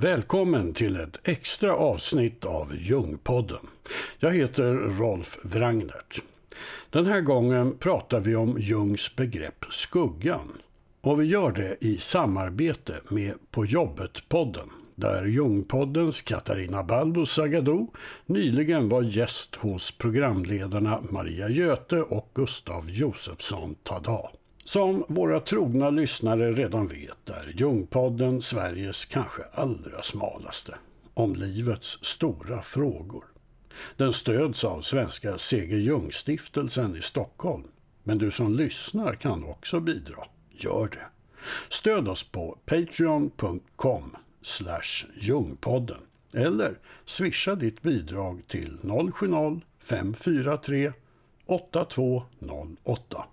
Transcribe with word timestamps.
Välkommen 0.00 0.74
till 0.74 1.00
ett 1.00 1.18
extra 1.24 1.76
avsnitt 1.76 2.44
av 2.44 2.76
Ljungpodden. 2.76 3.66
Jag 4.18 4.34
heter 4.34 4.72
Rolf 4.74 5.38
Wrangnert. 5.42 6.22
Den 6.90 7.06
här 7.06 7.20
gången 7.20 7.78
pratar 7.78 8.20
vi 8.20 8.36
om 8.36 8.58
Jungs 8.58 9.16
begrepp 9.16 9.64
skuggan. 9.70 10.52
Och 11.00 11.20
vi 11.20 11.24
gör 11.26 11.52
det 11.52 11.76
i 11.80 11.98
samarbete 11.98 13.00
med 13.08 13.34
På 13.50 13.66
jobbet-podden 13.66 14.68
där 14.94 15.24
Ljungpoddens 15.24 16.20
Katarina 16.20 16.82
Baldo 16.82 17.26
Sagado 17.26 17.86
nyligen 18.26 18.88
var 18.88 19.02
gäst 19.02 19.56
hos 19.56 19.98
programledarna 19.98 21.02
Maria 21.10 21.48
Göte 21.48 22.02
och 22.02 22.30
Gustav 22.34 22.90
Josefsson 22.90 23.74
Tada. 23.82 24.30
Som 24.68 25.04
våra 25.08 25.40
trogna 25.40 25.90
lyssnare 25.90 26.52
redan 26.52 26.86
vet 26.86 27.30
är 27.30 27.52
Ljungpodden 27.56 28.42
Sveriges 28.42 29.04
kanske 29.04 29.42
allra 29.52 30.02
smalaste. 30.02 30.74
Om 31.14 31.34
livets 31.34 32.04
stora 32.04 32.62
frågor. 32.62 33.24
Den 33.96 34.12
stöds 34.12 34.64
av 34.64 34.82
Svenska 34.82 35.38
Seger 35.38 35.76
Ljungstiftelsen 35.76 36.96
i 36.96 37.02
Stockholm. 37.02 37.64
Men 38.02 38.18
du 38.18 38.30
som 38.30 38.54
lyssnar 38.54 39.14
kan 39.14 39.44
också 39.44 39.80
bidra. 39.80 40.24
Gör 40.50 40.88
det. 40.88 41.06
Stöd 41.68 42.08
oss 42.08 42.22
på 42.22 42.58
patreon.com 42.66 44.16
ljungpodden 45.14 46.00
eller 46.34 46.78
swisha 47.04 47.54
ditt 47.54 47.82
bidrag 47.82 48.42
till 48.48 48.78
070 49.12 49.60
543 49.78 50.92
8208. 51.46 53.24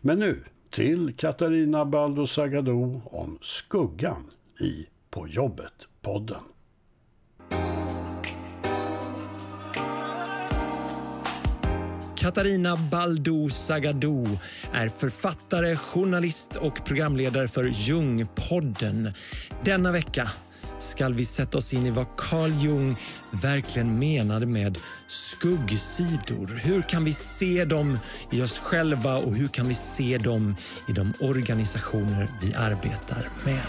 Men 0.00 0.18
nu 0.18 0.44
till 0.70 1.14
Katarina 1.16 1.84
Baldo 1.84 2.26
Sagado 2.26 3.02
om 3.04 3.38
skuggan 3.40 4.30
i 4.60 4.86
På 5.10 5.28
jobbet-podden. 5.28 6.42
Katarina 12.16 12.76
Baldo 12.90 13.48
Sagado 13.48 14.26
är 14.72 14.88
författare, 14.88 15.76
journalist 15.76 16.56
och 16.56 16.84
programledare 16.84 17.48
för 17.48 17.64
Jungpodden. 17.64 19.12
Denna 19.64 19.92
vecka 19.92 20.28
ska 20.82 21.08
vi 21.08 21.24
sätta 21.24 21.58
oss 21.58 21.74
in 21.74 21.86
i 21.86 21.90
vad 21.90 22.06
Carl 22.16 22.52
Jung 22.62 22.96
verkligen 23.30 23.98
menade 23.98 24.46
med 24.46 24.78
skuggsidor. 25.06 26.60
Hur 26.64 26.82
kan 26.82 27.04
vi 27.04 27.12
se 27.12 27.64
dem 27.64 27.98
i 28.30 28.42
oss 28.42 28.58
själva 28.58 29.16
och 29.16 29.36
hur 29.36 29.48
kan 29.48 29.68
vi 29.68 29.74
se 29.74 30.18
dem 30.18 30.56
i 30.88 30.92
de 30.92 31.12
organisationer 31.20 32.28
vi 32.42 32.54
arbetar 32.54 33.28
med? 33.44 33.62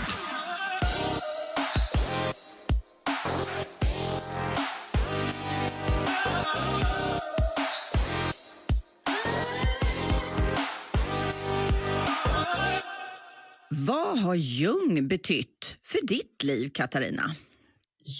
Vad 13.69 14.19
har 14.19 14.35
Jung 14.35 15.07
betytt 15.07 15.75
för 15.93 16.07
ditt 16.07 16.43
liv, 16.43 16.69
Katarina? 16.73 17.35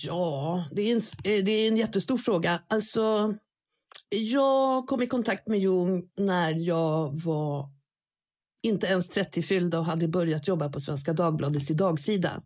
Ja, 0.06 0.66
det 0.72 0.82
är 0.82 0.96
en, 0.96 1.02
eh, 1.24 1.44
det 1.44 1.52
är 1.52 1.68
en 1.68 1.78
jättestor 1.78 2.18
fråga. 2.18 2.62
Alltså, 2.68 3.36
jag 4.10 4.88
kom 4.88 5.02
i 5.02 5.08
kontakt 5.08 5.48
med 5.48 5.60
Jung 5.60 6.04
när 6.18 6.52
jag 6.52 7.24
var 7.24 7.70
inte 8.64 8.88
ens 8.88 9.10
30 9.10 9.42
fyllda 9.42 9.80
och 9.80 9.86
hade 9.86 10.08
börjat 10.08 10.48
jobba 10.48 10.70
på 10.70 10.80
Svenska 10.80 11.14
Dagbladets 11.14 11.68
dagsida. 11.68 12.44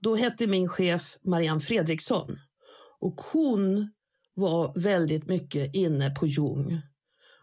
Då 0.00 0.16
hette 0.16 0.46
min 0.46 0.68
chef 0.68 1.16
Marianne 1.22 1.60
Fredriksson 1.60 2.38
och 3.00 3.20
hon 3.32 3.90
var 4.34 4.80
väldigt 4.80 5.28
mycket 5.28 5.74
inne 5.74 6.10
på 6.10 6.26
Jung. 6.26 6.80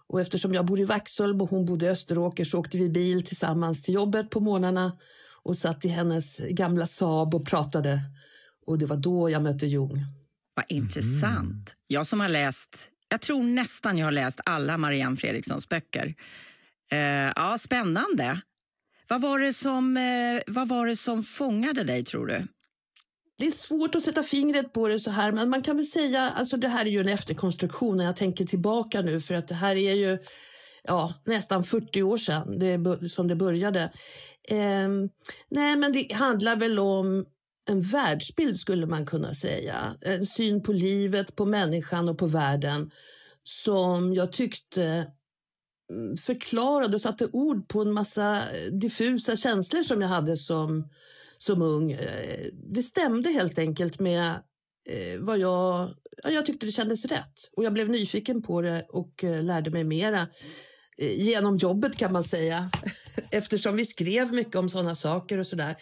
Och 0.07 0.21
eftersom 0.21 0.53
jag 0.53 0.65
bor 0.65 0.79
i 0.79 0.83
Vaxholm 0.85 1.41
och 1.41 1.49
hon 1.49 1.65
bodde 1.65 1.85
i 1.85 1.89
Österåker 1.89 2.45
så 2.45 2.59
åkte 2.59 2.77
vi 2.77 2.89
bil 2.89 3.25
tillsammans 3.25 3.81
till 3.81 3.93
jobbet 3.93 4.29
på 4.29 4.39
morgnarna 4.39 4.97
och 5.45 5.57
satt 5.57 5.85
i 5.85 5.87
hennes 5.87 6.37
gamla 6.37 6.87
Saab 6.87 7.35
och 7.35 7.45
pratade. 7.45 7.99
Och 8.65 8.77
det 8.77 8.85
var 8.85 8.97
då 8.97 9.29
jag 9.29 9.43
mötte 9.43 9.65
Jung. 9.65 10.05
Vad 10.53 10.65
intressant. 10.69 11.51
Mm. 11.51 11.75
Jag 11.87 12.07
som 12.07 12.19
har 12.19 12.29
läst, 12.29 12.89
jag 13.09 13.21
tror 13.21 13.43
nästan 13.43 13.97
jag 13.97 14.07
har 14.07 14.11
läst 14.11 14.39
alla 14.45 14.77
Marianne 14.77 15.17
Fredrikssons 15.17 15.69
böcker. 15.69 16.15
Eh, 16.91 16.97
ja, 17.35 17.57
spännande. 17.59 18.41
Vad 19.07 19.21
var, 19.21 19.39
det 19.39 19.53
som, 19.53 19.97
eh, 19.97 20.53
vad 20.53 20.67
var 20.67 20.87
det 20.87 20.97
som 20.97 21.23
fångade 21.23 21.83
dig 21.83 22.03
tror 22.03 22.27
du? 22.27 22.47
Det 23.37 23.47
är 23.47 23.51
svårt 23.51 23.95
att 23.95 24.03
sätta 24.03 24.23
fingret 24.23 24.73
på 24.73 24.87
det 24.87 24.99
så 24.99 25.11
här, 25.11 25.31
men 25.31 25.49
man 25.49 25.61
kan 25.61 25.75
väl 25.75 25.85
säga, 25.85 26.31
alltså 26.35 26.57
det 26.57 26.67
här 26.67 26.85
är 26.85 26.89
ju 26.89 26.99
en 26.99 27.09
efterkonstruktion 27.09 27.97
när 27.97 28.05
jag 28.05 28.15
tänker 28.15 28.45
tillbaka 28.45 29.01
nu, 29.01 29.21
för 29.21 29.33
att 29.33 29.47
det 29.47 29.55
här 29.55 29.75
är 29.75 29.93
ju 29.93 30.19
ja, 30.87 31.13
nästan 31.25 31.63
40 31.63 32.03
år 32.03 32.17
sedan 32.17 32.59
det, 32.59 33.09
som 33.09 33.27
det 33.27 33.35
började. 33.35 33.81
Eh, 34.47 34.89
nej, 35.49 35.75
men 35.75 35.91
det 35.91 36.13
handlar 36.13 36.55
väl 36.55 36.79
om 36.79 37.25
en 37.69 37.81
världsbild 37.81 38.57
skulle 38.57 38.85
man 38.85 39.05
kunna 39.05 39.33
säga. 39.33 39.95
En 40.01 40.25
syn 40.25 40.63
på 40.63 40.73
livet, 40.73 41.35
på 41.35 41.45
människan 41.45 42.09
och 42.09 42.17
på 42.17 42.27
världen 42.27 42.91
som 43.43 44.13
jag 44.13 44.31
tyckte 44.31 45.07
mm, 45.91 46.17
förklarade 46.17 46.95
och 46.95 47.01
satte 47.01 47.27
ord 47.31 47.67
på 47.67 47.81
en 47.81 47.91
massa 47.91 48.37
eh, 48.37 48.71
diffusa 48.71 49.35
känslor 49.35 49.83
som 49.83 50.01
jag 50.01 50.07
hade 50.07 50.37
som 50.37 50.89
som 51.37 51.61
ung. 51.61 51.91
Eh, 51.91 52.45
det 52.53 52.83
stämde 52.83 53.29
helt 53.29 53.57
enkelt 53.57 53.99
med 53.99 54.29
eh, 54.89 55.19
vad 55.19 55.39
jag... 55.39 55.93
Jag 56.23 56.45
tyckte 56.45 56.65
det 56.65 56.71
kändes 56.71 57.05
rätt 57.05 57.49
och 57.57 57.63
jag 57.63 57.73
blev 57.73 57.89
nyfiken 57.89 58.41
på 58.41 58.61
det 58.61 58.85
och 58.89 59.23
lärde 59.23 59.71
mig 59.71 59.83
mera 59.83 60.27
genom 60.97 61.57
jobbet 61.57 61.97
kan 61.97 62.13
man 62.13 62.23
säga. 62.23 62.71
Eftersom 63.31 63.75
vi 63.75 63.85
skrev 63.85 64.33
mycket 64.33 64.55
om 64.55 64.69
sådana 64.69 64.95
saker 64.95 65.37
och 65.37 65.47
sådär. 65.47 65.75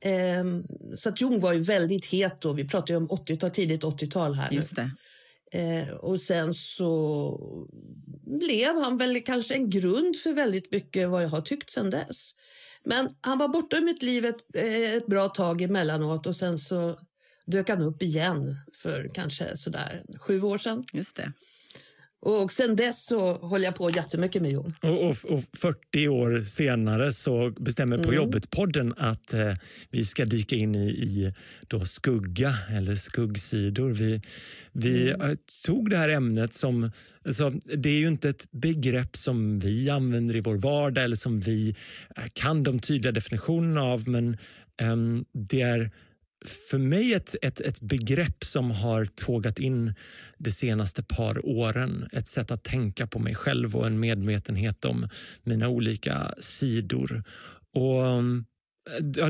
Ehm, 0.00 0.64
så 0.96 1.08
att 1.08 1.20
Jung 1.20 1.40
var 1.40 1.52
ju 1.52 1.60
väldigt 1.60 2.04
het 2.06 2.40
då. 2.40 2.52
Vi 2.52 2.68
pratar 2.68 2.94
ju 2.94 2.96
om 2.96 3.08
80-tal, 3.08 3.50
tidigt 3.50 3.82
80-tal 3.82 4.34
här 4.34 4.50
Just 4.50 4.76
det. 4.76 4.90
Och 6.00 6.20
sen 6.20 6.54
så 6.54 7.40
blev 8.24 8.76
han 8.82 8.98
väl 8.98 9.20
kanske 9.20 9.54
en 9.54 9.70
grund 9.70 10.16
för 10.16 10.32
väldigt 10.32 10.72
mycket 10.72 11.08
vad 11.08 11.22
jag 11.22 11.28
har 11.28 11.40
tyckt 11.40 11.70
sen 11.70 11.90
dess. 11.90 12.34
Men 12.84 13.08
han 13.20 13.38
var 13.38 13.48
borta 13.48 13.76
ur 13.76 13.84
mitt 13.84 14.02
liv 14.02 14.24
ett, 14.24 14.54
eh, 14.54 14.94
ett 14.94 15.06
bra 15.06 15.28
tag 15.28 15.62
emellanåt 15.62 16.26
och 16.26 16.36
sen 16.36 16.58
så 16.58 16.98
dök 17.46 17.68
han 17.68 17.82
upp 17.82 18.02
igen 18.02 18.56
för 18.82 19.08
kanske 19.14 19.56
sådär 19.56 20.04
sju 20.20 20.42
år 20.42 20.58
sedan. 20.58 20.84
Just 20.92 21.16
det. 21.16 21.32
Och 22.22 22.52
sen 22.52 22.76
dess 22.76 23.06
så 23.06 23.32
håller 23.34 23.64
jag 23.64 23.74
på 23.74 23.90
jättemycket 23.90 24.42
med 24.42 24.50
Jon. 24.50 24.74
Och, 24.82 25.08
och, 25.08 25.16
och 25.24 25.44
40 25.52 26.08
år 26.08 26.44
senare 26.44 27.12
så 27.12 27.50
bestämmer 27.50 27.96
På 27.96 28.02
mm. 28.02 28.14
jobbet-podden 28.14 28.94
att 28.96 29.34
eh, 29.34 29.54
vi 29.90 30.04
ska 30.04 30.24
dyka 30.24 30.56
in 30.56 30.74
i, 30.74 30.88
i 30.88 31.34
då 31.68 31.84
skugga 31.84 32.54
eller 32.70 32.94
skuggsidor. 32.94 33.90
Vi, 33.90 34.22
vi 34.72 35.10
mm. 35.10 35.36
tog 35.64 35.90
det 35.90 35.96
här 35.96 36.08
ämnet 36.08 36.54
som... 36.54 36.90
Alltså, 37.24 37.50
det 37.50 37.88
är 37.88 37.98
ju 37.98 38.08
inte 38.08 38.28
ett 38.28 38.50
begrepp 38.50 39.16
som 39.16 39.58
vi 39.58 39.90
använder 39.90 40.36
i 40.36 40.40
vår 40.40 40.56
vardag 40.56 41.04
eller 41.04 41.16
som 41.16 41.40
vi 41.40 41.76
eh, 42.16 42.24
kan 42.32 42.62
de 42.62 42.78
tydliga 42.78 43.12
definitionerna 43.12 43.82
av, 43.82 44.08
men 44.08 44.36
eh, 44.80 44.96
det 45.32 45.60
är 45.60 45.90
för 46.46 46.78
mig 46.78 47.14
ett, 47.14 47.36
ett, 47.42 47.60
ett 47.60 47.80
begrepp 47.80 48.44
som 48.44 48.70
har 48.70 49.04
tågat 49.04 49.58
in 49.58 49.94
de 50.38 50.50
senaste 50.50 51.02
par 51.02 51.46
åren. 51.46 52.08
Ett 52.12 52.28
sätt 52.28 52.50
att 52.50 52.64
tänka 52.64 53.06
på 53.06 53.18
mig 53.18 53.34
själv 53.34 53.76
och 53.76 53.86
en 53.86 54.00
medvetenhet 54.00 54.84
om 54.84 55.08
mina 55.42 55.68
olika 55.68 56.34
sidor. 56.38 57.24
Och 57.74 58.02
um, 58.02 58.44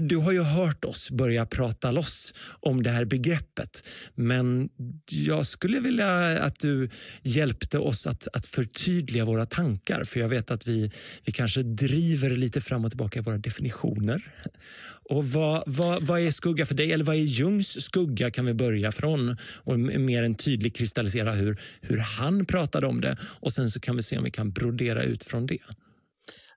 du 0.00 0.17
har 0.17 0.32
ju 0.32 0.43
hört 0.43 0.85
oss 0.85 1.11
börja 1.11 1.47
prata 1.47 1.91
loss 1.91 2.35
om 2.61 2.82
det 2.82 2.91
här 2.91 3.05
begreppet. 3.05 3.85
Men 4.14 4.69
jag 5.11 5.47
skulle 5.47 5.81
vilja 5.81 6.38
att 6.43 6.61
du 6.61 6.91
hjälpte 7.23 7.79
oss 7.79 8.06
att, 8.06 8.29
att 8.32 8.47
förtydliga 8.47 9.25
våra 9.25 9.47
tankar. 9.47 10.05
För 10.05 10.20
jag 10.20 10.29
vet 10.29 10.50
att 10.50 10.67
vi, 10.67 10.93
vi 11.25 11.32
kanske 11.32 11.62
driver 11.62 12.31
lite 12.31 12.61
fram 12.61 12.85
och 12.85 12.91
tillbaka 12.91 13.19
i 13.19 13.23
våra 13.23 13.38
definitioner. 13.38 14.35
Och 15.11 15.25
vad, 15.25 15.62
vad, 15.67 16.03
vad 16.03 16.20
är 16.20 16.31
skugga 16.31 16.67
för 16.67 16.75
dig? 16.75 16.93
Eller 16.93 17.05
vad 17.05 17.17
är 17.17 17.20
Jungs 17.20 17.82
skugga 17.85 18.31
kan 18.31 18.46
vi 18.46 18.55
börja 18.55 18.93
från? 18.93 19.37
Och 19.43 19.81
mer 19.81 20.23
en 20.23 20.35
tydlig 20.35 20.76
kristallisera 20.76 21.32
hur, 21.32 21.61
hur 21.81 21.99
han 21.99 22.46
pratade 22.46 22.87
om 22.87 23.00
det. 23.00 23.17
Och 23.23 23.53
sen 23.53 23.70
så 23.70 23.81
kan 23.81 23.96
vi 23.96 24.03
se 24.03 24.19
om 24.19 24.25
vi 24.25 24.31
kan 24.31 24.50
brodera 24.50 25.03
ut 25.03 25.25
från 25.25 25.46
det. 25.46 25.58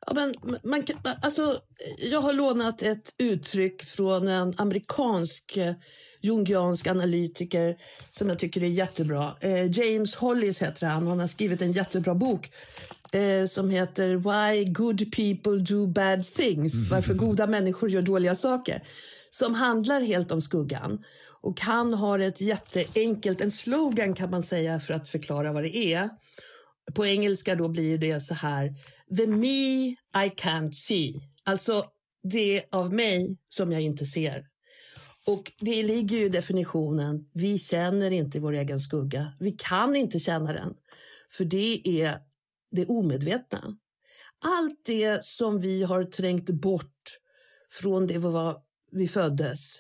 Ja, 0.06 0.14
men 0.14 0.34
man, 0.64 0.84
alltså, 1.22 1.60
jag 1.98 2.22
har 2.22 2.34
lånat 2.34 2.82
ett 2.82 3.14
uttryck 3.18 3.84
från 3.84 4.28
en 4.28 4.54
amerikansk 4.58 5.58
eh, 5.58 5.74
jungiansk 6.22 6.88
analytiker 6.88 7.78
som 8.10 8.30
jag 8.30 8.40
tycker 8.40 8.64
är 8.64 8.68
jättebra. 8.68 9.34
Eh, 9.40 9.80
James 9.80 10.16
Hollis 10.16 10.62
heter 10.62 10.88
han 10.88 11.08
han 11.08 11.20
har 11.20 11.28
skrivit 11.28 11.62
en 11.62 11.72
jättebra 11.72 12.16
bok 12.16 12.52
eh, 13.12 13.46
som 13.48 13.70
heter 13.70 14.16
Why 14.16 14.66
good 14.66 15.12
people 15.12 15.58
do 15.58 15.88
bad 15.88 16.24
things. 16.28 16.74
Mm. 16.74 16.90
Varför 16.90 17.14
goda 17.14 17.48
människor 17.48 17.90
gör 17.90 18.02
dåliga 18.02 18.36
saker. 18.36 18.84
som 19.30 19.54
handlar 19.54 20.02
helt 20.02 20.32
om 20.32 20.42
skuggan. 20.42 21.04
Och 21.42 21.62
han 21.62 21.94
har 21.94 22.20
ett 22.20 22.42
jätteenkelt, 22.42 23.42
en 23.42 23.52
slogan 23.52 24.14
kan 24.14 24.30
man 24.30 24.44
säga 24.44 24.80
för 24.80 24.94
att 24.94 25.10
förklara 25.10 25.54
vad 25.54 25.64
det 25.64 25.78
är. 25.78 26.10
På 26.94 27.06
engelska 27.06 27.56
då 27.56 27.68
blir 27.68 27.98
det 27.98 28.22
så 28.22 28.34
här, 28.34 28.74
the 29.18 29.28
me 29.28 29.90
I 30.26 30.30
can't 30.36 30.72
see. 30.72 31.14
Alltså 31.44 31.84
det 32.24 32.64
av 32.72 32.94
mig 32.94 33.38
som 33.50 33.72
jag 33.72 33.82
inte 33.82 34.06
ser. 34.06 34.48
Och 35.26 35.52
det 35.60 35.84
ligger 35.84 36.18
ju 36.18 36.26
i 36.26 36.30
definitionen, 36.30 37.30
vi 37.34 37.60
känner 37.60 38.12
inte 38.12 38.40
vår 38.40 38.54
egen 38.54 38.80
skugga. 38.80 39.34
Vi 39.40 39.52
kan 39.52 39.96
inte 39.96 40.20
känna 40.20 40.54
den, 40.54 40.74
för 41.32 41.46
det 41.46 42.02
är 42.02 42.18
det 42.72 42.86
omedvetna. 42.86 43.78
Allt 44.40 44.86
det 44.86 45.26
som 45.26 45.60
vi 45.60 45.84
har 45.84 46.04
trängt 46.04 46.50
bort 46.50 47.20
från 47.72 48.08
det 48.08 48.14
vi, 48.14 48.20
var, 48.20 48.58
vi 48.92 49.08
föddes, 49.08 49.76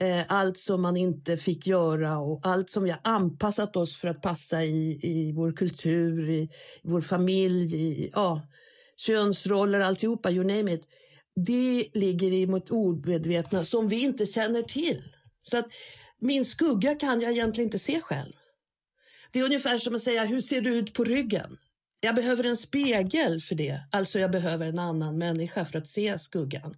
Eh, 0.00 0.24
allt 0.28 0.58
som 0.58 0.82
man 0.82 0.96
inte 0.96 1.36
fick 1.36 1.66
göra 1.66 2.18
och 2.18 2.40
allt 2.42 2.70
som 2.70 2.84
vi 2.84 2.90
har 2.90 3.00
anpassat 3.04 3.76
oss 3.76 3.96
för 3.96 4.08
att 4.08 4.22
passa 4.22 4.64
i, 4.64 5.00
i 5.02 5.32
vår 5.32 5.52
kultur, 5.52 6.30
i, 6.30 6.42
i 6.82 6.88
vår 6.88 7.00
familj, 7.00 7.76
i 7.76 8.10
ja, 8.12 8.40
könsroller, 8.96 9.80
alltihopa, 9.80 10.30
you 10.30 10.44
name 10.44 10.72
it 10.72 10.86
det 11.46 11.88
ligger 11.94 12.32
i 12.32 12.46
mot 12.46 12.70
omedvetna 12.70 13.64
som 13.64 13.88
vi 13.88 14.02
inte 14.02 14.26
känner 14.26 14.62
till. 14.62 15.02
Så 15.42 15.58
att 15.58 15.66
min 16.18 16.44
skugga 16.44 16.94
kan 16.94 17.20
jag 17.20 17.32
egentligen 17.32 17.66
inte 17.66 17.78
se 17.78 18.00
själv. 18.00 18.32
Det 19.32 19.40
är 19.40 19.44
ungefär 19.44 19.78
som 19.78 19.94
att 19.94 20.02
säga, 20.02 20.24
hur 20.24 20.40
ser 20.40 20.60
du 20.60 20.74
ut 20.74 20.92
på 20.92 21.04
ryggen? 21.04 21.58
Jag 22.00 22.14
behöver 22.14 22.44
en 22.44 22.56
spegel 22.56 23.40
för 23.40 23.54
det, 23.54 23.80
alltså 23.90 24.18
jag 24.18 24.30
behöver 24.30 24.66
en 24.66 24.78
annan 24.78 25.18
människa 25.18 25.64
för 25.64 25.78
att 25.78 25.86
se 25.86 26.18
skuggan. 26.18 26.76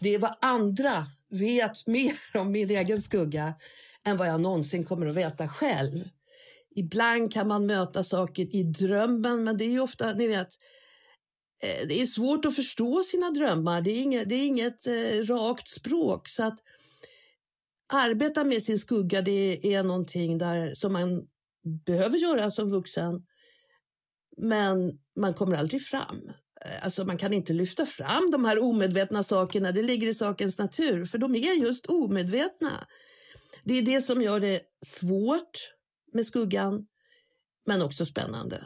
Det 0.00 0.14
är 0.14 0.18
vad 0.18 0.36
andra 0.40 1.06
vet 1.38 1.86
mer 1.86 2.14
om 2.38 2.52
min 2.52 2.70
egen 2.70 3.02
skugga 3.02 3.54
än 4.04 4.16
vad 4.16 4.28
jag 4.28 4.40
någonsin 4.40 4.84
kommer 4.84 5.06
att 5.06 5.14
veta 5.14 5.48
själv. 5.48 6.08
Ibland 6.76 7.32
kan 7.32 7.48
man 7.48 7.66
möta 7.66 8.04
saker 8.04 8.56
i 8.56 8.62
drömmen, 8.62 9.44
men 9.44 9.56
det 9.56 9.64
är 9.64 9.70
ju 9.70 9.80
ofta, 9.80 10.12
ni 10.12 10.26
vet, 10.26 10.48
eh, 11.62 11.88
det 11.88 12.00
är 12.00 12.06
svårt 12.06 12.44
att 12.44 12.54
förstå 12.54 13.02
sina 13.02 13.30
drömmar. 13.30 13.80
Det 13.80 13.90
är 13.90 14.02
inget, 14.02 14.28
det 14.28 14.34
är 14.34 14.46
inget 14.46 14.86
eh, 14.86 15.34
rakt 15.34 15.68
språk. 15.68 16.28
Så 16.28 16.42
att 16.42 16.58
arbeta 17.92 18.44
med 18.44 18.62
sin 18.62 18.78
skugga 18.78 19.22
det 19.22 19.74
är 19.74 19.82
någonting 19.82 20.38
där, 20.38 20.74
som 20.74 20.92
man 20.92 21.26
behöver 21.86 22.18
göra 22.18 22.50
som 22.50 22.70
vuxen. 22.70 23.26
Men 24.36 24.98
man 25.16 25.34
kommer 25.34 25.56
aldrig 25.56 25.82
fram. 25.82 26.30
Alltså 26.82 27.04
man 27.04 27.18
kan 27.18 27.32
inte 27.32 27.52
lyfta 27.52 27.86
fram 27.86 28.30
de 28.30 28.44
här 28.44 28.62
omedvetna 28.62 29.22
sakerna. 29.22 29.72
Det 29.72 29.82
ligger 29.82 30.08
i 30.08 30.14
sakens 30.14 30.58
natur, 30.58 31.04
för 31.04 31.18
de 31.18 31.34
är 31.34 31.54
just 31.54 31.86
omedvetna. 31.86 32.86
Det 33.64 33.78
är 33.78 33.82
det 33.82 34.02
som 34.02 34.22
gör 34.22 34.40
det 34.40 34.60
svårt 34.86 35.70
med 36.12 36.26
skuggan, 36.26 36.86
men 37.66 37.82
också 37.82 38.06
spännande. 38.06 38.64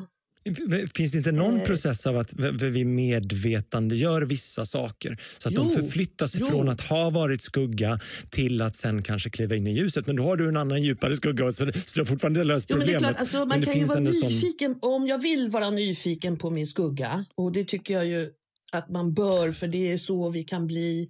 Finns 0.94 1.12
det 1.12 1.18
inte 1.18 1.32
någon 1.32 1.60
eh. 1.60 1.66
process 1.66 2.06
av 2.06 2.16
att 2.16 2.32
vi 2.62 2.84
medvetandegör 2.84 4.22
vissa 4.22 4.66
saker 4.66 5.18
så 5.38 5.48
att 5.48 5.54
jo, 5.54 5.62
de 5.62 5.82
förflyttas 5.82 6.36
jo. 6.38 6.46
från 6.46 6.68
att 6.68 6.80
ha 6.80 7.10
varit 7.10 7.42
skugga 7.42 8.00
till 8.30 8.62
att 8.62 8.76
sen 8.76 9.02
kanske 9.02 9.30
kliva 9.30 9.56
in 9.56 9.66
i 9.66 9.72
ljuset? 9.72 10.06
Men 10.06 10.16
då 10.16 10.22
har 10.22 10.36
du 10.36 10.48
en 10.48 10.56
annan 10.56 10.82
djupare 10.82 11.16
skugga 11.16 11.52
så, 11.52 11.52
så 11.52 11.72
du 11.94 12.00
har 12.00 12.04
fortfarande 12.04 12.44
löst 12.44 12.68
problemet. 12.68 12.92
Jo, 12.92 12.94
men 12.94 13.02
det 13.02 13.08
är 13.08 13.14
klart, 13.14 13.20
alltså, 13.20 13.44
man 13.44 13.64
kan 13.64 13.78
ju 13.78 13.84
vara 13.84 14.00
nyfiken. 14.00 14.78
Sån... 14.80 14.92
Om 14.92 15.06
jag 15.06 15.22
vill 15.22 15.48
vara 15.50 15.70
nyfiken 15.70 16.36
på 16.36 16.50
min 16.50 16.66
skugga 16.66 17.24
och 17.34 17.52
det 17.52 17.64
tycker 17.64 17.94
jag 17.94 18.06
ju 18.06 18.30
att 18.72 18.90
man 18.90 19.14
bör 19.14 19.52
för 19.52 19.68
det 19.68 19.92
är 19.92 19.98
så 19.98 20.30
vi 20.30 20.44
kan 20.44 20.66
bli 20.66 21.08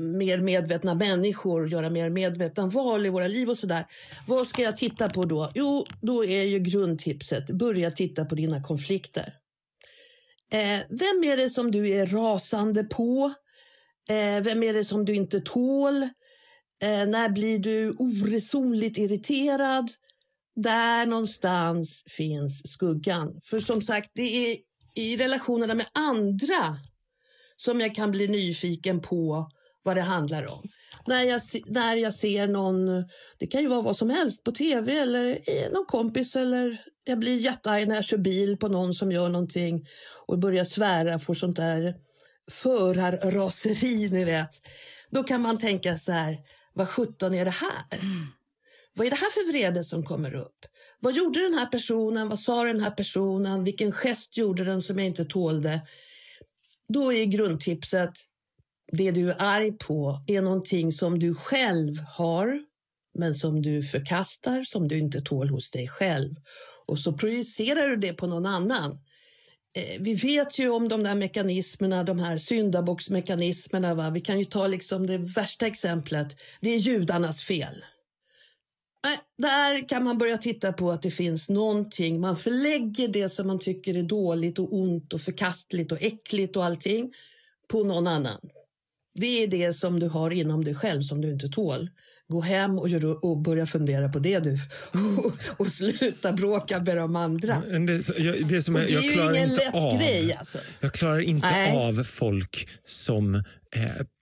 mer 0.00 0.38
medvetna 0.38 0.94
människor, 0.94 1.68
göra 1.68 1.90
mer 1.90 2.10
medvetna 2.10 2.66
val 2.66 3.06
i 3.06 3.08
våra 3.08 3.28
liv 3.28 3.50
och 3.50 3.58
sådär. 3.58 3.86
Vad 4.26 4.46
ska 4.46 4.62
jag 4.62 4.76
titta 4.76 5.08
på 5.08 5.24
då? 5.24 5.50
Jo, 5.54 5.86
då 6.00 6.24
är 6.24 6.42
ju 6.42 6.58
grundtipset, 6.58 7.50
börja 7.50 7.90
titta 7.90 8.24
på 8.24 8.34
dina 8.34 8.62
konflikter. 8.62 9.34
Eh, 10.52 10.80
vem 10.88 11.24
är 11.24 11.36
det 11.36 11.50
som 11.50 11.70
du 11.70 11.88
är 11.88 12.06
rasande 12.06 12.84
på? 12.84 13.32
Eh, 14.08 14.42
vem 14.42 14.62
är 14.62 14.72
det 14.72 14.84
som 14.84 15.04
du 15.04 15.14
inte 15.14 15.40
tål? 15.40 16.02
Eh, 16.82 17.06
när 17.06 17.28
blir 17.28 17.58
du 17.58 17.90
oresonligt 17.90 18.98
irriterad? 18.98 19.90
Där 20.56 21.06
någonstans 21.06 22.04
finns 22.06 22.72
skuggan. 22.72 23.40
För 23.44 23.60
som 23.60 23.82
sagt, 23.82 24.10
det 24.14 24.52
är 24.52 24.56
i 24.94 25.16
relationerna 25.16 25.74
med 25.74 25.86
andra 25.92 26.76
som 27.56 27.80
jag 27.80 27.94
kan 27.94 28.10
bli 28.10 28.28
nyfiken 28.28 29.00
på 29.00 29.50
vad 29.82 29.96
det 29.96 30.02
handlar 30.02 30.52
om. 30.52 30.62
När 31.06 31.22
jag, 31.22 31.40
när 31.66 31.96
jag 31.96 32.14
ser 32.14 32.48
någon, 32.48 33.04
det 33.38 33.46
kan 33.46 33.60
ju 33.60 33.66
vara 33.66 33.82
vad 33.82 33.96
som 33.96 34.10
helst, 34.10 34.44
på 34.44 34.52
tv 34.52 34.98
eller 34.98 35.38
någon 35.72 35.86
kompis 35.86 36.36
eller 36.36 36.84
jag 37.04 37.18
blir 37.18 37.36
jättearg 37.36 37.88
när 37.88 37.94
jag 37.94 38.04
kör 38.04 38.18
bil 38.18 38.56
på 38.56 38.68
någon 38.68 38.94
som 38.94 39.12
gör 39.12 39.28
någonting 39.28 39.86
och 40.26 40.38
börjar 40.38 40.64
svära, 40.64 41.18
får 41.18 41.34
sånt 41.34 41.56
där 41.56 41.94
förarraseri, 42.50 44.08
ni 44.10 44.24
vet. 44.24 44.50
Då 45.10 45.22
kan 45.22 45.42
man 45.42 45.58
tänka 45.58 45.98
så 45.98 46.12
här, 46.12 46.38
vad 46.72 46.88
sjutton 46.88 47.34
är 47.34 47.44
det 47.44 47.50
här? 47.50 47.98
Mm. 47.98 48.26
Vad 48.94 49.06
är 49.06 49.10
det 49.10 49.16
här 49.16 49.30
för 49.30 49.52
vrede 49.52 49.84
som 49.84 50.04
kommer 50.04 50.34
upp? 50.34 50.66
Vad 51.00 51.14
gjorde 51.14 51.42
den 51.42 51.54
här 51.54 51.66
personen? 51.66 52.28
Vad 52.28 52.38
sa 52.38 52.64
den 52.64 52.80
här 52.80 52.90
personen? 52.90 53.64
Vilken 53.64 53.92
gest 53.92 54.36
gjorde 54.36 54.64
den 54.64 54.82
som 54.82 54.98
jag 54.98 55.06
inte 55.06 55.24
tålde? 55.24 55.80
Då 56.88 57.12
är 57.12 57.24
grundtipset, 57.24 58.12
det 58.92 59.10
du 59.10 59.30
är 59.30 59.36
arg 59.38 59.72
på 59.72 60.24
är 60.26 60.42
någonting 60.42 60.92
som 60.92 61.18
du 61.18 61.34
själv 61.34 61.98
har 61.98 62.60
men 63.18 63.34
som 63.34 63.62
du 63.62 63.82
förkastar, 63.82 64.62
som 64.62 64.88
du 64.88 64.98
inte 64.98 65.20
tål 65.20 65.48
hos 65.48 65.70
dig 65.70 65.88
själv. 65.88 66.34
Och 66.86 66.98
så 66.98 67.12
projicerar 67.12 67.88
du 67.88 67.96
det 67.96 68.12
på 68.12 68.26
någon 68.26 68.46
annan. 68.46 68.98
Eh, 69.74 70.00
vi 70.00 70.14
vet 70.14 70.58
ju 70.58 70.70
om 70.70 70.88
de 70.88 71.02
där 71.02 71.14
mekanismerna, 71.14 72.04
de 72.04 72.18
här 72.18 72.38
syndabocksmekanismerna. 72.38 73.94
Va? 73.94 74.10
Vi 74.10 74.20
kan 74.20 74.38
ju 74.38 74.44
ta 74.44 74.66
liksom 74.66 75.06
det 75.06 75.18
värsta 75.18 75.66
exemplet. 75.66 76.36
Det 76.60 76.70
är 76.70 76.78
judarnas 76.78 77.42
fel. 77.42 77.84
Där 79.38 79.88
kan 79.88 80.04
man 80.04 80.18
börja 80.18 80.38
titta 80.38 80.72
på 80.72 80.90
att 80.90 81.02
det 81.02 81.10
finns 81.10 81.48
någonting. 81.48 82.20
Man 82.20 82.36
förlägger 82.36 83.08
det 83.08 83.28
som 83.28 83.46
man 83.46 83.58
tycker 83.58 83.96
är 83.96 84.02
dåligt 84.02 84.58
och 84.58 84.74
ont 84.74 85.12
och 85.12 85.20
förkastligt 85.20 85.92
och 85.92 86.02
äckligt 86.02 86.56
och 86.56 86.64
allting 86.64 87.12
på 87.68 87.84
någon 87.84 88.06
annan. 88.06 88.50
Det 89.20 89.42
är 89.42 89.46
det 89.46 89.72
som 89.72 90.00
du 90.00 90.08
har 90.08 90.30
inom 90.30 90.64
dig 90.64 90.74
själv 90.74 91.02
som 91.02 91.20
du 91.20 91.30
inte 91.30 91.48
tål. 91.48 91.90
Gå 92.28 92.40
hem 92.40 92.78
och, 92.78 92.88
gör, 92.88 93.24
och 93.24 93.38
börja 93.38 93.66
fundera 93.66 94.08
på 94.08 94.18
det 94.18 94.38
du. 94.38 94.58
Och, 95.18 95.34
och 95.60 95.66
sluta 95.66 96.32
bråka 96.32 96.80
med 96.80 96.96
de 96.96 97.16
andra. 97.16 97.62
Det, 97.86 98.18
jag, 98.18 98.46
det, 98.46 98.62
som 98.62 98.76
jag, 98.76 98.86
det 98.86 98.92
är 98.92 98.94
jag 98.94 99.04
ju 99.04 99.40
ingen 99.40 99.54
lätt 99.54 99.74
av, 99.74 99.98
grej. 99.98 100.34
Alltså. 100.38 100.58
Jag 100.80 100.92
klarar 100.92 101.20
inte 101.20 101.50
Nej. 101.50 101.76
av 101.76 102.04
folk 102.04 102.68
som 102.84 103.34
eh, 103.34 103.42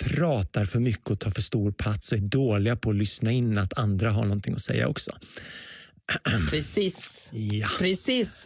pratar 0.04 0.64
för 0.64 0.78
mycket 0.78 1.10
och 1.10 1.20
tar 1.20 1.30
för 1.30 1.42
stor 1.42 1.72
plats 1.72 2.12
och 2.12 2.18
är 2.18 2.22
dåliga 2.22 2.76
på 2.76 2.90
att 2.90 2.96
lyssna 2.96 3.32
in 3.32 3.58
att 3.58 3.78
andra 3.78 4.10
har 4.10 4.22
någonting 4.22 4.54
att 4.54 4.62
säga 4.62 4.88
också. 4.88 5.10
Precis. 6.50 7.28
Ja. 7.32 7.68
Precis. 7.78 8.44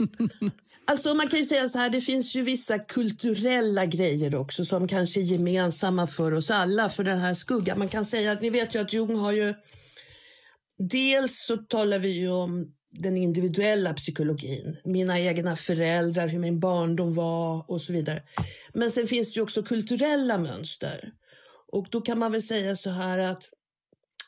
Alltså 0.84 1.14
man 1.14 1.28
kan 1.28 1.38
ju 1.38 1.44
säga 1.44 1.68
så 1.68 1.78
här, 1.78 1.90
det 1.90 2.00
finns 2.00 2.34
ju 2.34 2.42
vissa 2.42 2.78
kulturella 2.78 3.86
grejer 3.86 4.34
också 4.34 4.64
som 4.64 4.88
kanske 4.88 5.20
är 5.20 5.24
gemensamma 5.24 6.06
för 6.06 6.34
oss 6.34 6.50
alla, 6.50 6.88
för 6.88 7.04
den 7.04 7.18
här 7.18 7.34
skuggan. 7.34 7.78
Man 7.78 7.88
kan 7.88 8.04
säga 8.04 8.32
att 8.32 8.42
ni 8.42 8.50
vet 8.50 8.74
ju 8.74 8.78
att 8.78 8.92
Jung 8.92 9.16
har 9.16 9.32
ju... 9.32 9.54
Dels 10.78 11.44
så 11.46 11.56
talar 11.56 11.98
vi 11.98 12.08
ju 12.08 12.28
om 12.28 12.74
den 12.90 13.16
individuella 13.16 13.94
psykologin, 13.94 14.76
mina 14.84 15.20
egna 15.20 15.56
föräldrar, 15.56 16.28
hur 16.28 16.38
min 16.38 16.60
barndom 16.60 17.14
var 17.14 17.70
och 17.70 17.80
så 17.80 17.92
vidare. 17.92 18.22
Men 18.74 18.90
sen 18.90 19.06
finns 19.06 19.32
det 19.32 19.36
ju 19.36 19.42
också 19.42 19.62
kulturella 19.62 20.38
mönster. 20.38 21.12
Och 21.72 21.86
då 21.90 22.00
kan 22.00 22.18
man 22.18 22.32
väl 22.32 22.42
säga 22.42 22.76
så 22.76 22.90
här 22.90 23.18
att 23.18 23.48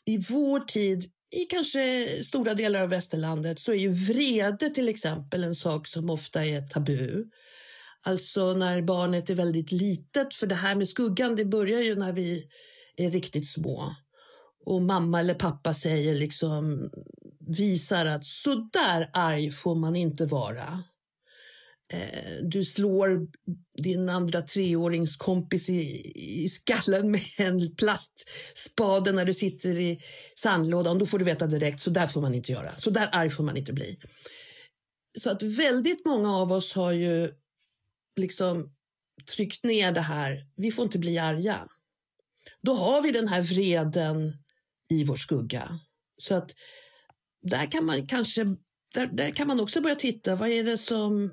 i 0.04 0.18
vår 0.18 0.61
tid 0.61 1.11
i 1.35 1.45
kanske 1.45 2.09
stora 2.25 2.55
delar 2.55 2.83
av 2.83 2.88
västerlandet 2.88 3.59
så 3.59 3.73
är 3.73 3.76
ju 3.76 3.88
vrede 3.88 4.71
till 4.71 4.88
exempel 4.88 5.45
en 5.45 5.55
sak 5.55 5.87
som 5.87 6.11
ofta 6.11 6.45
är 6.45 6.61
tabu. 6.61 7.25
Alltså 8.03 8.55
när 8.55 8.83
barnet 8.83 9.31
är 9.31 9.35
väldigt 9.35 9.73
litet, 9.73 10.35
för 10.35 10.47
det 10.47 10.55
här 10.55 10.75
med 10.75 10.88
skuggan 10.88 11.37
det 11.37 11.45
börjar 11.45 11.81
ju 11.81 11.95
när 11.95 12.12
vi 12.12 12.49
är 12.97 13.11
riktigt 13.11 13.49
små. 13.49 13.95
Och 14.64 14.83
mamma 14.83 15.21
eller 15.21 15.35
pappa 15.35 15.75
säger 15.75 16.14
liksom, 16.14 16.91
visar 17.41 18.07
att 18.07 18.25
så 18.25 18.69
där 18.73 19.11
arg 19.12 19.50
får 19.50 19.75
man 19.75 19.97
inte 19.97 20.26
vara. 20.26 20.83
Eh, 21.93 22.43
du 22.43 22.64
slår 22.64 23.26
din 23.83 24.09
andra 24.09 24.43
treåringskompis 24.43 25.69
i, 25.69 26.12
i 26.45 26.49
skallen 26.49 27.11
med 27.11 27.23
en 27.38 27.76
plastspade 27.76 29.12
när 29.12 29.25
du 29.25 29.35
sitter 29.35 29.81
i 29.81 30.00
sandlådan. 30.37 30.99
Då 30.99 31.07
får 31.07 31.19
du 31.19 31.25
veta 31.25 31.47
direkt, 31.47 31.81
så 31.81 31.91
där 31.91 32.07
får 32.07 32.21
man 32.21 32.35
inte 32.35 32.53
göra. 32.53 32.76
Så 32.76 32.91
där 32.91 33.09
arg 33.12 33.31
får 33.31 33.45
man 33.45 33.57
inte 33.57 33.73
bli. 33.73 33.99
Så 35.19 35.31
att 35.31 35.43
väldigt 35.43 36.07
många 36.07 36.37
av 36.37 36.53
oss 36.53 36.75
har 36.75 36.93
ju 36.93 37.33
liksom 38.17 38.75
tryckt 39.37 39.64
ner 39.64 39.93
det 39.93 40.00
här. 40.00 40.47
Vi 40.57 40.71
får 40.71 40.85
inte 40.85 40.99
bli 40.99 41.19
arga. 41.19 41.69
då 42.62 42.75
har 42.75 43.03
vi 43.03 43.11
den 43.11 43.29
här 43.29 43.43
vreden 43.43 44.33
i 44.88 45.05
vår 45.05 45.17
skugga. 45.17 45.79
Så 46.19 46.35
att 46.35 46.55
där 47.43 47.71
kan 47.71 47.85
man 47.85 48.07
kanske 48.07 48.45
där, 48.95 49.07
där 49.07 49.31
kan 49.31 49.49
man 49.49 49.61
också 49.61 49.81
börja 49.81 49.97
titta. 49.97 50.37
Vad 50.37 50.49
är 50.49 50.64
det 50.64 50.79
som... 50.79 51.33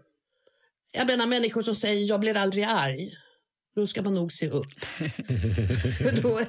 Jag 0.91 1.07
menar 1.07 1.27
människor 1.27 1.61
som 1.61 1.75
säger 1.75 2.05
jag 2.05 2.19
blir 2.19 2.37
aldrig 2.37 2.63
arg. 2.63 3.13
Då 3.75 3.87
ska 3.87 4.01
man 4.01 4.13
nog 4.13 4.31
se 4.31 4.49
upp. 4.49 4.71
då, 6.21 6.39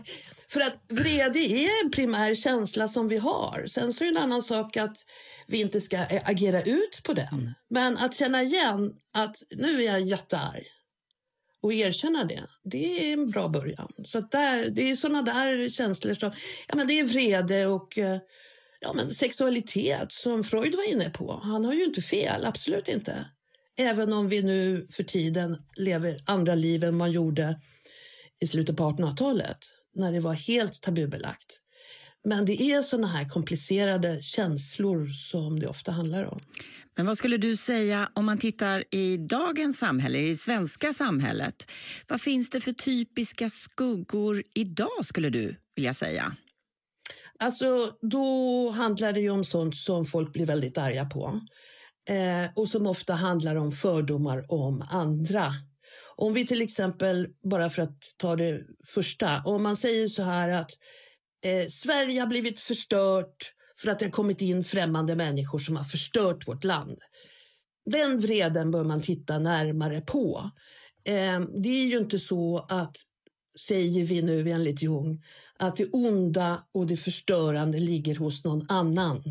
för 0.49 0.61
att 0.61 0.85
vrede 0.89 1.39
är 1.39 1.85
en 1.85 1.91
primär 1.91 2.35
känsla 2.35 2.89
som 2.89 3.09
vi 3.09 3.17
har. 3.17 3.65
Sen 3.67 3.93
så 3.93 4.05
är 4.05 4.13
det 4.13 4.19
en 4.19 4.25
annan 4.25 4.43
sak 4.43 4.77
att 4.77 4.97
vi 5.47 5.61
inte 5.61 5.81
ska 5.81 5.99
agera 6.25 6.63
ut 6.63 7.01
på 7.05 7.13
den. 7.13 7.55
Men 7.71 7.97
att 7.97 8.15
känna 8.15 8.43
igen 8.43 8.95
att 9.13 9.37
nu 9.51 9.83
är 9.83 9.87
jag 9.93 10.01
jättearg 10.01 10.67
och 11.63 11.73
erkänna 11.73 12.25
det, 12.25 12.43
det 12.65 13.09
är 13.09 13.13
en 13.13 13.31
bra 13.31 13.49
början. 13.49 13.93
Så 14.05 14.21
där, 14.21 14.71
det 14.71 14.91
är 14.91 14.97
såna 14.97 15.23
där 15.23 15.69
känslor 15.69 16.15
som 16.15 16.33
ja, 16.69 16.77
men 16.77 16.87
det 16.87 17.01
är 17.01 17.05
vrede 17.05 17.67
och 17.67 17.99
eh, 17.99 18.19
ja, 18.81 18.93
men 18.93 19.11
sexualitet 19.11 20.13
som 20.13 20.45
Freud 20.45 20.75
var 20.75 20.91
inne 20.93 21.11
på. 21.11 21.41
Han 21.43 21.65
har 21.65 21.73
ju 21.73 21.85
inte 21.85 22.03
fel, 22.03 22.45
absolut 22.45 22.89
inte. 22.89 23.27
Även 23.79 24.12
om 24.12 24.29
vi 24.29 24.43
nu 24.43 24.87
för 24.91 25.02
tiden 25.02 25.62
lever 25.76 26.17
andra 26.26 26.55
liv 26.55 26.85
än 26.85 26.97
man 26.97 27.12
gjorde 27.12 27.61
i 28.41 28.47
slutet 28.47 28.76
på 28.76 28.85
1800-talet 28.85 29.59
när 29.95 30.12
det 30.12 30.21
var 30.21 30.35
helt 30.35 30.83
tabubelagt. 30.83 31.61
Men 32.25 32.45
det 32.45 32.62
är 32.62 32.83
såna 32.83 33.07
här 33.07 33.29
komplicerade 33.29 34.23
känslor 34.23 35.07
som 35.07 35.61
det 35.61 35.67
ofta 35.67 35.93
handlar 35.93 36.25
om. 36.25 36.41
Men 36.97 37.07
vad 37.07 37.19
skulle 37.19 37.37
du 37.37 37.57
säga 37.57 38.11
om 38.14 38.25
man 38.25 38.38
tittar 38.38 38.85
i 38.91 39.17
dagens 39.17 39.79
samhälle, 39.79 40.19
i 40.19 40.29
det 40.29 40.37
svenska 40.37 40.93
samhället? 40.93 41.67
Vad 42.09 42.21
finns 42.21 42.50
det 42.50 42.61
för 42.61 42.73
typiska 42.73 43.50
skuggor 43.50 44.43
idag 44.55 45.05
skulle 45.07 45.31
du 45.31 45.57
vilja 45.75 45.95
säga? 45.95 46.37
Alltså, 47.38 47.93
då 48.02 48.71
handlar 48.71 49.12
det 49.12 49.31
om 49.31 49.45
sånt 49.45 49.76
som 49.76 50.07
folk 50.07 50.33
blir 50.33 50.47
väldigt 50.47 50.79
arga 50.79 51.05
på. 51.05 51.41
Eh, 52.09 52.51
och 52.57 52.69
som 52.69 52.87
ofta 52.87 53.15
handlar 53.15 53.57
om 53.57 53.73
fördomar 53.73 54.53
om 54.53 54.85
andra. 54.91 55.47
Om 56.17 56.33
vi 56.33 56.47
till 56.47 56.63
exempel, 56.63 57.29
bara 57.51 57.71
för 57.71 57.83
att 57.83 57.99
ta 58.17 58.37
det 58.37 58.61
första, 58.87 59.43
om 59.45 59.63
man 59.63 59.77
säger 59.77 60.09
så 60.09 60.23
här 60.23 60.49
att 60.49 60.71
eh, 61.45 61.67
Sverige 61.69 62.21
har 62.21 62.27
blivit 62.27 62.61
förstört 62.61 63.53
för 63.79 63.91
att 63.91 63.99
det 63.99 64.05
har 64.05 64.11
kommit 64.11 64.41
in 64.41 64.65
främmande 64.65 65.17
människor 65.17 65.59
som 65.59 65.77
har 65.77 65.85
förstört 65.85 66.49
vårt 66.49 66.65
land. 66.65 66.99
Den 67.91 68.19
vreden 68.19 68.71
bör 68.71 68.85
man 68.85 69.01
titta 69.01 69.39
närmare 69.39 70.01
på. 70.01 70.51
Eh, 71.05 71.41
det 71.41 71.69
är 71.69 71.87
ju 71.87 71.99
inte 71.99 72.19
så 72.19 72.67
att, 72.69 72.97
säger 73.59 74.05
vi 74.05 74.23
nu 74.23 74.51
enligt 74.51 74.83
Jung, 74.83 75.23
att 75.59 75.77
det 75.77 75.89
onda 75.93 76.67
och 76.73 76.87
det 76.87 76.97
förstörande 76.97 77.79
ligger 77.79 78.17
hos 78.17 78.45
någon 78.45 78.67
annan. 78.69 79.23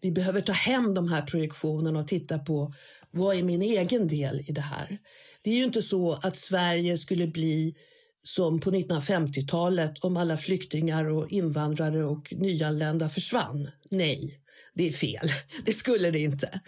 Vi 0.00 0.12
behöver 0.12 0.40
ta 0.40 0.52
hem 0.52 0.94
de 0.94 1.08
här 1.08 1.22
projektionerna 1.22 1.98
och 1.98 2.08
titta 2.08 2.38
på 2.38 2.74
vad 3.10 3.36
är 3.36 3.42
min 3.42 3.62
egen 3.62 4.08
del 4.08 4.44
i 4.46 4.52
det 4.52 4.60
här. 4.60 4.98
Det 5.42 5.50
är 5.50 5.54
ju 5.54 5.64
inte 5.64 5.82
så 5.82 6.12
att 6.12 6.36
Sverige 6.36 6.98
skulle 6.98 7.26
bli 7.26 7.74
som 8.22 8.60
på 8.60 8.70
1950-talet 8.70 9.98
om 9.98 10.16
alla 10.16 10.36
flyktingar 10.36 11.04
och 11.04 11.32
invandrare 11.32 12.04
och 12.04 12.34
nyanlända 12.36 13.08
försvann. 13.08 13.70
Nej, 13.90 14.40
det 14.74 14.88
är 14.88 14.92
fel. 14.92 15.28
Det 15.64 15.72
skulle 15.72 16.10
det 16.10 16.18
inte. 16.18 16.60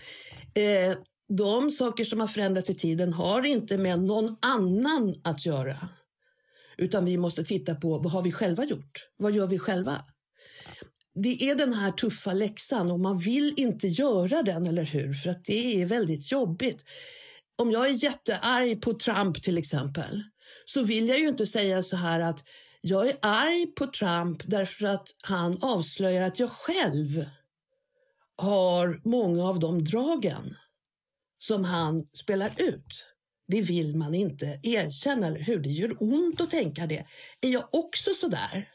Eh, 0.55 0.97
de 1.29 1.71
saker 1.71 2.05
som 2.05 2.21
har 2.21 2.27
förändrats 2.27 2.71
i 2.71 2.75
tiden 2.75 3.13
har 3.13 3.47
inte 3.47 3.79
med 3.79 4.03
någon 4.03 4.37
annan 4.43 5.15
att 5.25 5.47
göra. 5.47 5.89
Utan 6.79 7.05
vi 7.05 7.17
måste 7.17 7.45
titta 7.45 7.75
på 7.75 7.99
vad 7.99 8.13
har 8.13 8.23
vi 8.23 8.33
själva 8.33 8.65
gjort? 8.65 9.09
Vad 9.17 9.33
gör 9.33 9.47
vi 9.47 9.59
själva? 9.59 10.05
Det 11.15 11.51
är 11.51 11.55
den 11.55 11.73
här 11.73 11.93
tuffa 11.93 12.33
läxan 12.33 12.91
och 12.91 13.01
man 13.01 13.19
vill 13.19 13.55
inte 13.57 13.89
göra 13.89 14.43
den, 14.43 14.67
eller 14.67 14.85
hur? 14.85 15.15
För 15.15 15.31
att 15.31 15.45
det 15.45 15.83
är 15.83 15.87
väldigt 15.87 16.33
jobbigt. 16.33 16.85
Om 17.59 17.71
jag 17.71 17.87
är 17.87 18.05
jättearg 18.05 18.83
på 18.83 18.95
Trump 18.95 19.43
till 19.43 19.59
exempel 19.59 20.23
så 20.65 20.83
vill 20.83 21.09
jag 21.09 21.19
ju 21.19 21.29
inte 21.29 21.47
säga 21.47 21.83
så 21.83 21.97
här 21.97 22.21
att 22.21 22.45
jag 22.81 23.09
är 23.09 23.17
arg 23.23 23.67
på 23.67 23.87
Trump 23.87 24.43
därför 24.45 24.87
att 24.87 25.09
han 25.23 25.59
avslöjar 25.63 26.23
att 26.23 26.41
jag 26.41 26.51
själv 26.51 27.25
har 28.37 29.01
många 29.05 29.49
av 29.49 29.59
de 29.59 29.85
dragen 29.85 30.57
som 31.39 31.65
han 31.65 32.07
spelar 32.07 32.53
ut. 32.57 33.07
Det 33.47 33.61
vill 33.61 33.97
man 33.97 34.15
inte 34.15 34.61
erkänna, 34.63 35.27
eller 35.27 35.41
hur? 35.41 35.59
Det 35.59 35.71
gör 35.71 35.97
ont 36.01 36.41
att 36.41 36.51
tänka 36.51 36.87
det. 36.87 37.07
Är 37.41 37.49
jag 37.49 37.69
också 37.73 38.11
så 38.15 38.29
där? 38.29 38.69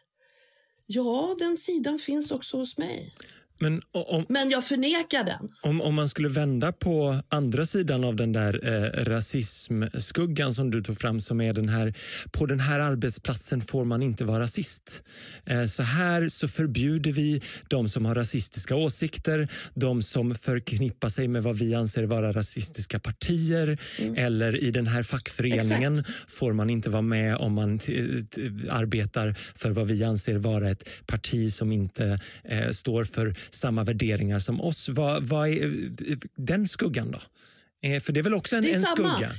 Ja, 0.88 1.36
den 1.40 1.58
sidan 1.58 2.00
finns 2.00 2.32
också 2.32 2.58
hos 2.58 2.78
mig. 2.78 3.14
Men, 3.60 3.82
om, 3.92 4.26
Men 4.30 4.50
jag 4.50 4.66
förnekar 4.66 5.24
den. 5.24 5.50
Om, 5.62 5.82
om 5.82 5.96
man 5.96 6.10
skulle 6.10 6.30
vända 6.30 6.72
på 6.72 7.22
andra 7.30 7.66
sidan 7.66 8.04
av 8.04 8.16
den 8.16 8.32
där 8.32 8.68
eh, 8.68 9.04
rasismskuggan 9.04 10.54
som 10.54 10.72
du 10.72 10.84
tog 10.84 10.98
fram 10.98 11.22
som 11.22 11.42
är 11.42 11.54
den 11.54 11.70
här, 11.70 11.94
på 12.32 12.46
den 12.46 12.60
här 12.60 12.80
arbetsplatsen 12.80 13.62
får 13.62 13.86
man 13.86 14.02
inte 14.02 14.24
vara 14.26 14.40
rasist. 14.40 15.04
Eh, 15.46 15.66
så 15.66 15.84
här 15.84 16.30
så 16.30 16.48
förbjuder 16.48 17.12
vi 17.12 17.42
de 17.68 17.90
som 17.90 18.06
har 18.06 18.16
rasistiska 18.16 18.76
åsikter, 18.76 19.48
de 19.74 20.02
som 20.02 20.36
förknippar 20.36 21.10
sig 21.10 21.28
med 21.28 21.44
vad 21.44 21.56
vi 21.56 21.76
anser 21.76 22.04
vara 22.04 22.32
rasistiska 22.32 23.00
partier 23.00 23.78
mm. 24.00 24.16
eller 24.18 24.64
i 24.64 24.72
den 24.72 24.88
här 24.88 25.04
fackföreningen 25.04 26.00
Exakt. 26.00 26.30
får 26.32 26.54
man 26.54 26.70
inte 26.70 26.90
vara 26.90 27.02
med 27.02 27.36
om 27.36 27.54
man 27.54 27.80
arbetar 28.70 29.36
för 29.56 29.70
vad 29.70 29.88
vi 29.88 30.04
anser 30.04 30.38
vara 30.38 30.70
ett 30.70 30.90
parti 31.06 31.54
som 31.54 31.72
inte 31.72 32.20
eh, 32.44 32.70
står 32.70 33.04
för 33.04 33.36
samma 33.50 33.84
värderingar 33.84 34.40
som 34.40 34.62
oss. 34.62 34.90
Vad, 34.90 35.24
vad 35.24 35.50
är 35.50 35.90
den 36.36 36.68
skuggan 36.68 37.12
då? 37.12 37.22
Eh, 37.88 38.02
för 38.02 38.14
det 38.14 38.20
är 38.20 38.24
väl 38.24 38.34
också 38.34 38.56
en, 38.56 38.64
det 38.64 38.72
är 38.72 38.76
en 38.76 38.84
samma. 38.84 39.10
skugga? 39.10 39.32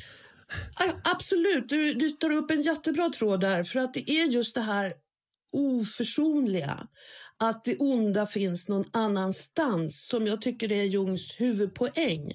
Absolut, 1.02 1.68
du, 1.68 1.94
du 1.94 2.10
tar 2.10 2.30
upp 2.30 2.50
en 2.50 2.62
jättebra 2.62 3.08
tråd 3.08 3.40
där. 3.40 3.64
För 3.64 3.78
att 3.80 3.94
det 3.94 4.10
är 4.10 4.25
just 4.25 4.54
det 4.54 4.60
här 4.60 4.92
oförsonliga. 5.52 6.86
Att 7.38 7.64
det 7.64 7.76
onda 7.76 8.26
finns 8.26 8.68
någon 8.68 8.84
annanstans 8.90 10.06
som 10.06 10.26
jag 10.26 10.42
tycker 10.42 10.72
är 10.72 10.82
Jungs 10.82 11.40
huvudpoäng. 11.40 12.32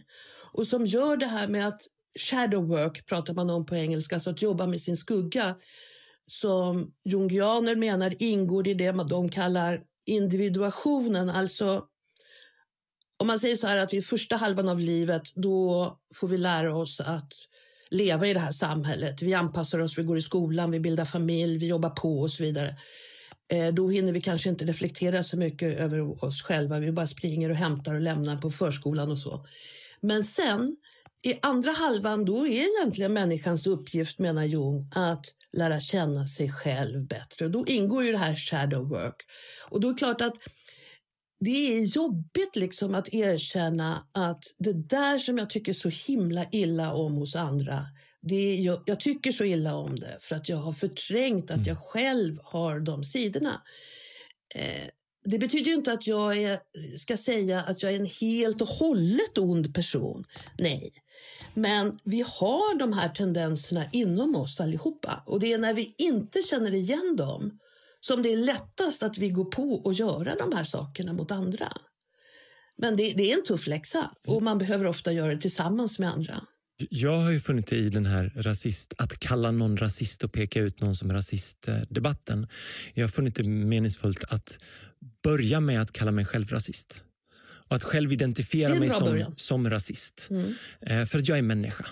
Och 0.53 0.67
som 0.67 0.85
gör 0.85 1.17
det 1.17 1.25
här 1.25 1.47
med 1.47 1.67
att 1.67 1.81
shadow 2.19 2.67
work 2.67 3.05
pratar 3.05 3.33
man 3.33 3.49
om 3.49 3.65
på 3.65 3.75
engelska, 3.75 4.15
alltså 4.15 4.29
att 4.29 4.41
jobba 4.41 4.67
med 4.67 4.81
sin 4.81 4.97
skugga 4.97 5.55
som 6.27 6.91
jungianer 7.05 7.75
menar 7.75 8.23
ingår 8.23 8.67
i 8.67 8.73
det 8.73 8.91
de 8.91 9.29
kallar 9.29 9.81
individuationen, 10.11 11.29
alltså 11.29 11.83
om 13.19 13.27
man 13.27 13.39
säger 13.39 13.55
så 13.55 13.67
här 13.67 13.77
att 13.77 13.93
i 13.93 14.01
första 14.01 14.35
halvan 14.35 14.69
av 14.69 14.79
livet 14.79 15.21
då 15.35 15.99
får 16.15 16.27
vi 16.27 16.37
lära 16.37 16.75
oss 16.75 16.99
att 16.99 17.33
leva 17.89 18.27
i 18.27 18.33
det 18.33 18.39
här 18.39 18.51
samhället. 18.51 19.21
Vi 19.21 19.33
anpassar 19.33 19.79
oss, 19.79 19.97
vi 19.97 20.03
går 20.03 20.17
i 20.17 20.21
skolan, 20.21 20.71
vi 20.71 20.79
bildar 20.79 21.05
familj, 21.05 21.57
vi 21.57 21.67
jobbar 21.67 21.89
på 21.89 22.19
och 22.19 22.31
så 22.31 22.43
vidare. 22.43 22.75
Eh, 23.53 23.67
då 23.67 23.89
hinner 23.89 24.11
vi 24.11 24.21
kanske 24.21 24.49
inte 24.49 24.65
reflektera 24.65 25.23
så 25.23 25.37
mycket 25.37 25.77
över 25.77 26.25
oss 26.25 26.41
själva. 26.41 26.79
Vi 26.79 26.91
bara 26.91 27.07
springer 27.07 27.49
och 27.49 27.55
hämtar 27.55 27.93
och 27.93 28.01
lämnar 28.01 28.37
på 28.37 28.51
förskolan 28.51 29.11
och 29.11 29.19
så. 29.19 29.45
Men 30.01 30.23
sen 30.23 30.77
i 31.23 31.39
andra 31.41 31.71
halvan 31.71 32.25
då 32.25 32.47
är 32.47 32.77
egentligen 32.79 33.13
människans 33.13 33.67
uppgift, 33.67 34.19
menar 34.19 34.43
Jung, 34.43 34.91
att 34.95 35.25
lära 35.53 35.79
känna 35.79 36.27
sig 36.27 36.51
själv 36.51 37.07
bättre. 37.07 37.45
Och 37.45 37.51
då 37.51 37.67
ingår 37.67 38.03
ju 38.03 38.11
det 38.11 38.17
här 38.17 38.35
shadow 38.35 38.89
work. 38.89 39.15
Och 39.69 39.81
då 39.81 39.87
är 39.87 39.93
det 39.93 39.97
klart 39.97 40.21
att 40.21 40.35
det 41.39 41.77
är 41.77 41.95
jobbigt 41.95 42.55
liksom 42.55 42.95
att 42.95 43.13
erkänna 43.13 44.07
att 44.11 44.43
det 44.57 44.73
där 44.73 45.17
som 45.17 45.37
jag 45.37 45.49
tycker 45.49 45.73
så 45.73 45.89
himla 45.89 46.45
illa 46.51 46.93
om 46.93 47.13
hos 47.13 47.35
andra, 47.35 47.85
det 48.21 48.35
är, 48.35 48.61
jag, 48.61 48.83
jag 48.85 48.99
tycker 48.99 49.31
så 49.31 49.43
illa 49.43 49.75
om 49.75 49.99
det 49.99 50.17
för 50.21 50.35
att 50.35 50.49
jag 50.49 50.57
har 50.57 50.73
förträngt 50.73 51.51
att 51.51 51.55
mm. 51.55 51.67
jag 51.67 51.77
själv 51.77 52.39
har 52.43 52.79
de 52.79 53.03
sidorna. 53.03 53.61
Eh, 54.55 54.87
det 55.23 55.39
betyder 55.39 55.73
inte 55.73 55.93
att 55.93 56.07
jag 56.07 56.37
är, 56.37 56.59
ska 56.97 57.17
säga 57.17 57.61
att 57.61 57.83
jag 57.83 57.91
är 57.93 57.99
en 57.99 58.09
helt 58.21 58.61
och 58.61 58.67
hållet 58.67 59.37
ond 59.37 59.75
person. 59.75 60.23
Nej. 60.57 60.91
Men 61.53 61.99
vi 62.03 62.21
har 62.21 62.79
de 62.79 62.93
här 62.93 63.09
tendenserna 63.09 63.85
inom 63.91 64.35
oss 64.35 64.59
allihopa. 64.59 65.23
Och 65.25 65.39
det 65.39 65.53
är 65.53 65.57
när 65.57 65.73
vi 65.73 65.93
inte 65.97 66.41
känner 66.41 66.73
igen 66.73 67.15
dem 67.17 67.59
som 67.99 68.21
det 68.21 68.33
är 68.33 68.37
lättast 68.37 69.03
att 69.03 69.17
vi 69.17 69.29
går 69.29 69.45
på 69.45 69.73
och 69.73 69.93
göra 69.93 70.35
de 70.35 70.55
här 70.55 70.63
sakerna 70.63 71.13
mot 71.13 71.31
andra. 71.31 71.71
Men 72.77 72.95
det, 72.95 73.13
det 73.13 73.31
är 73.31 73.37
en 73.37 73.43
tuff 73.43 73.67
läxa 73.67 74.11
och 74.27 74.43
man 74.43 74.57
behöver 74.57 74.85
ofta 74.85 75.11
göra 75.11 75.35
det 75.35 75.41
tillsammans 75.41 75.99
med 75.99 76.09
andra. 76.09 76.41
Jag 76.89 77.19
har 77.19 77.31
ju 77.31 77.39
funnit 77.39 77.67
det 77.67 77.75
i 77.75 77.89
den 77.89 78.05
här 78.05 78.31
rasist, 78.35 78.93
att 78.97 79.19
kalla 79.19 79.51
någon 79.51 79.77
rasist 79.77 80.23
och 80.23 80.31
peka 80.31 80.59
ut 80.59 80.81
någon 80.81 80.95
som 80.95 81.13
rasist-debatten. 81.13 82.47
Jag 82.93 83.03
har 83.03 83.07
funnit 83.09 83.35
det 83.35 83.43
meningsfullt 83.43 84.23
att 84.29 84.59
börja 85.23 85.59
med 85.59 85.81
att 85.81 85.91
kalla 85.91 86.11
mig 86.11 86.25
själv 86.25 86.47
rasist. 86.47 87.03
Och 87.71 87.75
att 87.75 87.83
själv 87.83 88.13
identifiera 88.13 88.75
mig 88.75 88.89
som, 88.89 89.33
som 89.35 89.69
rasist. 89.69 90.27
Mm. 90.29 90.53
Eh, 90.81 91.05
för 91.05 91.19
att 91.19 91.27
jag 91.27 91.37
är 91.37 91.41
människa. 91.41 91.85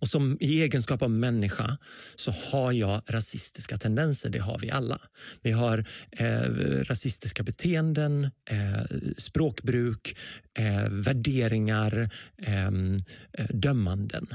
Och 0.00 0.08
som 0.08 0.38
i 0.40 0.62
egenskap 0.62 1.02
av 1.02 1.10
människa 1.10 1.78
så 2.16 2.30
har 2.30 2.72
jag 2.72 3.02
rasistiska 3.06 3.78
tendenser. 3.78 4.30
Det 4.30 4.38
har 4.38 4.58
vi 4.58 4.70
alla. 4.70 4.98
Vi 5.42 5.50
har 5.50 5.84
eh, 6.10 6.40
rasistiska 6.84 7.42
beteenden, 7.42 8.24
eh, 8.50 8.98
språkbruk, 9.16 10.16
eh, 10.58 10.88
värderingar, 10.90 12.10
ehm, 12.38 12.98
eh, 13.32 13.46
dömanden. 13.50 14.26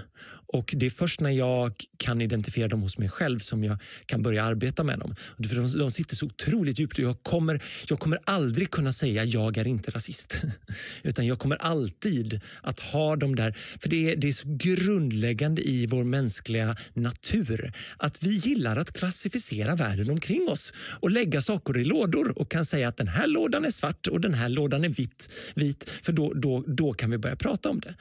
Och 0.53 0.73
Det 0.77 0.85
är 0.85 0.89
först 0.89 1.21
när 1.21 1.29
jag 1.29 1.73
kan 1.97 2.21
identifiera 2.21 2.67
dem 2.67 2.81
hos 2.81 2.97
mig 2.97 3.09
själv 3.09 3.39
som 3.39 3.63
jag 3.63 3.77
kan 4.05 4.21
börja 4.21 4.43
arbeta 4.43 4.83
med 4.83 4.99
dem. 4.99 5.15
För 5.49 5.55
de, 5.55 5.79
de 5.79 5.91
sitter 5.91 6.15
så 6.15 6.25
otroligt 6.25 6.79
djupt. 6.79 6.99
Jag 6.99 7.23
kommer, 7.23 7.63
jag 7.89 7.99
kommer 7.99 8.19
aldrig 8.23 8.71
kunna 8.71 8.93
säga 8.93 9.23
jag 9.23 9.57
är 9.57 9.67
inte 9.67 9.91
rasist. 9.91 10.41
Utan 11.03 11.27
jag 11.27 11.39
kommer 11.39 11.55
alltid 11.55 12.41
att 12.61 12.79
ha 12.79 13.15
dem 13.15 13.35
där... 13.35 13.57
För 13.81 13.89
det 13.89 14.11
är, 14.11 14.15
det 14.15 14.27
är 14.27 14.33
så 14.33 14.47
grundläggande 14.47 15.61
i 15.61 15.85
vår 15.85 16.03
mänskliga 16.03 16.75
natur 16.93 17.73
att 17.97 18.23
vi 18.23 18.29
gillar 18.29 18.77
att 18.77 18.93
klassificera 18.93 19.75
världen 19.75 20.09
omkring 20.09 20.49
oss 20.49 20.73
och 20.99 21.11
lägga 21.11 21.41
saker 21.41 21.77
i 21.77 21.83
lådor 21.83 22.39
och 22.39 22.51
kan 22.51 22.65
säga 22.65 22.87
att 22.87 22.97
den 22.97 23.07
här 23.07 23.27
lådan 23.27 23.65
är 23.65 23.71
svart 23.71 24.07
och 24.07 24.21
den 24.21 24.33
här 24.33 24.49
lådan 24.49 24.83
är 24.83 24.89
vit. 24.89 25.29
vit 25.55 25.89
för 26.01 26.13
då, 26.13 26.33
då, 26.33 26.63
då 26.67 26.93
kan 26.93 27.11
vi 27.11 27.17
börja 27.17 27.35
prata 27.35 27.69
om 27.69 27.79
det. 27.79 27.95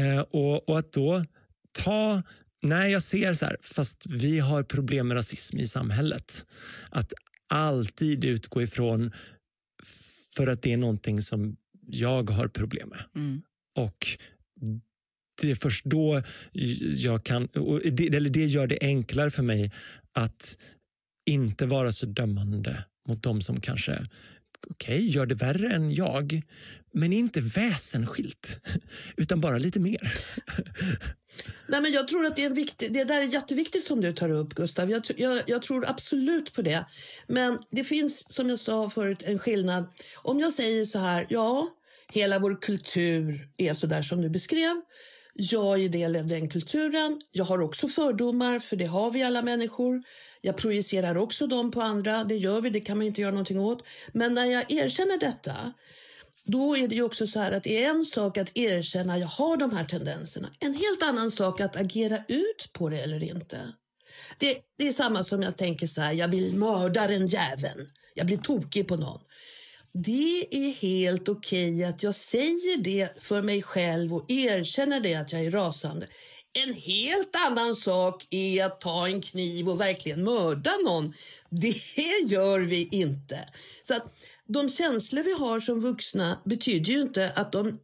Eh, 0.00 0.20
och, 0.20 0.68
och 0.68 0.78
att 0.78 0.92
då 0.92 1.24
ta 1.74 2.22
Nej, 2.64 2.92
jag 2.92 3.02
ser 3.02 3.34
så 3.34 3.46
här, 3.46 3.56
fast 3.60 4.06
vi 4.06 4.38
har 4.38 4.62
problem 4.62 5.08
med 5.08 5.16
rasism 5.16 5.58
i 5.58 5.66
samhället. 5.66 6.46
Att 6.90 7.12
alltid 7.48 8.24
utgå 8.24 8.62
ifrån 8.62 9.12
för 10.30 10.46
att 10.46 10.62
det 10.62 10.72
är 10.72 10.76
någonting 10.76 11.22
som 11.22 11.56
jag 11.86 12.30
har 12.30 12.48
problem 12.48 12.88
med. 12.88 13.04
Mm. 13.14 13.42
Och 13.76 14.18
det 15.42 15.50
är 15.50 15.54
först 15.54 15.84
då 15.84 16.22
jag 16.92 17.24
kan, 17.24 17.48
det, 17.92 18.06
eller 18.06 18.30
det 18.30 18.46
gör 18.46 18.66
det 18.66 18.78
enklare 18.80 19.30
för 19.30 19.42
mig 19.42 19.72
att 20.12 20.58
inte 21.26 21.66
vara 21.66 21.92
så 21.92 22.06
dömande 22.06 22.84
mot 23.08 23.22
de 23.22 23.42
som 23.42 23.60
kanske 23.60 24.06
okej, 24.70 24.98
okay, 24.98 25.08
gör 25.08 25.26
det 25.26 25.34
värre 25.34 25.74
än 25.74 25.94
jag, 25.94 26.42
men 26.92 27.12
inte 27.12 27.40
väsensskilt, 27.40 28.56
utan 29.16 29.40
bara 29.40 29.58
lite 29.58 29.80
mer. 29.80 30.12
Nej, 31.66 31.80
men 31.80 31.92
jag 31.92 32.08
tror 32.08 32.26
att 32.26 32.36
det, 32.36 32.44
är 32.44 32.50
viktig, 32.50 32.92
det 32.92 33.04
där 33.04 33.20
är 33.20 33.24
jätteviktigt 33.24 33.84
som 33.84 34.00
du 34.00 34.12
tar 34.12 34.30
upp, 34.30 34.54
Gustav. 34.54 34.90
Jag, 34.90 35.02
jag, 35.16 35.42
jag, 35.46 35.62
tror 35.62 35.88
absolut 35.88 36.52
på 36.52 36.62
det. 36.62 36.84
Men 37.26 37.58
det 37.70 37.84
finns, 37.84 38.34
som 38.34 38.48
jag 38.48 38.58
sa 38.58 38.90
förut, 38.90 39.22
en 39.26 39.38
skillnad. 39.38 39.86
Om 40.16 40.40
jag 40.40 40.52
säger 40.52 40.84
så 40.84 40.98
här, 40.98 41.26
ja, 41.28 41.68
hela 42.12 42.38
vår 42.38 42.60
kultur 42.60 43.48
är 43.56 43.74
så 43.74 43.86
där 43.86 44.02
som 44.02 44.22
du 44.22 44.30
beskrev. 44.30 44.82
Jag 45.36 45.84
är 45.84 45.88
del 45.88 46.16
av 46.16 46.26
den 46.26 46.48
kulturen. 46.48 47.20
Jag 47.32 47.44
har 47.44 47.60
också 47.60 47.88
fördomar, 47.88 48.58
för 48.58 48.76
det 48.76 48.84
har 48.84 49.10
vi 49.10 49.22
alla 49.22 49.42
människor. 49.42 50.02
Jag 50.40 50.56
projicerar 50.56 51.16
också 51.16 51.46
dem 51.46 51.70
på 51.70 51.80
andra. 51.82 52.24
Det 52.24 52.36
gör 52.36 52.60
vi, 52.60 52.70
det 52.70 52.80
kan 52.80 52.98
man 52.98 53.06
inte 53.06 53.20
göra 53.20 53.30
någonting 53.30 53.58
åt. 53.60 53.84
Men 54.12 54.34
när 54.34 54.44
jag 54.44 54.72
erkänner 54.72 55.18
detta, 55.18 55.72
då 56.44 56.76
är 56.76 56.88
det 56.88 56.94
ju 56.94 57.02
också 57.02 57.26
så 57.26 57.40
här 57.40 57.52
att 57.52 57.62
det 57.62 57.84
är 57.84 57.90
en 57.90 58.04
sak 58.04 58.38
att 58.38 58.56
erkänna 58.56 59.14
att 59.14 59.20
jag 59.20 59.26
har 59.26 59.56
de 59.56 59.76
här 59.76 59.84
tendenserna. 59.84 60.50
En 60.60 60.74
helt 60.74 61.02
annan 61.02 61.30
sak 61.30 61.60
att 61.60 61.76
agera 61.76 62.18
ut 62.28 62.68
på 62.72 62.88
det 62.88 63.00
eller 63.00 63.24
inte. 63.24 63.72
Det, 64.38 64.56
det 64.78 64.88
är 64.88 64.92
samma 64.92 65.24
som 65.24 65.42
jag 65.42 65.56
tänker 65.56 65.86
så 65.86 66.00
här, 66.00 66.12
jag 66.12 66.28
vill 66.28 66.56
mörda 66.56 67.06
den 67.06 67.26
jäveln. 67.26 67.88
Jag 68.14 68.26
blir 68.26 68.36
tokig 68.38 68.88
på 68.88 68.96
någon. 68.96 69.20
Det 69.94 70.46
är 70.50 70.72
helt 70.72 71.28
okej 71.28 71.74
okay 71.74 71.84
att 71.84 72.02
jag 72.02 72.14
säger 72.14 72.78
det 72.78 73.22
för 73.22 73.42
mig 73.42 73.62
själv 73.62 74.14
och 74.14 74.30
erkänner 74.30 75.00
det 75.00 75.14
att 75.14 75.32
jag 75.32 75.44
är 75.44 75.50
rasande. 75.50 76.06
En 76.66 76.74
helt 76.74 77.36
annan 77.48 77.74
sak 77.74 78.26
är 78.30 78.64
att 78.64 78.80
ta 78.80 79.08
en 79.08 79.22
kniv 79.22 79.68
och 79.68 79.80
verkligen 79.80 80.24
mörda 80.24 80.70
någon. 80.84 81.14
Det 81.50 81.80
gör 82.26 82.60
vi 82.60 82.88
inte. 82.90 83.48
Så 83.82 83.94
att 83.94 84.14
de 84.46 84.68
känslor 84.68 85.22
vi 85.22 85.32
har 85.32 85.60
som 85.60 85.80
vuxna 85.80 86.42
betyder 86.44 86.92
ju 86.92 87.00
inte 87.00 87.30
att 87.30 87.52
de 87.52 87.78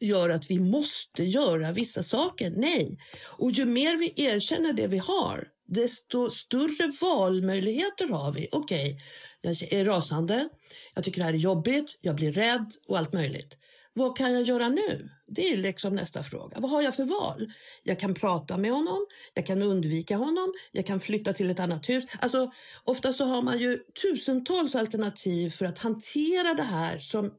gör 0.00 0.30
att 0.30 0.50
vi 0.50 0.58
måste 0.58 1.24
göra 1.24 1.72
vissa 1.72 2.02
saker. 2.02 2.50
Nej. 2.56 2.98
Och 3.38 3.50
ju 3.50 3.64
mer 3.64 3.96
vi 3.96 4.12
erkänner 4.16 4.72
det 4.72 4.86
vi 4.86 4.98
har, 4.98 5.48
desto 5.66 6.30
större 6.30 6.92
valmöjligheter 7.00 8.08
har 8.08 8.32
vi. 8.32 8.48
Okej, 8.52 8.98
okay, 9.42 9.54
jag 9.70 9.80
är 9.80 9.84
rasande, 9.84 10.48
jag 10.94 11.04
tycker 11.04 11.18
det 11.18 11.24
här 11.24 11.34
är 11.34 11.38
jobbigt, 11.38 11.98
jag 12.00 12.16
blir 12.16 12.32
rädd 12.32 12.72
och 12.88 12.98
allt 12.98 13.12
möjligt. 13.12 13.56
Vad 13.96 14.16
kan 14.16 14.32
jag 14.32 14.42
göra 14.42 14.68
nu? 14.68 15.08
Det 15.26 15.48
är 15.48 15.56
liksom 15.56 15.94
nästa 15.94 16.22
fråga. 16.22 16.60
Vad 16.60 16.70
har 16.70 16.82
jag 16.82 16.96
för 16.96 17.04
val? 17.04 17.52
Jag 17.82 18.00
kan 18.00 18.14
prata 18.14 18.56
med 18.56 18.72
honom, 18.72 19.06
jag 19.34 19.46
kan 19.46 19.62
undvika 19.62 20.16
honom, 20.16 20.54
jag 20.72 20.86
kan 20.86 21.00
flytta 21.00 21.32
till 21.32 21.50
ett 21.50 21.60
annat 21.60 21.88
hus. 21.88 22.04
Alltså, 22.18 22.52
ofta 22.84 23.12
så 23.12 23.24
har 23.24 23.42
man 23.42 23.58
ju 23.58 23.78
tusentals 24.02 24.74
alternativ 24.74 25.50
för 25.50 25.64
att 25.64 25.78
hantera 25.78 26.54
det 26.54 26.62
här 26.62 26.98
som, 26.98 27.32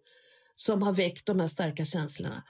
som 0.56 0.82
har 0.82 0.94
väckt 0.94 1.26
de 1.26 1.40
här 1.40 1.48
starka 1.48 1.86
känslorna. 1.86 2.44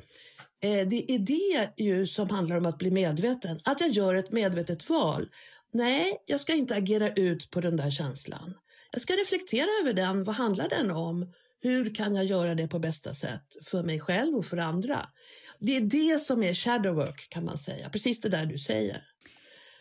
Eh, 0.61 0.87
det 0.87 1.11
är 1.11 1.19
det 1.19 1.83
ju 1.83 2.07
som 2.07 2.29
handlar 2.29 2.57
om 2.57 2.65
att 2.65 2.77
bli 2.77 2.91
medveten. 2.91 3.59
Att 3.63 3.81
jag 3.81 3.89
gör 3.89 4.15
ett 4.15 4.31
medvetet 4.31 4.89
val. 4.89 5.29
Nej, 5.75 6.23
jag 6.25 6.39
ska 6.39 6.53
inte 6.53 6.75
agera 6.75 7.13
ut 7.13 7.49
på 7.51 7.61
den 7.61 7.77
där 7.77 7.89
känslan. 7.89 8.57
Jag 8.91 9.01
ska 9.01 9.13
reflektera 9.13 9.67
över 9.81 9.93
den. 9.93 10.23
Vad 10.23 10.35
handlar 10.35 10.69
den 10.69 10.91
om? 10.91 11.33
Hur 11.61 11.95
kan 11.95 12.15
jag 12.15 12.25
göra 12.25 12.55
det 12.55 12.67
på 12.67 12.79
bästa 12.79 13.13
sätt 13.13 13.55
för 13.65 13.83
mig 13.83 13.99
själv 13.99 14.35
och 14.35 14.45
för 14.45 14.57
andra? 14.57 15.05
Det 15.59 15.77
är 15.77 15.81
det 15.81 16.19
som 16.19 16.43
är 16.43 16.53
shadow 16.53 16.95
work 16.95 17.29
kan 17.29 17.45
man 17.45 17.57
säga, 17.57 17.89
precis 17.89 18.21
det 18.21 18.29
där 18.29 18.45
du 18.45 18.57
säger. 18.57 19.03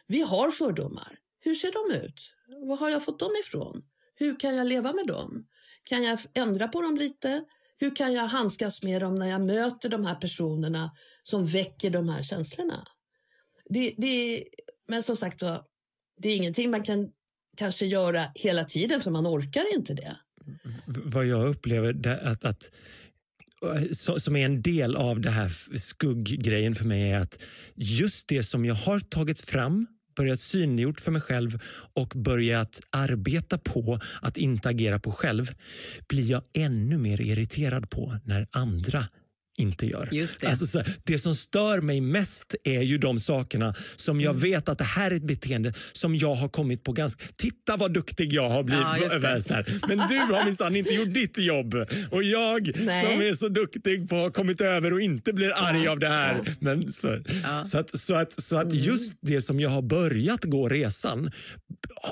Vi 0.07 0.21
har 0.21 0.51
fördomar. 0.51 1.19
Hur 1.41 1.55
ser 1.55 1.73
de 1.73 2.05
ut? 2.05 2.35
Var 2.69 2.77
har 2.77 2.91
jag 2.91 3.05
fått 3.05 3.19
dem 3.19 3.33
ifrån? 3.41 3.83
Hur 4.15 4.41
kan 4.41 4.55
jag 4.55 4.67
leva 4.67 4.93
med 4.93 5.07
dem? 5.07 5.47
Kan 5.85 6.03
jag 6.03 6.19
ändra 6.35 6.69
på 6.69 6.81
dem 6.81 6.97
lite? 6.97 7.45
Hur 7.79 7.97
kan 7.97 8.13
jag 8.13 8.27
handskas 8.27 8.83
med 8.83 9.03
dem 9.03 9.15
när 9.15 9.27
jag 9.27 9.41
möter 9.41 9.89
de 9.89 10.07
här 10.07 10.15
personerna 10.15 10.91
som 11.23 11.47
väcker 11.47 11.91
de 11.91 12.09
här 12.09 12.23
känslorna? 12.23 12.89
Det, 13.65 13.95
det, 13.99 14.45
men 14.89 15.03
som 15.03 15.17
sagt 15.17 15.43
var 15.43 15.74
det 16.17 16.29
är 16.29 16.37
ingenting 16.37 16.71
man 16.71 16.83
kan 16.83 17.11
kanske 17.57 17.87
göra 17.87 18.25
hela 18.35 18.65
tiden 18.65 19.01
för 19.01 19.11
man 19.11 19.27
orkar 19.27 19.75
inte 19.75 19.95
det. 19.95 20.17
Vad 20.87 21.27
jag 21.27 21.49
upplever 21.49 22.09
att, 22.27 22.45
att 22.45 22.71
som 24.19 24.37
är 24.37 24.45
en 24.45 24.63
del 24.63 24.97
av 24.97 25.21
det 25.21 25.31
här 25.31 25.77
skugggrejen 25.77 26.75
för 26.75 26.85
mig 26.85 27.11
är 27.11 27.21
att 27.21 27.43
just 27.75 28.29
det 28.29 28.43
som 28.43 28.65
jag 28.65 28.75
har 28.75 29.01
tagit 29.01 29.41
fram 29.41 29.87
börjat 30.17 30.41
synliggjort 30.41 31.01
för 31.01 31.11
mig 31.11 31.21
själv 31.21 31.63
och 31.95 32.13
börjat 32.15 32.81
arbeta 32.91 33.59
på 33.59 34.01
att 34.23 34.37
inte 34.37 34.69
agera 34.69 34.99
på 34.99 35.13
själv 35.13 35.51
blir 36.09 36.31
jag 36.31 36.43
ännu 36.53 36.99
mer 36.99 37.21
irriterad 37.21 37.91
på 37.91 38.19
när 38.25 38.47
andra 38.51 39.05
inte 39.59 39.87
gör. 39.87 40.09
Just 40.13 40.41
det. 40.41 40.47
Alltså, 40.47 40.67
så, 40.67 40.83
det 41.05 41.19
som 41.19 41.35
stör 41.35 41.81
mig 41.81 42.01
mest 42.01 42.55
är 42.65 42.83
ju 42.83 42.99
de 42.99 43.19
sakerna 43.19 43.75
som 43.97 44.21
jag 44.21 44.31
mm. 44.31 44.43
vet 44.43 44.69
att 44.69 44.79
det 44.79 44.85
här 44.85 45.11
är 45.11 45.17
ett 45.17 45.27
beteende 45.27 45.73
som 45.93 46.17
jag 46.17 46.35
har 46.35 46.49
kommit 46.49 46.85
på 46.85 46.93
ganska... 46.93 47.25
Titta 47.37 47.77
vad 47.77 47.93
duktig 47.93 48.33
jag 48.33 48.51
har 48.51 48.63
blivit. 48.63 48.85
Ja. 49.49 49.89
Men 49.89 49.99
du 50.09 50.19
har 50.19 50.45
minsann 50.45 50.77
inte 50.77 50.95
gjort 50.95 51.15
ditt 51.15 51.39
jobb. 51.39 51.75
Och 52.11 52.23
jag 52.23 52.71
Nej. 52.77 53.05
som 53.05 53.23
är 53.23 53.35
så 53.35 53.49
duktig 53.49 54.09
på 54.09 54.17
att 54.17 54.23
ha 54.23 54.31
kommit 54.31 54.61
över 54.61 54.93
och 54.93 55.01
inte 55.01 55.33
blir 55.33 55.53
arg 55.57 55.85
ja. 55.85 55.91
av 55.91 55.99
det 55.99 56.09
här. 56.09 56.43
Ja. 56.45 56.53
Men 56.59 56.93
så, 56.93 57.19
så 57.65 57.79
att, 57.79 58.01
så 58.01 58.15
att, 58.15 58.43
så 58.43 58.57
att 58.57 58.73
mm. 58.73 58.79
just 58.79 59.19
det 59.21 59.41
som 59.41 59.61
jag 59.61 59.71
har 59.71 59.83
börjat 59.83 60.45
gå 60.45 60.69
resan 60.69 61.31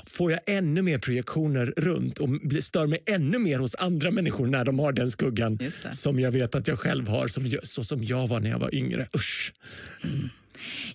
får 0.05 0.31
jag 0.31 0.39
ännu 0.45 0.81
mer 0.81 0.97
projektioner 0.97 1.73
runt 1.77 2.19
och 2.19 2.29
stör 2.63 2.87
mig 2.87 3.03
ännu 3.05 3.39
mer 3.39 3.59
hos 3.59 3.75
andra 3.75 4.11
människor 4.11 4.47
när 4.47 4.65
de 4.65 4.79
har 4.79 4.91
den 4.91 5.11
skuggan 5.11 5.59
som 5.91 6.19
jag 6.19 6.31
vet 6.31 6.55
att 6.55 6.67
jag 6.67 6.79
själv 6.79 7.07
har 7.07 7.27
som, 7.27 7.51
så 7.63 7.83
som 7.83 8.03
jag 8.03 8.27
var 8.27 8.39
när 8.39 8.49
jag 8.49 8.59
var 8.59 8.75
yngre. 8.75 9.07
Usch. 9.15 9.53
Mm. 10.03 10.29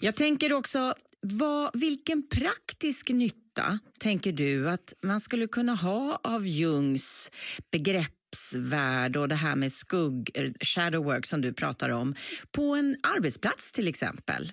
Jag 0.00 0.14
tänker 0.14 0.52
också, 0.52 0.94
vad, 1.20 1.70
vilken 1.80 2.28
praktisk 2.28 3.10
nytta 3.10 3.78
tänker 3.98 4.32
du 4.32 4.70
att 4.70 4.94
man 5.02 5.20
skulle 5.20 5.46
kunna 5.46 5.74
ha 5.74 6.20
av 6.24 6.46
Jungs 6.46 7.30
begreppsvärld 7.70 9.16
och 9.16 9.28
det 9.28 9.34
här 9.34 9.56
med 9.56 9.72
skugg, 9.72 10.30
shadow 10.60 11.04
work 11.04 11.26
som 11.26 11.40
du 11.40 11.52
pratar 11.52 11.88
om, 11.88 12.14
på 12.52 12.74
en 12.74 12.96
arbetsplats 13.16 13.72
till 13.72 13.88
exempel? 13.88 14.52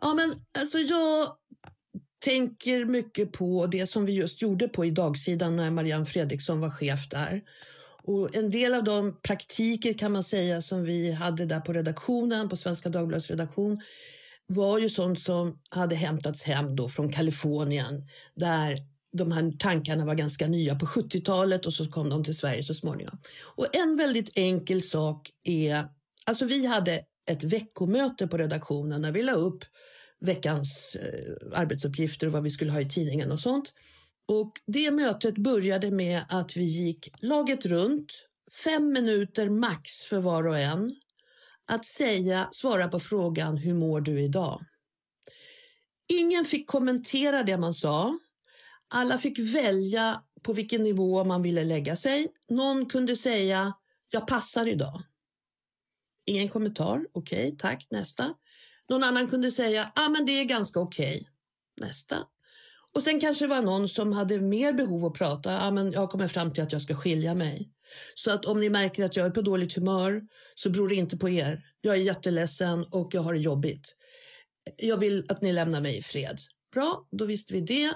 Ja, 0.00 0.14
men 0.14 0.32
alltså 0.58 0.78
jag 0.78 1.36
tänker 2.24 2.84
mycket 2.84 3.32
på 3.32 3.66
det 3.66 3.86
som 3.86 4.04
vi 4.04 4.12
just 4.12 4.42
gjorde 4.42 4.68
på 4.68 4.84
i 4.84 4.90
dagsidan 4.90 5.56
när 5.56 5.70
Marianne 5.70 6.04
Fredriksson 6.04 6.60
var 6.60 6.70
chef 6.70 7.08
där. 7.08 7.42
Och 8.04 8.36
en 8.36 8.50
del 8.50 8.74
av 8.74 8.84
de 8.84 9.20
praktiker 9.22 9.98
kan 9.98 10.12
man 10.12 10.24
säga 10.24 10.62
som 10.62 10.84
vi 10.84 11.12
hade 11.12 11.46
där 11.46 11.60
på 11.60 11.72
redaktionen, 11.72 12.48
på 12.48 12.56
Svenska 12.56 12.88
Dagbladets 12.88 13.30
redaktion, 13.30 13.80
var 14.46 14.78
ju 14.78 14.88
sånt 14.88 15.20
som 15.20 15.58
hade 15.68 15.94
hämtats 15.94 16.42
hem 16.42 16.76
då 16.76 16.88
från 16.88 17.12
Kalifornien 17.12 18.08
där 18.34 18.78
de 19.12 19.32
här 19.32 19.52
tankarna 19.58 20.04
var 20.04 20.14
ganska 20.14 20.46
nya 20.46 20.74
på 20.74 20.86
70-talet 20.86 21.66
och 21.66 21.72
så 21.72 21.90
kom 21.90 22.10
de 22.10 22.24
till 22.24 22.36
Sverige 22.36 22.62
så 22.62 22.74
småningom. 22.74 23.18
Och 23.56 23.76
en 23.76 23.96
väldigt 23.96 24.30
enkel 24.34 24.82
sak 24.82 25.30
är, 25.44 25.84
alltså 26.26 26.44
vi 26.44 26.66
hade 26.66 27.00
ett 27.26 27.44
veckomöte 27.44 28.26
på 28.26 28.36
redaktionen 28.36 29.00
när 29.00 29.12
vi 29.12 29.22
la 29.22 29.32
upp 29.32 29.64
veckans 30.22 30.96
eh, 30.96 31.58
arbetsuppgifter 31.58 32.26
och 32.26 32.32
vad 32.32 32.42
vi 32.42 32.50
skulle 32.50 32.72
ha 32.72 32.80
i 32.80 32.88
tidningen 32.88 33.32
och 33.32 33.40
sånt. 33.40 33.74
Och 34.28 34.52
det 34.66 34.90
mötet 34.90 35.38
började 35.38 35.90
med 35.90 36.24
att 36.28 36.56
vi 36.56 36.64
gick 36.64 37.08
laget 37.18 37.66
runt, 37.66 38.28
fem 38.64 38.92
minuter 38.92 39.48
max 39.48 39.90
för 40.08 40.18
var 40.18 40.46
och 40.46 40.58
en, 40.58 40.94
att 41.66 41.84
säga, 41.84 42.48
svara 42.52 42.88
på 42.88 43.00
frågan 43.00 43.56
hur 43.56 43.74
mår 43.74 44.00
du 44.00 44.20
idag? 44.20 44.64
Ingen 46.08 46.44
fick 46.44 46.66
kommentera 46.66 47.42
det 47.42 47.58
man 47.58 47.74
sa. 47.74 48.18
Alla 48.88 49.18
fick 49.18 49.38
välja 49.38 50.22
på 50.42 50.52
vilken 50.52 50.82
nivå 50.82 51.24
man 51.24 51.42
ville 51.42 51.64
lägga 51.64 51.96
sig. 51.96 52.28
Någon 52.48 52.86
kunde 52.86 53.16
säga 53.16 53.74
jag 54.10 54.26
passar 54.26 54.66
idag. 54.66 55.02
Ingen 56.26 56.48
kommentar. 56.48 57.06
Okej, 57.12 57.46
okay, 57.46 57.58
tack. 57.58 57.86
Nästa. 57.90 58.34
Någon 58.88 59.04
annan 59.04 59.28
kunde 59.28 59.50
säga 59.50 59.92
ah, 59.94 60.08
men 60.08 60.26
det 60.26 60.32
är 60.32 60.44
ganska 60.44 60.80
okej. 60.80 61.14
Okay. 61.14 61.26
Nästa. 61.88 62.18
Och 62.94 63.02
sen 63.02 63.20
kanske 63.20 63.44
det 63.44 63.48
var 63.48 63.62
någon 63.62 63.88
som 63.88 64.12
hade 64.12 64.40
mer 64.40 64.72
behov 64.72 65.04
att 65.04 65.14
prata. 65.14 65.60
Ah, 65.60 65.70
men 65.70 65.92
jag 65.92 66.10
kommer 66.10 66.28
fram 66.28 66.50
till 66.50 66.62
att 66.62 66.72
jag 66.72 66.82
ska 66.82 66.94
skilja 66.94 67.34
mig. 67.34 67.70
Så 68.14 68.30
att 68.30 68.44
om 68.44 68.60
ni 68.60 68.70
märker 68.70 69.04
att 69.04 69.16
jag 69.16 69.26
är 69.26 69.30
på 69.30 69.42
dåligt 69.42 69.74
humör 69.74 70.22
så 70.54 70.70
beror 70.70 70.88
det 70.88 70.94
inte 70.94 71.18
på 71.18 71.28
er. 71.28 71.64
Jag 71.80 71.94
är 71.94 72.00
jätteledsen 72.00 72.84
och 72.84 73.14
jag 73.14 73.22
har 73.22 73.32
det 73.32 73.38
jobbigt. 73.38 73.94
Jag 74.76 74.96
vill 74.96 75.26
att 75.28 75.42
ni 75.42 75.52
lämnar 75.52 75.80
mig 75.80 75.96
i 75.96 76.02
fred. 76.02 76.38
Bra, 76.72 77.08
då 77.10 77.24
visste 77.24 77.52
vi 77.52 77.60
det. 77.60 77.92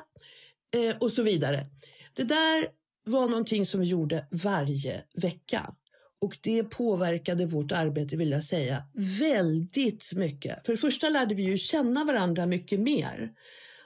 Eh, 0.75 0.96
och 1.01 1.12
så 1.12 1.22
vidare. 1.22 1.66
Det 2.12 2.25
där 2.25 2.68
var 3.05 3.29
någonting 3.29 3.66
som 3.66 3.81
vi 3.81 3.87
gjorde 3.87 4.27
varje 4.31 5.05
vecka. 5.14 5.75
Och 6.21 6.39
det 6.41 6.65
påverkade 6.65 7.47
vårt 7.47 7.73
arbete, 7.73 8.17
vill 8.17 8.31
jag 8.31 8.45
säga, 8.45 8.83
väldigt 9.19 10.13
mycket. 10.13 10.67
För 10.67 10.73
det 10.73 10.79
första 10.79 11.09
lärde 11.09 11.35
vi 11.35 11.43
ju 11.43 11.59
känna 11.59 12.05
varandra 12.05 12.47
mycket 12.47 12.81
mer. 12.81 13.31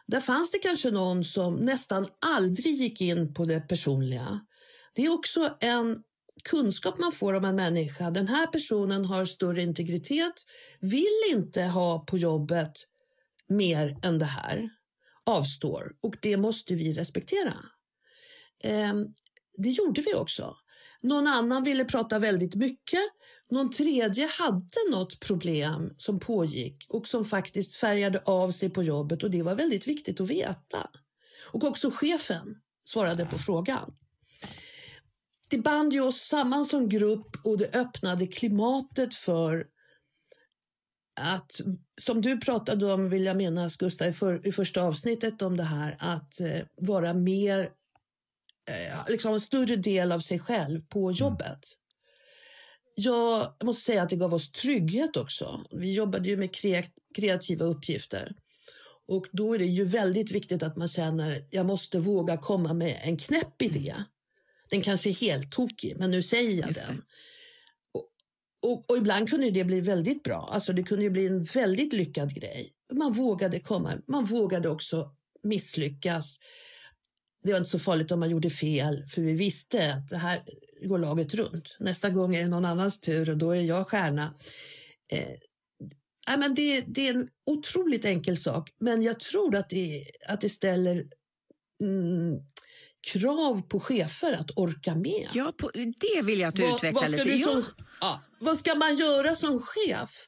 Där 0.06 0.20
fanns 0.20 0.50
det 0.50 0.58
kanske 0.58 0.90
någon 0.90 1.24
som 1.24 1.54
nästan 1.54 2.08
aldrig 2.26 2.74
gick 2.74 3.00
in 3.00 3.34
på 3.34 3.44
det 3.44 3.60
personliga. 3.60 4.40
Det 4.94 5.04
är 5.04 5.12
också 5.12 5.56
en 5.60 6.02
kunskap 6.44 6.98
man 6.98 7.12
får 7.12 7.34
om 7.34 7.44
en 7.44 7.56
människa. 7.56 8.10
Den 8.10 8.28
här 8.28 8.46
personen 8.46 9.04
har 9.04 9.24
större 9.24 9.62
integritet, 9.62 10.34
vill 10.80 11.20
inte 11.32 11.62
ha 11.62 11.98
på 11.98 12.18
jobbet 12.18 12.72
mer 13.48 13.96
än 14.02 14.18
det 14.18 14.24
här, 14.24 14.70
avstår 15.26 15.92
och 16.00 16.14
det 16.22 16.36
måste 16.36 16.74
vi 16.74 16.92
respektera. 16.92 17.54
Ehm, 18.62 19.06
det 19.56 19.68
gjorde 19.68 20.02
vi 20.02 20.14
också. 20.14 20.56
Någon 21.02 21.26
annan 21.26 21.64
ville 21.64 21.84
prata 21.84 22.18
väldigt 22.18 22.54
mycket. 22.54 23.00
Någon 23.50 23.70
tredje 23.70 24.26
hade 24.26 24.90
något 24.90 25.20
problem 25.20 25.94
som 25.96 26.20
pågick 26.20 26.86
och 26.88 27.08
som 27.08 27.24
faktiskt 27.24 27.76
färgade 27.76 28.22
av 28.24 28.50
sig 28.50 28.70
på 28.70 28.82
jobbet 28.82 29.22
och 29.22 29.30
det 29.30 29.42
var 29.42 29.54
väldigt 29.54 29.88
viktigt 29.88 30.20
att 30.20 30.30
veta. 30.30 30.90
Och 31.52 31.64
också 31.64 31.90
chefen 31.90 32.56
svarade 32.84 33.26
på 33.26 33.38
frågan. 33.38 33.94
Det 35.48 35.58
band 35.58 35.92
ju 35.92 36.00
oss 36.00 36.20
samman 36.20 36.66
som 36.66 36.88
grupp 36.88 37.36
och 37.44 37.58
det 37.58 37.76
öppnade 37.76 38.26
klimatet 38.26 39.14
för 39.14 39.66
att, 41.20 41.60
som 42.00 42.20
du 42.20 42.40
pratade 42.40 42.92
om, 42.92 43.10
vill 43.10 43.24
jag 43.24 43.36
minnas 43.36 43.76
Gustav, 43.76 44.08
i, 44.08 44.12
för, 44.12 44.46
i 44.46 44.52
första 44.52 44.82
avsnittet 44.82 45.42
om 45.42 45.56
det 45.56 45.62
här, 45.62 45.96
att 45.98 46.40
eh, 46.40 46.60
vara 46.76 47.14
mer 47.14 47.70
liksom 49.08 49.32
en 49.32 49.40
större 49.40 49.76
del 49.76 50.12
av 50.12 50.20
sig 50.20 50.38
själv 50.38 50.80
på 50.80 51.04
mm. 51.04 51.12
jobbet. 51.12 51.48
Mm. 51.48 51.60
Jag 52.94 53.52
måste 53.64 53.84
säga 53.84 54.02
att 54.02 54.10
det 54.10 54.16
gav 54.16 54.34
oss 54.34 54.52
trygghet 54.52 55.16
också. 55.16 55.64
Vi 55.70 55.94
jobbade 55.94 56.28
ju 56.28 56.36
med 56.36 56.54
kreativa 57.14 57.64
uppgifter. 57.64 58.32
Och 59.08 59.26
då 59.32 59.54
är 59.54 59.58
det 59.58 59.64
ju 59.64 59.84
väldigt 59.84 60.32
viktigt 60.32 60.62
att 60.62 60.76
man 60.76 60.88
känner 60.88 61.46
jag 61.50 61.66
måste 61.66 61.98
våga 61.98 62.36
komma 62.36 62.72
med 62.72 63.00
en 63.02 63.16
knäpp 63.16 63.62
idé. 63.62 63.94
Den 64.70 64.82
kanske 64.82 65.10
är 65.10 65.14
helt 65.14 65.52
tokig, 65.52 65.96
men 65.98 66.10
nu 66.10 66.22
säger 66.22 66.60
jag 66.60 66.74
den. 66.74 67.02
Och, 67.92 68.06
och, 68.62 68.90
och, 68.90 68.96
ibland 68.96 69.30
kunde 69.30 69.50
det 69.50 69.64
bli 69.64 69.80
väldigt 69.80 70.22
bra. 70.22 70.48
Alltså 70.52 70.72
det 70.72 70.82
kunde 70.82 71.10
bli 71.10 71.26
en 71.26 71.44
väldigt 71.44 71.92
lyckad 71.92 72.34
grej. 72.34 72.72
Man 72.92 73.12
vågade 73.12 73.60
komma, 73.60 73.98
man 74.06 74.24
vågade 74.24 74.68
också 74.68 75.10
misslyckas 75.42 76.38
det 77.42 77.52
var 77.52 77.58
inte 77.58 77.70
så 77.70 77.78
farligt 77.78 78.10
om 78.10 78.20
man 78.20 78.30
gjorde 78.30 78.50
fel, 78.50 79.04
för 79.08 79.22
vi 79.22 79.32
visste 79.32 79.94
att 79.94 80.08
det 80.08 80.16
här 80.16 80.42
går 80.82 80.98
laget 80.98 81.34
runt. 81.34 81.76
Nästa 81.78 82.10
gång 82.10 82.34
är 82.34 82.42
det 82.42 82.48
någon 82.48 82.64
annans 82.64 83.00
tur 83.00 83.30
och 83.30 83.36
då 83.36 83.50
är 83.50 83.60
jag 83.60 83.88
stjärna. 83.88 84.34
Eh, 85.12 86.38
men 86.38 86.54
det, 86.54 86.80
det, 86.80 87.08
är 87.08 87.14
en 87.14 87.28
otroligt 87.46 88.04
enkel 88.04 88.38
sak, 88.38 88.70
men 88.78 89.02
jag 89.02 89.20
tror 89.20 89.56
att 89.56 89.70
det, 89.70 90.04
att 90.28 90.40
det 90.40 90.48
ställer 90.48 91.06
mm, 91.82 92.38
krav 93.12 93.62
på 93.62 93.80
chefer 93.80 94.32
att 94.32 94.50
orka 94.56 94.94
med. 94.94 95.28
Ja, 95.34 95.52
på, 95.58 95.70
det 95.74 96.22
vill 96.22 96.40
jag 96.40 96.48
att 96.48 96.54
du 96.54 96.62
vad, 96.62 96.74
utvecklar 96.76 97.02
vad 97.02 97.26
lite. 97.26 97.44
Som, 97.44 97.64
ja, 98.00 98.22
vad 98.38 98.58
ska 98.58 98.74
man 98.74 98.96
göra 98.96 99.34
som 99.34 99.62
chef? 99.62 100.26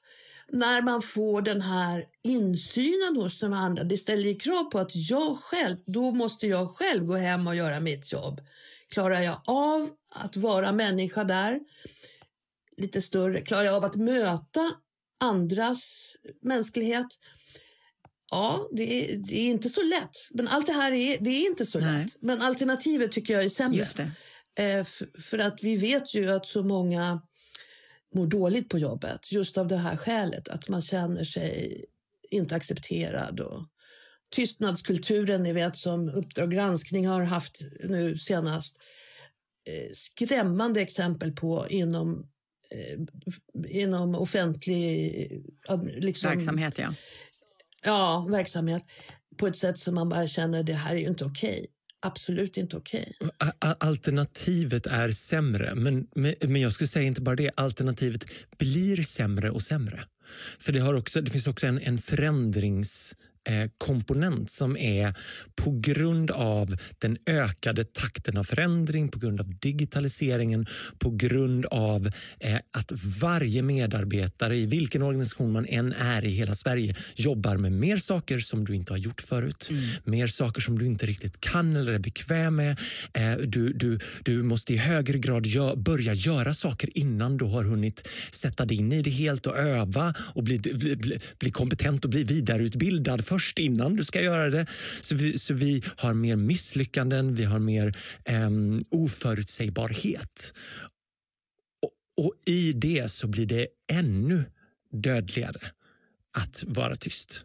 När 0.53 0.83
man 0.83 1.03
får 1.03 1.43
den 1.43 1.61
här 1.61 2.05
insynen 2.23 3.17
hos 3.17 3.39
de 3.41 3.53
andra. 3.53 3.85
Det 3.85 3.97
ställer 3.97 4.29
ju 4.29 4.35
krav 4.35 4.65
på 4.65 4.79
att 4.79 4.91
jag 4.95 5.39
själv, 5.39 5.77
då 5.87 6.11
måste 6.11 6.47
jag 6.47 6.77
själv 6.77 7.05
gå 7.05 7.17
hem 7.17 7.47
och 7.47 7.57
göra 7.57 7.81
mitt 7.81 8.13
jobb. 8.13 8.41
Klarar 8.89 9.21
jag 9.21 9.41
av 9.47 9.91
att 10.15 10.37
vara 10.37 10.73
människa 10.73 11.25
där, 11.25 11.61
lite 12.77 13.03
större, 13.03 13.41
klarar 13.41 13.65
jag 13.65 13.75
av 13.75 13.85
att 13.85 13.97
möta 13.97 14.71
andras 15.21 16.13
mänsklighet? 16.43 17.07
Ja, 18.31 18.69
det 18.73 19.13
är, 19.13 19.17
det 19.17 19.37
är 19.37 19.51
inte 19.51 19.69
så 19.69 19.83
lätt. 19.83 20.11
Men 20.31 20.49
allt 20.49 20.67
det 20.67 20.73
här 20.73 20.93
är, 20.93 21.19
det 21.21 21.31
är 21.31 21.47
inte 21.47 21.67
så 21.67 21.81
Nej. 21.81 22.05
lätt. 22.05 22.17
Men 22.21 22.43
alternativet 22.43 23.13
tycker 23.13 23.35
jag 23.35 23.45
är 23.45 23.49
sämre. 23.49 23.89
Eh, 24.59 24.87
för 25.23 25.39
att 25.39 25.63
vi 25.63 25.77
vet 25.77 26.15
ju 26.15 26.31
att 26.31 26.47
så 26.47 26.63
många 26.63 27.23
mår 28.15 28.27
dåligt 28.27 28.69
på 28.69 28.79
jobbet 28.79 29.33
just 29.33 29.59
av 29.59 29.69
det 29.69 29.77
här 29.77 29.97
skälet, 29.97 30.49
att 30.49 30.69
man 30.69 30.83
känner 30.83 31.25
sig 31.25 31.85
inte 32.31 32.57
accepterad. 32.57 33.41
Och 33.41 33.67
tystnadskulturen, 34.35 35.43
ni 35.43 35.53
vet 35.53 35.77
som 35.77 36.09
Uppdrag 36.09 36.51
granskning 36.51 37.07
har 37.07 37.23
haft 37.23 37.61
nu 37.85 38.19
senast, 38.19 38.77
eh, 39.69 39.93
skrämmande 39.93 40.81
exempel 40.81 41.33
på 41.33 41.67
inom 41.69 42.29
eh, 42.71 42.99
inom 43.69 44.15
offentlig 44.15 45.45
liksom, 45.97 46.31
verksamhet. 46.31 46.79
Ja. 46.79 46.95
ja, 47.85 48.27
verksamhet 48.31 48.83
på 49.37 49.47
ett 49.47 49.57
sätt 49.57 49.79
som 49.79 49.95
man 49.95 50.09
bara 50.09 50.27
känner 50.27 50.63
det 50.63 50.73
här 50.73 50.95
är 50.95 50.99
ju 50.99 51.07
inte 51.07 51.25
okej. 51.25 51.67
Absolut 52.03 52.57
inte 52.57 52.77
okej. 52.77 53.13
Okay. 53.21 53.51
Alternativet 53.59 54.87
är 54.87 55.11
sämre, 55.11 55.75
men, 55.75 56.07
men 56.41 56.61
jag 56.61 56.73
skulle 56.73 56.89
säga 56.89 57.07
inte 57.07 57.21
bara 57.21 57.37
det. 57.37 57.51
Alternativet 57.57 58.25
blir 58.59 59.03
sämre 59.03 59.51
och 59.51 59.63
sämre. 59.63 60.05
För 60.59 60.73
det, 60.73 60.79
har 60.79 60.95
också, 60.95 61.21
det 61.21 61.31
finns 61.31 61.47
också 61.47 61.67
en, 61.67 61.79
en 61.79 61.99
förändrings 61.99 63.17
komponent 63.79 64.51
som 64.51 64.77
är 64.77 65.15
på 65.55 65.71
grund 65.81 66.31
av 66.31 66.77
den 66.99 67.19
ökade 67.27 67.85
takten 67.85 68.37
av 68.37 68.45
förändring, 68.45 69.09
på 69.09 69.19
grund 69.19 69.41
av 69.41 69.59
digitaliseringen, 69.59 70.67
på 70.99 71.11
grund 71.11 71.67
av 71.67 72.11
eh, 72.41 72.57
att 72.71 72.93
varje 73.21 73.63
medarbetare 73.63 74.57
i 74.57 74.67
vilken 74.67 75.03
organisation 75.03 75.53
man 75.53 75.67
än 75.67 75.93
är 75.93 76.25
i 76.25 76.31
hela 76.31 76.55
Sverige 76.55 76.95
jobbar 77.15 77.57
med 77.57 77.73
mer 77.73 77.97
saker 77.97 78.39
som 78.39 78.65
du 78.65 78.75
inte 78.75 78.93
har 78.93 78.99
gjort 78.99 79.21
förut. 79.21 79.69
Mm. 79.71 79.83
Mer 80.05 80.27
saker 80.27 80.61
som 80.61 80.79
du 80.79 80.87
inte 80.87 81.07
riktigt 81.07 81.41
kan 81.41 81.77
eller 81.77 81.93
är 81.93 81.99
bekväm 81.99 82.57
med. 82.57 82.79
Eh, 83.13 83.33
du, 83.33 83.73
du, 83.73 83.99
du 84.23 84.43
måste 84.43 84.75
i 84.75 84.77
högre 84.77 85.19
grad 85.19 85.47
gö 85.47 85.77
börja 85.77 86.15
göra 86.15 86.55
saker 86.55 86.99
innan 86.99 87.37
du 87.37 87.45
har 87.45 87.65
hunnit 87.65 88.09
sätta 88.31 88.65
dig 88.65 88.77
in 88.77 88.93
i 88.93 89.03
det 89.03 89.11
helt 89.11 89.47
och 89.47 89.57
öva 89.57 90.15
och 90.19 90.43
bli, 90.43 90.59
bli, 90.59 90.97
bli, 90.97 91.21
bli 91.39 91.51
kompetent 91.51 92.05
och 92.05 92.11
bli 92.11 92.25
vidareutbildad 92.25 93.25
först 93.33 93.59
innan 93.59 93.97
du 93.97 94.05
ska 94.05 94.23
göra 94.23 94.51
det. 94.51 94.67
Så 95.01 95.15
vi, 95.15 95.39
så 95.39 95.55
vi 95.55 95.83
har 95.97 96.15
mer 96.15 96.37
misslyckanden, 96.37 97.35
vi 97.35 97.45
har 97.45 97.59
mer 97.59 97.97
eh, 98.25 98.51
oförutsägbarhet. 98.91 100.55
Och, 101.83 102.25
och 102.25 102.35
i 102.47 102.73
det 102.73 103.11
så 103.11 103.27
blir 103.27 103.47
det 103.47 103.67
ännu 103.93 104.45
dödligare 104.91 105.71
att 106.39 106.65
vara 106.67 106.97
tyst. 106.97 107.45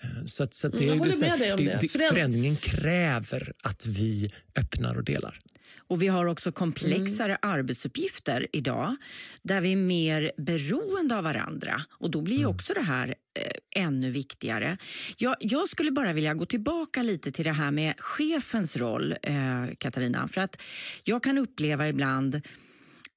Eh, 0.00 0.24
så, 0.24 0.42
att, 0.42 0.54
så 0.54 0.66
att 0.66 0.78
det, 0.78 0.84
jag 0.84 0.96
håller 0.96 1.20
med 1.20 1.38
dig 1.38 1.52
om 1.52 1.64
det. 1.64 1.78
det. 1.80 1.88
Förändringen 1.88 2.56
kräver 2.56 3.52
att 3.62 3.86
vi 3.86 4.32
öppnar 4.56 4.94
och 4.94 5.04
delar. 5.04 5.40
Och 5.88 6.02
Vi 6.02 6.08
har 6.08 6.26
också 6.26 6.52
komplexare 6.52 7.36
mm. 7.42 7.52
arbetsuppgifter 7.54 8.46
idag 8.52 8.96
där 9.42 9.60
vi 9.60 9.72
är 9.72 9.76
mer 9.76 10.32
beroende 10.36 11.16
av 11.16 11.24
varandra. 11.24 11.82
Och 11.90 12.10
Då 12.10 12.20
blir 12.20 12.38
mm. 12.38 12.50
också 12.50 12.74
det 12.74 12.82
här 12.82 13.08
eh, 13.08 13.82
ännu 13.84 14.10
viktigare. 14.10 14.78
Jag, 15.16 15.36
jag, 15.40 15.68
skulle 15.68 15.90
bara 15.90 16.12
vilja 16.12 16.34
gå 16.34 16.46
tillbaka 16.46 17.02
lite 17.02 17.32
till 17.32 17.44
det 17.44 17.52
här 17.52 17.70
med 17.70 17.94
chefens 17.98 18.76
roll, 18.76 19.14
eh, 19.22 19.66
Katarina. 19.78 20.28
För 20.28 20.40
att 20.40 20.62
Jag 21.04 21.22
kan 21.22 21.38
uppleva 21.38 21.88
ibland 21.88 22.34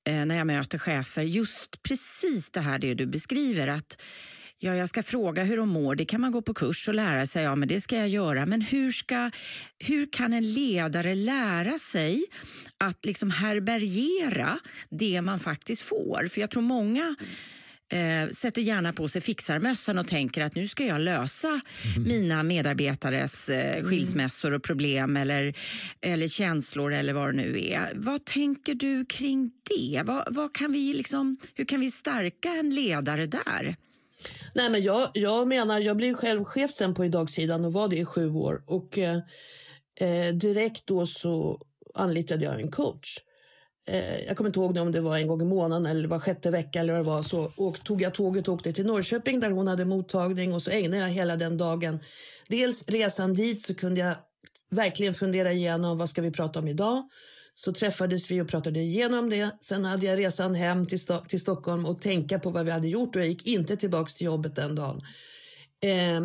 eh, 0.07 0.25
när 0.25 0.37
jag 0.37 0.47
möter 0.47 0.77
chefer 0.77 1.23
just 1.23 1.83
precis 1.83 2.49
det 2.49 2.61
här 2.61 2.79
det 2.79 2.93
du 2.93 3.05
beskriver. 3.05 3.67
att 3.67 3.97
Ja, 4.61 4.75
jag 4.75 4.89
ska 4.89 5.03
fråga 5.03 5.43
hur 5.43 5.57
de 5.57 5.69
mår. 5.69 5.95
Det 5.95 6.05
kan 6.05 6.21
man 6.21 6.31
gå 6.31 6.41
på 6.41 6.53
kurs 6.53 6.87
och 6.87 6.93
lära 6.93 7.27
sig. 7.27 7.43
Ja, 7.43 7.55
men 7.55 7.67
det 7.67 7.81
ska 7.81 7.97
jag 7.97 8.09
göra. 8.09 8.45
Men 8.45 8.61
hur, 8.61 8.91
ska, 8.91 9.31
hur 9.79 10.11
kan 10.11 10.33
en 10.33 10.53
ledare 10.53 11.15
lära 11.15 11.79
sig 11.79 12.25
att 12.77 13.05
liksom 13.05 13.31
härbärgera 13.31 14.59
det 14.89 15.21
man 15.21 15.39
faktiskt 15.39 15.81
får? 15.81 16.27
För 16.27 16.41
jag 16.41 16.49
tror 16.49 16.63
många 16.63 17.15
eh, 17.91 18.29
sätter 18.29 18.61
gärna 18.61 18.93
på 18.93 19.09
sig 19.09 19.21
fixarmössan 19.21 19.97
och 19.97 20.07
tänker 20.07 20.41
att 20.41 20.55
nu 20.55 20.67
ska 20.67 20.85
jag 20.85 21.01
lösa 21.01 21.47
mm. 21.47 22.03
mina 22.07 22.43
medarbetares 22.43 23.49
eh, 23.49 23.83
skilsmässor 23.83 24.53
och 24.53 24.63
problem 24.63 25.17
eller, 25.17 25.53
eller 26.01 26.27
känslor 26.27 26.93
eller 26.93 27.13
vad 27.13 27.27
det 27.27 27.37
nu 27.37 27.59
är. 27.59 27.91
Vad 27.95 28.25
tänker 28.25 28.75
du 28.75 29.05
kring 29.05 29.51
det? 29.69 30.01
Vad, 30.05 30.35
vad 30.35 30.55
kan 30.55 30.71
vi 30.71 30.93
liksom, 30.93 31.37
hur 31.55 31.65
kan 31.65 31.79
vi 31.79 31.91
stärka 31.91 32.49
en 32.49 32.75
ledare 32.75 33.25
där? 33.25 33.75
Nej, 34.53 34.69
men 34.69 34.81
jag, 34.81 35.09
jag 35.13 35.47
menar, 35.47 35.79
jag 35.79 35.97
blev 35.97 36.13
själv 36.13 36.43
chef 36.43 36.71
sen 36.71 36.93
på 36.93 37.05
idagsidan 37.05 37.65
och 37.65 37.73
var 37.73 37.87
det 37.87 37.97
i 37.97 38.05
sju 38.05 38.31
år. 38.31 38.63
Och 38.65 38.97
eh, 38.97 39.19
eh 39.99 40.33
direkt 40.33 40.87
då 40.87 41.05
så 41.05 41.61
anlitade 41.93 42.45
jag 42.45 42.61
en 42.61 42.71
coach 42.71 43.17
eh, 43.89 44.25
jag 44.27 44.37
kommer 44.37 44.49
inte 44.49 44.59
ihåg 44.59 44.77
om 44.77 44.91
det 44.91 45.01
var 45.01 45.17
en 45.17 45.27
gång 45.27 45.41
i 45.41 45.45
månaden 45.45 45.85
eller 45.85 46.07
var 46.07 46.19
sjätte 46.19 46.51
vecka 46.51 46.79
eller 46.79 46.93
vad 46.93 47.05
det 47.05 47.09
var, 47.09 47.23
så 47.23 47.51
och 47.55 47.83
tog 47.83 48.01
jag 48.01 48.13
tåget 48.13 48.47
och 48.47 48.53
åkte 48.53 48.73
till 48.73 48.85
Norrköping 48.85 49.39
där 49.39 49.51
hon 49.51 49.67
hade 49.67 49.85
mottagning 49.85 50.53
och 50.53 50.61
så 50.61 50.71
ägnade 50.71 51.01
jag 51.01 51.09
hela 51.09 51.35
den 51.35 51.57
dagen. 51.57 51.99
Dels 52.47 52.87
resan 52.87 53.33
dit 53.33 53.61
så 53.61 53.75
kunde 53.75 53.99
jag 53.99 54.15
verkligen 54.69 55.13
fundera 55.13 55.51
igenom 55.51 55.97
vad 55.97 56.09
ska 56.09 56.21
vi 56.21 56.31
prata 56.31 56.59
om 56.59 56.67
idag. 56.67 57.03
Så 57.59 57.73
träffades 57.73 58.31
vi 58.31 58.41
och 58.41 58.47
pratade 58.47 58.79
igenom 58.79 59.29
det. 59.29 59.57
Sen 59.61 59.85
hade 59.85 60.05
jag 60.05 60.19
resan 60.19 60.55
hem 60.55 60.85
till, 60.85 60.99
Sto 60.99 61.25
till 61.25 61.39
Stockholm 61.39 61.85
och 61.85 62.01
tänka 62.01 62.39
på 62.39 62.49
vad 62.49 62.65
vi 62.65 62.71
hade 62.71 62.87
gjort 62.87 63.15
och 63.15 63.21
jag 63.21 63.27
gick 63.27 63.47
inte 63.47 63.77
tillbaks 63.77 64.13
till 64.13 64.25
jobbet 64.25 64.55
den 64.55 64.75
dagen. 64.75 65.01
Eh, 65.81 66.21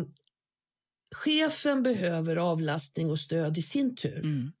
chefen 1.15 1.83
behöver 1.83 2.35
avlastning 2.35 3.11
och 3.11 3.19
stöd 3.19 3.57
i 3.57 3.61
sin 3.61 3.95
tur. 3.95 4.19
Mm. 4.19 4.51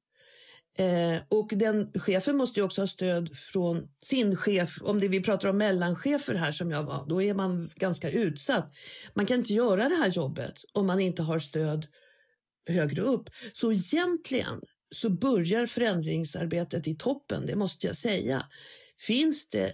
Eh, 0.77 1.21
och 1.29 1.49
den 1.55 1.91
chefen 1.93 2.37
måste 2.37 2.61
också 2.61 2.81
ha 2.81 2.87
stöd 2.87 3.37
från 3.37 3.87
sin 4.03 4.35
chef. 4.35 4.77
Om 4.81 4.99
det 4.99 5.07
vi 5.07 5.23
pratar 5.23 5.49
om 5.49 5.57
mellanchefer 5.57 6.35
här 6.35 6.51
som 6.51 6.71
jag 6.71 6.83
var, 6.83 7.05
då 7.07 7.21
är 7.21 7.33
man 7.33 7.69
ganska 7.75 8.09
utsatt. 8.09 8.71
Man 9.13 9.25
kan 9.25 9.37
inte 9.37 9.53
göra 9.53 9.89
det 9.89 9.95
här 9.95 10.09
jobbet 10.09 10.53
om 10.73 10.87
man 10.87 10.99
inte 10.99 11.23
har 11.23 11.39
stöd 11.39 11.87
högre 12.67 13.01
upp. 13.01 13.29
Så 13.53 13.71
egentligen 13.71 14.61
så 14.95 15.09
börjar 15.09 15.65
förändringsarbetet 15.65 16.87
i 16.87 16.95
toppen, 16.95 17.45
det 17.45 17.55
måste 17.55 17.87
jag 17.87 17.97
säga. 17.97 18.45
Finns 18.97 19.49
det 19.49 19.73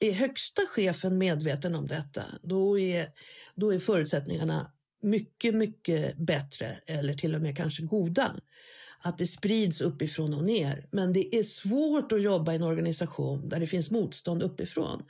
är 0.00 0.12
högsta 0.12 0.62
chefen 0.66 1.18
medveten 1.18 1.74
om 1.74 1.86
detta, 1.86 2.24
då 2.42 2.78
är, 2.78 3.08
då 3.54 3.74
är 3.74 3.78
förutsättningarna 3.78 4.72
mycket, 5.02 5.54
mycket 5.54 6.16
bättre 6.16 6.78
eller 6.86 7.14
till 7.14 7.34
och 7.34 7.40
med 7.40 7.56
kanske 7.56 7.82
goda 7.82 8.34
att 9.00 9.18
det 9.18 9.26
sprids 9.26 9.80
uppifrån 9.80 10.34
och 10.34 10.44
ner. 10.44 10.88
Men 10.90 11.12
det 11.12 11.36
är 11.36 11.42
svårt 11.42 12.12
att 12.12 12.22
jobba 12.22 12.52
i 12.52 12.56
en 12.56 12.62
organisation 12.62 13.48
där 13.48 13.60
det 13.60 13.66
finns 13.66 13.90
motstånd 13.90 14.42
uppifrån. 14.42 15.02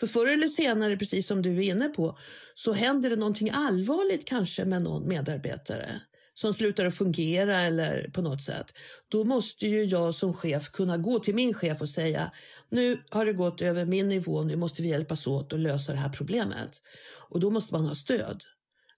För 0.00 0.06
förr 0.06 0.26
eller 0.26 0.48
senare, 0.48 0.96
precis 0.96 1.26
som 1.26 1.42
du 1.42 1.56
är 1.56 1.62
inne 1.62 1.88
på, 1.88 2.18
så 2.54 2.72
händer 2.72 3.10
det 3.10 3.16
någonting 3.16 3.50
allvarligt 3.52 4.24
kanske 4.24 4.64
med 4.64 4.82
någon 4.82 5.08
medarbetare 5.08 6.00
som 6.34 6.54
slutar 6.54 6.84
att 6.84 6.94
fungera 6.94 7.60
eller 7.60 8.10
på 8.10 8.22
något 8.22 8.42
sätt. 8.42 8.72
Då 9.08 9.24
måste 9.24 9.66
ju 9.66 9.84
jag 9.84 10.14
som 10.14 10.34
chef 10.34 10.70
kunna 10.70 10.98
gå 10.98 11.18
till 11.18 11.34
min 11.34 11.54
chef 11.54 11.80
och 11.80 11.88
säga 11.88 12.32
nu 12.68 13.02
har 13.10 13.26
det 13.26 13.32
gått 13.32 13.62
över 13.62 13.84
min 13.84 14.08
nivå, 14.08 14.42
nu 14.42 14.56
måste 14.56 14.82
vi 14.82 14.88
hjälpas 14.88 15.26
åt 15.26 15.52
att 15.52 15.60
lösa 15.60 15.92
det 15.92 15.98
här 15.98 16.08
problemet. 16.08 16.82
Och 17.28 17.40
då 17.40 17.50
måste 17.50 17.74
man 17.74 17.86
ha 17.86 17.94
stöd. 17.94 18.44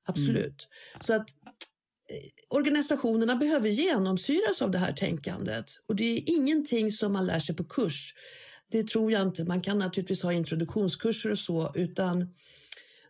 Absolut. 0.04 0.68
Mm. 0.94 1.04
Så 1.04 1.14
att 1.14 1.28
organisationerna 2.48 3.36
behöver 3.36 3.68
genomsyras 3.68 4.62
av 4.62 4.70
det 4.70 4.78
här 4.78 4.92
tänkandet. 4.92 5.66
Och 5.88 5.96
det 5.96 6.04
är 6.04 6.30
ingenting 6.30 6.92
som 6.92 7.12
man 7.12 7.26
lär 7.26 7.38
sig 7.38 7.56
på 7.56 7.64
kurs. 7.64 8.14
Det 8.70 8.88
tror 8.88 9.12
jag 9.12 9.22
inte. 9.22 9.44
Man 9.44 9.60
kan 9.60 9.78
naturligtvis 9.78 10.22
ha 10.22 10.32
introduktionskurser 10.32 11.30
och 11.30 11.38
så, 11.38 11.72
utan 11.74 12.34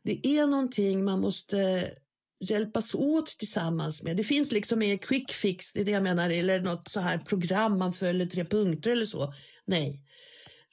det 0.02 0.26
är 0.26 0.46
någonting 0.46 1.04
man 1.04 1.20
måste 1.20 1.90
hjälpas 2.40 2.94
åt 2.94 3.26
tillsammans 3.26 4.02
med. 4.02 4.16
Det 4.16 4.24
finns 4.24 4.52
liksom 4.52 4.82
ingen 4.82 4.98
quick 4.98 5.32
fix, 5.32 5.72
det 5.72 5.80
är 5.80 5.84
det 5.84 5.90
jag 5.90 6.02
menar, 6.02 6.30
eller 6.30 6.60
något 6.60 6.88
så 6.88 7.00
här 7.00 7.18
program 7.18 7.78
man 7.78 7.92
följer 7.92 8.26
tre 8.26 8.44
punkter 8.44 8.90
eller 8.90 9.06
så. 9.06 9.34
Nej. 9.64 10.02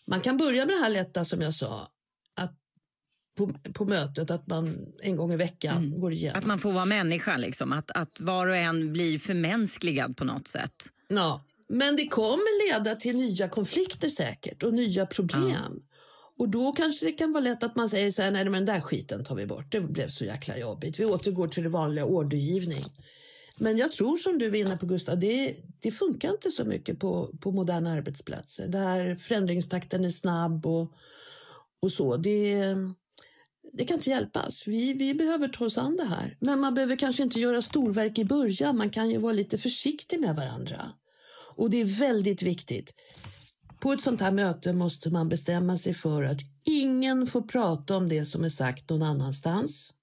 Man 0.08 0.22
kan 0.22 0.38
börja 0.38 0.66
med 0.66 0.76
det 0.76 0.84
här 0.84 0.90
lätta 0.90 1.26
som 1.26 1.42
jag 1.42 1.54
sa, 1.54 1.92
på, 3.38 3.54
på 3.74 3.86
mötet 3.86 4.32
att 4.32 4.48
man 4.48 4.94
en 5.02 5.16
gång 5.16 5.34
i 5.34 5.36
veckan 5.36 5.78
mm. 5.78 6.00
går 6.00 6.14
igenom. 6.14 6.40
Att 6.40 6.46
man 6.46 6.60
får 6.60 6.72
vara 6.72 6.86
människa, 6.86 7.38
liksom. 7.38 7.72
att, 7.72 7.92
att 7.92 8.20
var 8.20 8.48
och 8.48 8.56
en 8.56 8.94
blir 8.94 9.20
förmänskligad 9.20 10.18
på 10.18 10.24
något 10.24 10.48
sätt. 10.48 10.86
Ja, 11.08 11.46
men 11.70 11.96
det 11.96 12.08
kommer 12.08 12.74
leda 12.74 12.96
till 12.96 13.18
nya 13.18 13.50
konflikter 13.50 14.10
säkert 14.10 14.64
och 14.64 14.74
nya 14.74 15.06
problem. 15.06 15.50
Ja. 15.50 15.91
Och 16.38 16.50
då 16.50 16.72
kanske 16.72 17.06
det 17.06 17.12
kan 17.12 17.32
vara 17.32 17.44
lätt 17.44 17.64
att 17.64 17.76
man 17.76 17.90
säger 17.90 18.12
så 18.12 18.22
här, 18.22 18.32
nej 18.32 18.44
men 18.44 18.54
den 18.54 18.76
där 18.76 18.82
skiten 18.82 19.24
tar 19.24 19.36
vi 19.36 19.46
bort, 19.46 19.72
det 19.72 19.82
blev 19.82 20.08
så 20.08 20.26
jäkla 20.26 20.58
jobbigt. 20.58 21.00
Vi 21.00 21.06
återgår 21.06 21.48
till 21.48 21.64
det 21.64 21.70
vanliga 21.70 22.06
ordergivning. 22.06 22.86
Men 23.58 23.78
jag 23.78 23.94
tror 23.94 24.18
som 24.18 24.38
du 24.38 24.46
är 24.46 24.56
inne 24.56 24.78
på 24.78 24.86
Gustav, 24.86 25.20
det, 25.20 25.56
det 25.80 25.92
funkar 25.92 26.32
inte 26.32 26.52
så 26.52 26.66
mycket 26.66 27.00
på, 27.00 27.30
på 27.40 27.52
moderna 27.52 27.92
arbetsplatser 27.92 28.68
där 28.68 29.16
förändringstakten 29.16 30.06
är 30.06 30.12
snabb 30.12 30.66
och, 30.66 30.94
och 31.82 31.92
så. 31.92 32.18
Det, 32.18 32.76
det 33.74 33.86
kan 33.86 33.98
inte 33.98 34.10
hjälpas. 34.10 34.68
Vi, 34.68 34.94
vi 34.94 35.14
behöver 35.14 35.48
ta 35.48 35.66
oss 35.66 35.78
an 35.78 35.98
det 35.98 36.06
här. 36.06 36.38
Men 36.40 36.60
man 36.60 36.74
behöver 36.74 36.96
kanske 36.96 37.24
inte 37.24 37.40
göra 37.40 37.62
storverk 37.62 38.18
i 38.18 38.26
början. 38.26 38.78
Man 38.78 38.90
kan 38.90 39.10
ju 39.10 39.18
vara 39.18 39.34
lite 39.34 39.58
försiktig 39.58 40.20
med 40.20 40.36
varandra. 40.36 40.92
Och 41.56 41.70
det 41.70 41.82
är 41.82 41.86
väldigt 41.86 42.42
viktigt. 42.42 42.94
På 43.82 43.94
ett 43.94 44.02
sånt 44.02 44.22
här 44.22 44.32
möte 44.32 44.74
måste 44.74 45.10
man 45.10 45.30
bestämma 45.30 45.78
sig 45.78 45.94
för 45.94 46.24
att 46.24 46.40
ingen 46.64 47.28
får 47.28 47.42
prata 47.42 47.98
om 47.98 48.10
det 48.10 48.26
som 48.26 48.44
är 48.44 48.50
sagt 48.50 48.90
någon 48.90 49.04
annanstans. 49.04 49.94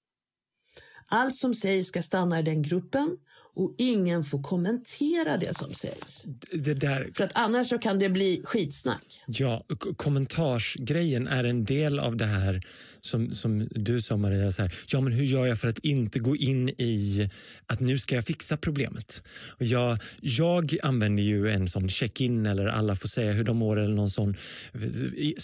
Allt 1.07 1.35
som 1.35 1.53
sägs 1.53 1.87
ska 1.87 2.01
stanna 2.01 2.39
i 2.39 2.43
den 2.43 2.61
gruppen 2.61 3.17
och 3.59 3.75
ingen 3.77 4.23
får 4.23 4.43
kommentera 4.43 5.37
det 5.37 5.57
som 5.57 5.73
sägs. 5.73 6.23
Det 6.51 6.73
där... 6.73 7.11
För 7.13 7.23
att 7.23 7.31
annars 7.33 7.69
så 7.69 7.77
kan 7.77 7.99
det 7.99 8.09
bli 8.09 8.41
skitsnack. 8.43 9.23
Ja, 9.27 9.65
kommentarsgrejen 9.97 11.27
är 11.27 11.43
en 11.43 11.65
del 11.65 11.99
av 11.99 12.17
det 12.17 12.25
här 12.25 12.61
som, 13.01 13.31
som 13.31 13.67
du 13.71 14.01
sa 14.01 14.17
Maria, 14.17 14.51
så 14.51 14.61
här, 14.61 14.75
ja 14.87 15.01
men 15.01 15.13
hur 15.13 15.23
gör 15.23 15.45
jag 15.45 15.59
för 15.59 15.67
att 15.67 15.79
inte 15.79 16.19
gå 16.19 16.35
in 16.35 16.69
i 16.69 17.29
att 17.65 17.79
nu 17.79 17.99
ska 17.99 18.15
jag 18.15 18.25
fixa 18.25 18.57
problemet? 18.57 19.23
Och 19.59 19.65
jag, 19.65 19.97
jag 20.21 20.77
använder 20.83 21.23
ju 21.23 21.49
en 21.49 21.67
sån 21.67 21.89
check-in 21.89 22.45
eller 22.45 22.65
alla 22.65 22.95
får 22.95 23.07
säga 23.07 23.31
hur 23.31 23.43
de 23.43 23.57
mår 23.57 23.79
eller 23.79 23.95
någon 23.95 24.09
sån 24.09 24.35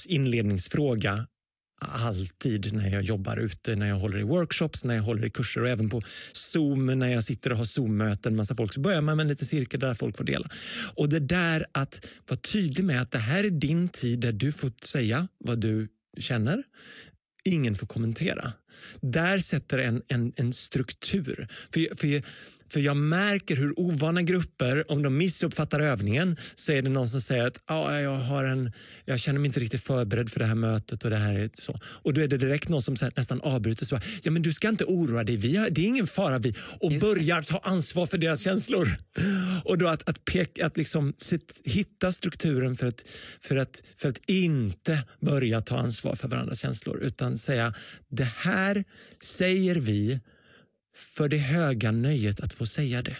inledningsfråga 0.06 1.28
alltid 1.82 2.74
när 2.74 2.90
jag 2.90 3.02
jobbar 3.02 3.38
ute, 3.38 3.76
när 3.76 3.88
jag 3.88 3.96
håller 3.96 4.20
i 4.20 4.24
workshops, 4.24 4.84
när 4.86 4.96
jag 4.96 5.04
håller 5.04 5.26
i 5.26 5.30
kurser 5.30 5.62
och 5.62 5.70
även 5.70 5.90
på 5.90 6.02
Zoom 6.34 7.00
när 7.00 7.08
jag 7.08 7.24
sitter 7.24 7.52
och 7.52 7.58
har 7.58 7.66
Zoom-möten 7.66 8.36
massa 8.36 8.56
folk 8.56 8.74
så 8.74 8.80
börjar 8.80 9.02
man 9.02 9.18
med 9.18 9.24
en 9.24 9.28
liten 9.28 9.48
cirkel 9.48 9.80
där 9.80 9.94
folk 9.94 10.18
får 10.18 10.24
dela. 10.24 10.50
Och 10.96 11.10
det 11.10 11.20
där 11.20 11.66
att 11.72 12.08
vara 12.28 12.40
tydlig 12.40 12.84
med 12.84 13.02
att 13.02 13.12
det 13.12 13.18
här 13.18 13.44
är 13.44 13.50
din 13.50 13.90
tid 13.90 14.20
där 14.20 14.32
du 14.32 14.52
får 14.52 14.72
säga 14.82 15.28
vad 15.38 15.60
du 15.60 15.88
känner. 16.18 16.64
Ingen 17.44 17.76
får 17.76 17.88
kommentera. 17.88 18.54
Där 19.02 19.40
sätter 19.40 19.78
en, 19.78 20.02
en, 20.08 20.34
en 20.36 20.54
struktur. 20.54 21.48
För, 21.70 21.96
för 21.96 22.24
för 22.70 22.80
jag 22.80 22.98
märker 22.98 23.56
hur 23.56 23.80
ovana 23.80 24.22
grupper, 24.22 24.92
om 24.92 25.04
de 25.04 25.18
missuppfattar 25.18 25.80
övningen, 25.80 26.38
så 26.56 26.72
är 26.72 26.82
det 26.82 26.90
någon 26.90 27.10
som 27.10 27.22
säger 27.22 27.46
att 27.46 27.62
ah, 27.66 28.00
jag, 28.00 28.16
har 28.16 28.44
en, 28.44 28.72
jag 29.06 29.20
känner 29.20 29.40
mig 29.40 29.48
inte 29.48 29.60
riktigt 29.60 29.84
förberedd 29.84 30.30
för 30.30 30.40
det 30.40 30.46
här 30.46 30.56
mötet. 30.56 31.04
Och 31.04 31.10
det 31.10 31.18
här 31.18 31.36
är 31.36 31.50
så. 31.54 31.80
Och 31.84 32.14
då 32.14 32.22
är 32.22 32.28
det 32.28 32.38
direkt 32.38 32.70
någon 32.70 32.82
som 32.82 32.96
nästan 33.16 33.42
avbryter. 33.42 33.86
Så 33.86 33.96
bara, 33.96 34.02
ja, 34.24 34.32
men 34.32 34.42
du 34.42 34.54
ska 34.54 34.70
inte 34.70 34.86
oroa 34.86 35.24
dig, 35.24 35.38
vi 35.38 35.56
har, 35.58 35.70
det 35.70 35.82
är 35.82 35.86
ingen 35.86 36.08
fara. 36.08 36.40
Vi, 36.40 36.54
och 36.80 36.92
Just 36.92 37.06
börjar 37.06 37.42
ta 37.42 37.58
ansvar 37.58 38.06
för 38.06 38.18
deras 38.18 38.42
känslor. 38.42 38.96
Och 39.64 39.78
då 39.78 39.88
att, 39.88 40.10
att, 40.10 40.26
peka, 40.26 40.66
att 40.66 40.78
liksom 40.78 41.14
hitta 41.64 42.12
strukturen 42.12 42.76
för 42.76 42.88
att, 42.88 43.04
för, 43.42 43.56
att, 43.56 43.84
för 43.98 44.10
att 44.10 44.30
inte 44.30 45.04
börja 45.20 45.62
ta 45.62 45.78
ansvar 45.78 46.16
för 46.16 46.28
varandras 46.28 46.60
känslor. 46.60 47.04
Utan 47.04 47.38
säga, 47.38 47.74
det 48.10 48.30
här 48.38 48.65
här 48.66 48.84
säger 49.22 49.76
vi 49.76 50.20
för 50.96 51.30
det 51.30 51.38
höga 51.38 51.92
nöjet 51.92 52.40
att 52.40 52.54
få 52.54 52.66
säga 52.66 53.02
det. 53.02 53.18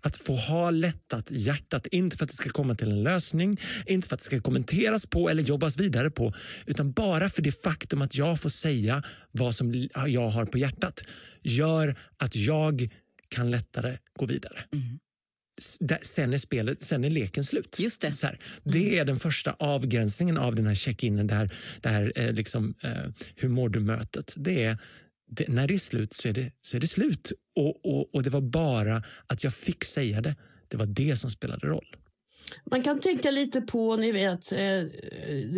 Att 0.00 0.16
få 0.16 0.36
ha 0.36 0.70
lättat 0.70 1.30
hjärtat, 1.30 1.86
inte 1.86 2.16
för 2.16 2.24
att 2.24 2.30
det 2.30 2.36
ska 2.36 2.50
komma 2.50 2.74
till 2.74 2.90
en 2.90 3.02
lösning, 3.02 3.60
inte 3.86 4.08
för 4.08 4.14
att 4.14 4.20
det 4.20 4.26
ska 4.26 4.40
kommenteras 4.40 5.06
på 5.06 5.28
eller 5.30 5.42
jobbas 5.42 5.76
vidare 5.76 6.10
på, 6.10 6.34
utan 6.66 6.92
bara 6.92 7.30
för 7.30 7.42
det 7.42 7.52
faktum 7.52 8.02
att 8.02 8.14
jag 8.14 8.40
får 8.40 8.50
säga 8.50 9.02
vad 9.30 9.54
som 9.54 9.88
jag 10.06 10.28
har 10.28 10.44
på 10.46 10.58
hjärtat 10.58 11.04
gör 11.42 11.96
att 12.16 12.36
jag 12.36 12.88
kan 13.28 13.50
lättare 13.50 13.98
gå 14.18 14.26
vidare. 14.26 14.64
Mm. 14.72 14.98
Sen 16.02 16.32
är, 16.32 16.38
spelet, 16.38 16.82
sen 16.82 17.04
är 17.04 17.10
leken 17.10 17.44
slut. 17.44 17.78
Just 17.78 18.00
det. 18.00 18.12
Så 18.12 18.26
här, 18.26 18.38
det 18.62 18.86
mm. 18.86 19.00
är 19.00 19.04
den 19.04 19.16
första 19.16 19.56
avgränsningen 19.58 20.38
av 20.38 20.54
den 20.54 20.66
här 20.66 20.74
check-inen, 20.74 21.26
det 21.26 21.34
här, 21.34 21.54
det 21.80 21.88
här 21.88 22.12
eh, 22.16 22.32
liksom, 22.32 22.74
eh, 22.82 23.12
hur 23.36 23.48
mår 23.48 23.68
du-mötet. 23.68 24.34
Det 24.36 24.64
är 24.64 24.78
det, 25.30 25.48
när 25.48 25.68
det 25.68 25.74
är 25.74 25.78
slut 25.78 26.14
så 26.14 26.28
är 26.28 26.32
det, 26.32 26.52
så 26.60 26.76
är 26.76 26.80
det 26.80 26.88
slut. 26.88 27.32
Och, 27.56 27.86
och, 27.86 28.14
och 28.14 28.22
det 28.22 28.30
var 28.30 28.40
bara 28.40 29.02
att 29.26 29.44
jag 29.44 29.54
fick 29.54 29.84
säga 29.84 30.20
det. 30.20 30.36
Det 30.68 30.76
var 30.76 30.86
det 30.86 31.16
som 31.16 31.30
spelade 31.30 31.66
roll. 31.66 31.96
Man 32.70 32.82
kan 32.82 33.00
tänka 33.00 33.30
lite 33.30 33.60
på, 33.60 33.96
ni 33.96 34.12
vet, 34.12 34.52
eh, 34.52 34.82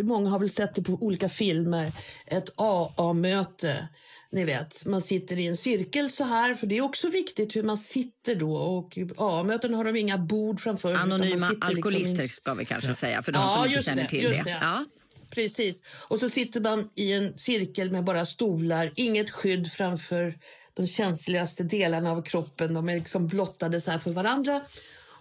många 0.03 0.29
har 0.29 0.39
väl 0.39 0.49
sett 0.49 0.75
det 0.75 0.83
på 0.83 0.93
olika 0.93 1.29
filmer, 1.29 1.91
ett 2.27 2.49
AA-möte. 2.55 3.87
Ni 4.31 4.43
vet, 4.43 4.85
man 4.85 5.01
sitter 5.01 5.39
i 5.39 5.47
en 5.47 5.57
cirkel 5.57 6.11
så 6.11 6.23
här, 6.23 6.55
för 6.55 6.67
det 6.67 6.77
är 6.77 6.81
också 6.81 7.09
viktigt 7.09 7.55
hur 7.55 7.63
man 7.63 7.77
sitter 7.77 8.35
då. 8.35 8.55
Och 8.55 8.97
AA-möten 9.17 9.73
har 9.73 9.83
de 9.83 9.95
inga 9.95 10.17
bord 10.17 10.59
framför 10.59 10.89
sig. 10.89 10.97
Anonyma 10.97 11.55
alkoholister 11.61 12.09
liksom 12.09 12.25
i... 12.25 12.27
ska 12.27 12.53
vi 12.53 12.65
kanske 12.65 12.89
ja. 12.89 12.95
säga, 12.95 13.23
för 13.23 13.31
de 13.31 13.39
ja, 13.39 13.57
som 13.57 13.67
inte 13.67 13.83
känner 13.83 14.01
det, 14.03 14.09
till 14.09 14.23
det. 14.23 14.41
det. 14.43 14.57
Ja. 14.61 14.85
Precis. 15.29 15.83
Och 16.07 16.19
så 16.19 16.29
sitter 16.29 16.61
man 16.61 16.89
i 16.95 17.13
en 17.13 17.37
cirkel 17.37 17.91
med 17.91 18.03
bara 18.03 18.25
stolar, 18.25 18.91
inget 18.95 19.29
skydd 19.29 19.71
framför 19.71 20.37
de 20.73 20.87
känsligaste 20.87 21.63
delarna 21.63 22.11
av 22.11 22.21
kroppen. 22.21 22.73
De 22.73 22.89
är 22.89 22.95
liksom 22.95 23.27
blottade 23.27 23.81
så 23.81 23.91
här 23.91 23.99
för 23.99 24.11
varandra. 24.11 24.61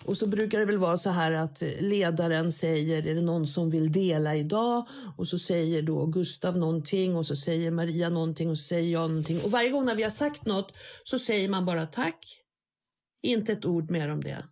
Och 0.04 0.16
så 0.16 0.26
brukar 0.26 0.58
det 0.58 0.64
väl 0.64 0.78
vara 0.78 0.96
så 0.96 1.10
här 1.10 1.32
att 1.32 1.62
ledaren 1.78 2.52
säger, 2.52 3.06
är 3.06 3.14
det 3.14 3.20
någon 3.20 3.46
som 3.46 3.70
vill 3.70 3.92
dela 3.92 4.36
idag? 4.36 4.88
Och 5.16 5.28
så 5.28 5.38
säger 5.38 5.82
då 5.82 6.06
Gustav 6.06 6.56
någonting 6.56 7.16
och 7.16 7.26
så 7.26 7.36
säger 7.36 7.70
Maria 7.70 8.08
någonting 8.08 8.50
och 8.50 8.58
så 8.58 8.64
säger 8.64 8.92
jag 8.92 9.10
någonting. 9.10 9.40
Och 9.40 9.50
varje 9.50 9.70
gång 9.70 9.84
när 9.84 9.94
vi 9.94 10.02
har 10.02 10.10
sagt 10.10 10.46
något 10.46 10.72
så 11.04 11.18
säger 11.18 11.48
man 11.48 11.66
bara 11.66 11.86
tack. 11.86 12.40
Inte 13.22 13.52
ett 13.52 13.64
ord 13.64 13.90
mer 13.90 14.08
om 14.08 14.20
det. 14.20 14.44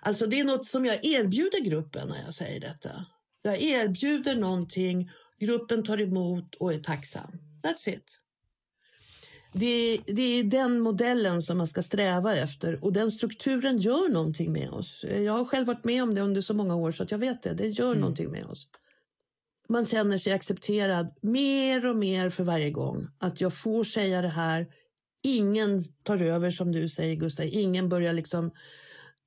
Alltså 0.00 0.26
det 0.26 0.40
är 0.40 0.44
något 0.44 0.66
som 0.66 0.84
jag 0.84 1.04
erbjuder 1.04 1.60
gruppen 1.60 2.08
när 2.08 2.22
jag 2.24 2.34
säger 2.34 2.60
detta. 2.60 3.06
Jag 3.42 3.62
erbjuder 3.62 4.36
någonting, 4.36 5.10
gruppen 5.40 5.84
tar 5.84 6.00
emot 6.00 6.54
och 6.54 6.72
är 6.72 6.78
tacksam. 6.78 7.30
That's 7.62 7.88
it. 7.88 8.20
Det, 9.52 9.98
det, 10.06 10.22
är 10.22 10.44
den 10.44 10.80
modellen 10.80 11.42
som 11.42 11.58
man 11.58 11.66
ska 11.66 11.82
sträva 11.82 12.36
efter 12.36 12.84
och 12.84 12.92
den 12.92 13.10
strukturen 13.10 13.78
gör 13.78 14.08
någonting 14.08 14.52
med 14.52 14.70
oss. 14.70 15.04
Jag 15.24 15.32
har 15.32 15.44
själv 15.44 15.66
varit 15.66 15.84
med 15.84 16.02
om 16.02 16.14
det 16.14 16.20
under 16.20 16.40
så 16.40 16.54
många 16.54 16.74
år 16.74 16.92
så 16.92 17.02
att 17.02 17.10
jag 17.10 17.18
vet 17.18 17.42
det. 17.42 17.54
Det 17.54 17.68
gör 17.68 17.88
mm. 17.88 18.00
någonting 18.00 18.30
med 18.30 18.44
oss. 18.44 18.68
Man 19.68 19.86
känner 19.86 20.18
sig 20.18 20.32
accepterad 20.32 21.14
mer 21.20 21.86
och 21.86 21.96
mer 21.96 22.30
för 22.30 22.44
varje 22.44 22.70
gång. 22.70 23.08
Att 23.18 23.40
jag 23.40 23.54
får 23.54 23.84
säga 23.84 24.22
det 24.22 24.28
här. 24.28 24.66
Ingen 25.22 25.84
tar 26.02 26.22
över 26.22 26.50
som 26.50 26.72
du 26.72 26.88
säger 26.88 27.14
Gustav. 27.14 27.46
Ingen 27.46 27.88
börjar 27.88 28.12
liksom 28.12 28.50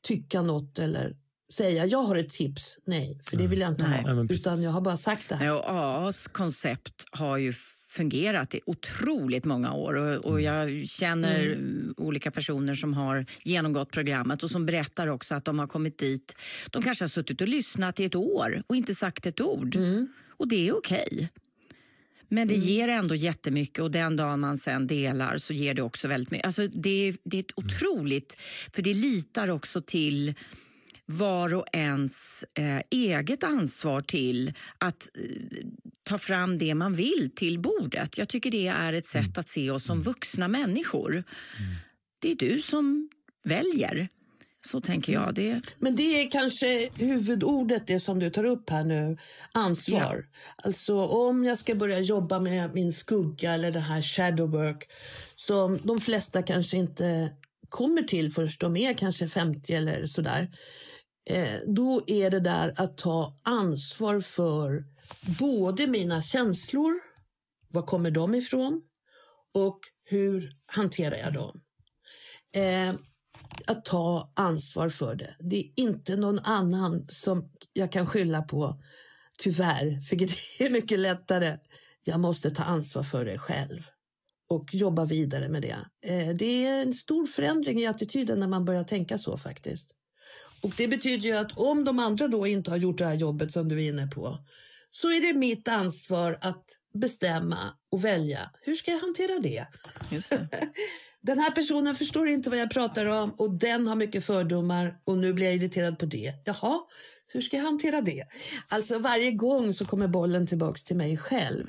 tycka 0.02 0.42
något 0.42 0.80
eller 0.80 1.16
säga 1.54 1.86
jag 1.86 2.04
har 2.04 2.16
ett 2.16 2.30
tips. 2.30 2.78
Nej, 2.86 3.20
för 3.26 3.38
det 3.38 3.48
vill 3.48 3.60
jag 3.60 3.72
inte 3.72 3.88
Nej. 3.88 4.04
ha. 4.04 4.26
Utan 4.30 4.62
jag 4.62 4.72
har 4.72 4.82
bara 4.82 4.98
sagt 4.98 5.30
det 5.30 5.36
här. 5.36 5.54
Och 5.54 5.70
AAs 5.70 6.28
koncept 6.28 7.06
har 7.12 7.38
ju 7.38 7.54
fungerat 7.92 8.56
i 8.56 8.62
otroligt 8.66 9.46
många 9.46 9.74
år 9.74 9.94
och, 9.94 10.26
och 10.26 10.40
mm. 10.40 10.44
jag 10.44 10.90
känner 10.90 11.44
mm. 11.44 11.94
olika 11.98 12.32
personer 12.32 12.76
som 12.76 12.94
har 12.94 13.26
genomgått 13.44 13.92
programmet 13.92 14.44
och 14.44 14.52
som 14.52 14.66
berättar 14.66 15.08
också 15.08 15.36
att 15.36 15.46
de 15.46 15.60
har 15.60 15.68
kommit 15.68 15.98
dit. 15.98 16.36
De 16.70 16.84
kanske 16.84 17.04
har 17.04 17.10
suttit 17.10 17.42
och 17.42 17.48
lyssnat 17.48 18.00
i 18.00 18.06
ett 18.06 18.16
år 18.16 18.64
och 18.68 18.76
inte 18.76 18.96
sagt 18.96 19.26
ett 19.26 19.42
ord. 19.42 19.76
Mm. 19.76 20.08
Och 20.28 20.48
det 20.48 20.68
är 20.68 20.78
okej. 20.78 21.08
Okay. 21.12 21.28
Men 22.28 22.48
det 22.48 22.56
mm. 22.56 22.68
ger 22.68 22.88
ändå 22.88 23.16
jättemycket 23.16 23.80
och 23.80 23.92
den 23.92 24.16
dagen 24.16 24.40
man 24.40 24.58
sen 24.58 24.88
delar 24.88 25.38
så 25.38 25.54
ger 25.54 25.74
det 25.74 25.82
också 25.82 26.08
väldigt 26.08 26.32
mycket. 26.32 26.46
Alltså 26.46 26.68
det, 26.68 27.16
det 27.24 27.38
är 27.38 27.46
mm. 27.58 27.66
otroligt, 27.66 28.38
för 28.74 28.82
det 28.82 28.94
litar 28.94 29.50
också 29.50 29.82
till 29.82 30.34
var 31.06 31.54
och 31.54 31.66
ens 31.74 32.46
eh, 32.54 32.82
eget 32.90 33.44
ansvar 33.44 34.02
till 34.02 34.54
att 34.78 35.10
eh, 35.16 35.68
ta 36.04 36.18
fram 36.18 36.58
det 36.58 36.76
man 36.76 36.96
vill 36.96 37.32
till 37.36 37.60
bordet. 37.60 38.18
Jag 38.18 38.30
tycker 38.30 38.52
det 38.52 38.68
är 38.68 38.94
ett 38.94 39.06
sätt 39.06 39.22
mm. 39.22 39.34
att 39.36 39.48
se 39.48 39.72
oss 39.72 39.84
som 39.84 39.98
mm. 39.98 40.04
vuxna 40.04 40.48
människor. 40.48 41.12
Mm. 41.12 41.26
Det 42.20 42.32
är 42.32 42.36
du 42.36 42.62
som 42.62 43.10
väljer. 43.44 44.10
Så 44.66 44.82
tänker 44.82 45.14
jag. 45.14 45.36
Det... 45.36 45.62
Men 45.80 45.96
det 45.96 46.22
är 46.22 46.32
kanske 46.32 46.90
huvudordet, 46.96 47.88
det 47.88 48.00
som 48.00 48.20
du 48.20 48.30
tar 48.30 48.44
upp 48.44 48.70
här 48.70 48.84
nu, 48.84 49.18
ansvar. 49.52 50.26
Ja. 50.28 50.64
Alltså 50.64 51.00
om 51.00 51.44
jag 51.44 51.58
ska 51.58 51.76
börja 51.76 52.00
jobba 52.00 52.40
med 52.40 52.74
min 52.74 52.94
skugga 52.94 53.54
eller 53.54 53.72
det 53.72 53.80
här 53.80 54.02
shadow 54.02 54.52
work 54.52 54.92
som 55.36 55.80
de 55.84 56.02
flesta 56.02 56.44
kanske 56.44 56.78
inte 56.78 57.30
kommer 57.70 58.02
till 58.02 58.32
först 58.32 58.62
de 58.62 58.78
är 58.78 58.94
kanske 58.94 59.30
50 59.30 59.74
eller 59.74 60.06
sådär 60.06 60.52
eh, 61.30 61.60
då 61.68 62.02
är 62.08 62.30
det 62.30 62.40
där 62.40 62.74
att 62.78 62.98
ta 62.98 63.40
ansvar 63.44 64.22
för 64.22 64.84
både 65.40 65.88
mina 65.88 66.22
känslor, 66.22 66.94
var 67.68 67.82
kommer 67.82 68.12
de 68.12 68.36
ifrån 68.36 68.82
och 69.54 69.80
hur 70.04 70.58
hanterar 70.66 71.18
jag 71.18 71.34
dem? 71.34 71.62
Eh, 72.54 72.94
att 73.68 73.86
ta 73.86 74.32
ansvar 74.36 74.90
för 74.90 75.16
det. 75.16 75.36
Det 75.40 75.58
är 75.60 75.72
inte 75.76 76.16
någon 76.16 76.40
annan 76.40 77.06
som 77.10 77.52
jag 77.74 77.92
kan 77.92 78.08
skylla 78.08 78.42
på, 78.42 78.82
tyvärr, 79.38 80.02
för 80.10 80.16
det 80.16 80.26
är 80.60 80.70
mycket 80.70 81.00
lättare. 81.00 81.58
Jag 82.04 82.20
måste 82.20 82.52
ta 82.52 82.64
ansvar 82.64 83.04
för 83.04 83.26
det 83.26 83.38
själv 83.38 83.88
och 84.50 84.76
jobba 84.76 85.06
vidare 85.06 85.50
med 85.50 85.62
det. 85.62 85.78
Eh, 86.06 86.36
det 86.36 86.66
är 86.66 86.82
en 86.82 86.94
stor 86.94 87.26
förändring 87.26 87.80
i 87.80 87.88
attityden 87.88 88.40
när 88.40 88.48
man 88.48 88.66
börjar 88.66 88.84
tänka 88.84 89.18
så 89.18 89.38
faktiskt. 89.38 89.96
Och 90.62 90.74
Det 90.78 90.88
betyder 90.88 91.30
ju 91.30 91.38
att 91.38 91.58
om 91.58 91.86
de 91.86 92.00
andra 92.00 92.28
då 92.28 92.48
inte 92.48 92.72
har 92.72 92.78
gjort 92.78 92.98
det 92.98 93.06
här 93.06 93.14
jobbet 93.14 93.52
som 93.52 93.70
du 93.70 93.84
är 93.84 93.90
inne 93.90 94.08
på 94.08 94.38
så 94.92 95.08
är 95.08 95.22
det 95.22 95.40
mitt 95.40 95.68
ansvar 95.68 96.38
att 96.42 96.66
bestämma 96.94 97.58
och 97.92 98.06
välja. 98.06 98.52
Hur 98.62 98.76
ska 98.76 98.92
jag 98.92 99.00
hantera 99.00 99.40
det? 99.40 99.66
det. 100.10 100.48
Den 101.22 101.40
här 101.40 101.52
personen 101.52 101.96
förstår 101.96 102.28
inte 102.28 102.50
vad 102.50 102.60
jag 102.60 102.72
pratar 102.72 103.06
om 103.06 103.32
och 103.32 103.54
den 103.54 103.88
har 103.88 103.96
mycket 103.96 104.26
fördomar 104.26 105.00
och 105.04 105.18
nu 105.18 105.34
blir 105.34 105.46
jag 105.46 105.56
irriterad 105.56 106.00
på 106.00 106.06
det. 106.06 106.34
Jaha, 106.46 106.80
hur 107.28 107.42
ska 107.42 107.58
jag 107.58 107.64
hantera 107.64 108.02
det? 108.02 108.24
Alltså 108.68 109.00
varje 109.00 109.32
gång 109.32 109.74
så 109.74 109.86
kommer 109.86 110.08
bollen 110.08 110.48
tillbaks 110.48 110.84
till 110.84 110.96
mig 110.96 111.18
själv. 111.18 111.68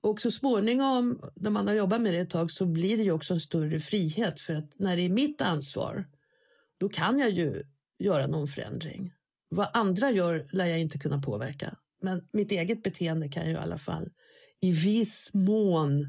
Och 0.00 0.20
så 0.20 0.30
småningom, 0.30 1.22
när 1.34 1.50
man 1.50 1.68
har 1.68 1.74
jobbat 1.74 2.00
med 2.00 2.14
det 2.14 2.18
ett 2.18 2.30
tag, 2.30 2.50
så 2.50 2.66
blir 2.66 2.96
det 2.96 3.02
ju 3.02 3.12
också 3.12 3.34
en 3.34 3.40
större 3.40 3.80
frihet. 3.80 4.40
För 4.40 4.54
att 4.54 4.78
när 4.78 4.96
det 4.96 5.02
är 5.02 5.10
mitt 5.10 5.40
ansvar, 5.40 6.04
då 6.78 6.88
kan 6.88 7.18
jag 7.18 7.30
ju 7.30 7.62
göra 7.98 8.26
någon 8.26 8.48
förändring. 8.48 9.12
Vad 9.48 9.68
andra 9.72 10.10
gör 10.10 10.46
lär 10.52 10.66
jag 10.66 10.80
inte 10.80 10.98
kunna 10.98 11.22
påverka. 11.22 11.76
Men 12.02 12.22
mitt 12.32 12.52
eget 12.52 12.82
beteende 12.82 13.28
kan 13.28 13.42
jag 13.42 13.52
i 13.52 13.56
alla 13.56 13.78
fall 13.78 14.08
i 14.60 14.72
viss 14.72 15.30
mån, 15.32 16.06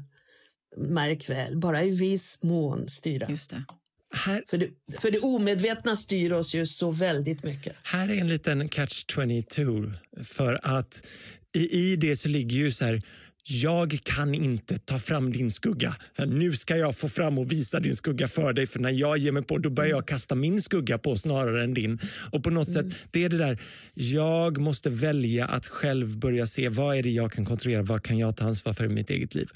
märk 0.76 1.30
väl, 1.30 1.56
bara 1.56 1.82
i 1.82 1.90
viss 1.90 2.38
mån 2.42 2.88
styra. 2.88 3.30
Just 3.30 3.50
det. 3.50 3.64
Här, 4.10 4.44
för, 4.48 4.58
det, 4.58 4.70
för 4.98 5.10
det 5.10 5.18
omedvetna 5.18 5.96
styr 5.96 6.32
oss 6.32 6.54
ju 6.54 6.66
så 6.66 6.90
väldigt 6.90 7.44
mycket. 7.44 7.76
Här 7.82 8.08
är 8.08 8.14
en 8.14 8.28
liten 8.28 8.68
catch 8.68 9.04
22. 9.08 9.92
För 10.22 10.60
att 10.62 11.06
i, 11.54 11.78
i 11.78 11.96
det 11.96 12.16
så 12.16 12.28
ligger 12.28 12.56
ju 12.56 12.70
så 12.70 12.84
här 12.84 13.02
jag 13.46 13.98
kan 14.02 14.34
inte 14.34 14.78
ta 14.78 14.98
fram 14.98 15.32
din 15.32 15.50
skugga. 15.50 15.96
nu 16.26 16.52
ska 16.52 16.76
jag 16.76 16.96
få 16.96 17.08
fram 17.08 17.38
och 17.38 17.52
visa 17.52 17.80
din 17.80 17.96
skugga 17.96 18.28
för 18.28 18.52
dig 18.52 18.66
för 18.66 18.78
när 18.78 18.90
jag 18.90 19.18
ger 19.18 19.32
mig 19.32 19.42
på 19.42 19.58
då 19.58 19.70
börjar 19.70 19.90
jag 19.90 20.06
kasta 20.06 20.34
min 20.34 20.62
skugga 20.62 20.98
på 20.98 21.16
snarare 21.16 21.64
än 21.64 21.74
din. 21.74 21.98
Och 22.32 22.42
på 22.42 22.50
något 22.50 22.68
mm. 22.68 22.90
sätt, 22.90 22.98
det 23.10 23.24
är 23.24 23.28
det 23.28 23.38
där, 23.38 23.58
jag 23.94 24.58
måste 24.58 24.90
välja 24.90 25.46
att 25.46 25.66
själv 25.66 26.18
börja 26.18 26.46
se 26.46 26.68
vad 26.68 26.96
är 26.96 27.02
det 27.02 27.10
jag 27.10 27.32
kan 27.32 27.44
kontrollera, 27.44 27.82
vad 27.82 28.02
kan 28.02 28.18
jag 28.18 28.36
ta 28.36 28.44
ansvar 28.44 28.72
för 28.72 28.84
i 28.84 28.88
mitt 28.88 29.10
eget 29.10 29.34
liv. 29.34 29.48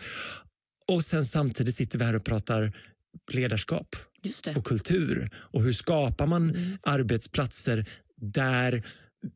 Och 0.86 1.04
sen 1.04 1.24
samtidigt 1.24 1.76
sitter 1.76 1.98
vi 1.98 2.04
här 2.04 2.16
och 2.16 2.24
pratar 2.24 2.72
ledarskap 3.30 3.96
och 4.56 4.64
kultur 4.64 5.30
och 5.34 5.62
hur 5.62 5.72
skapar 5.72 6.26
man 6.26 6.50
mm. 6.50 6.78
arbetsplatser 6.82 7.86
där 8.20 8.82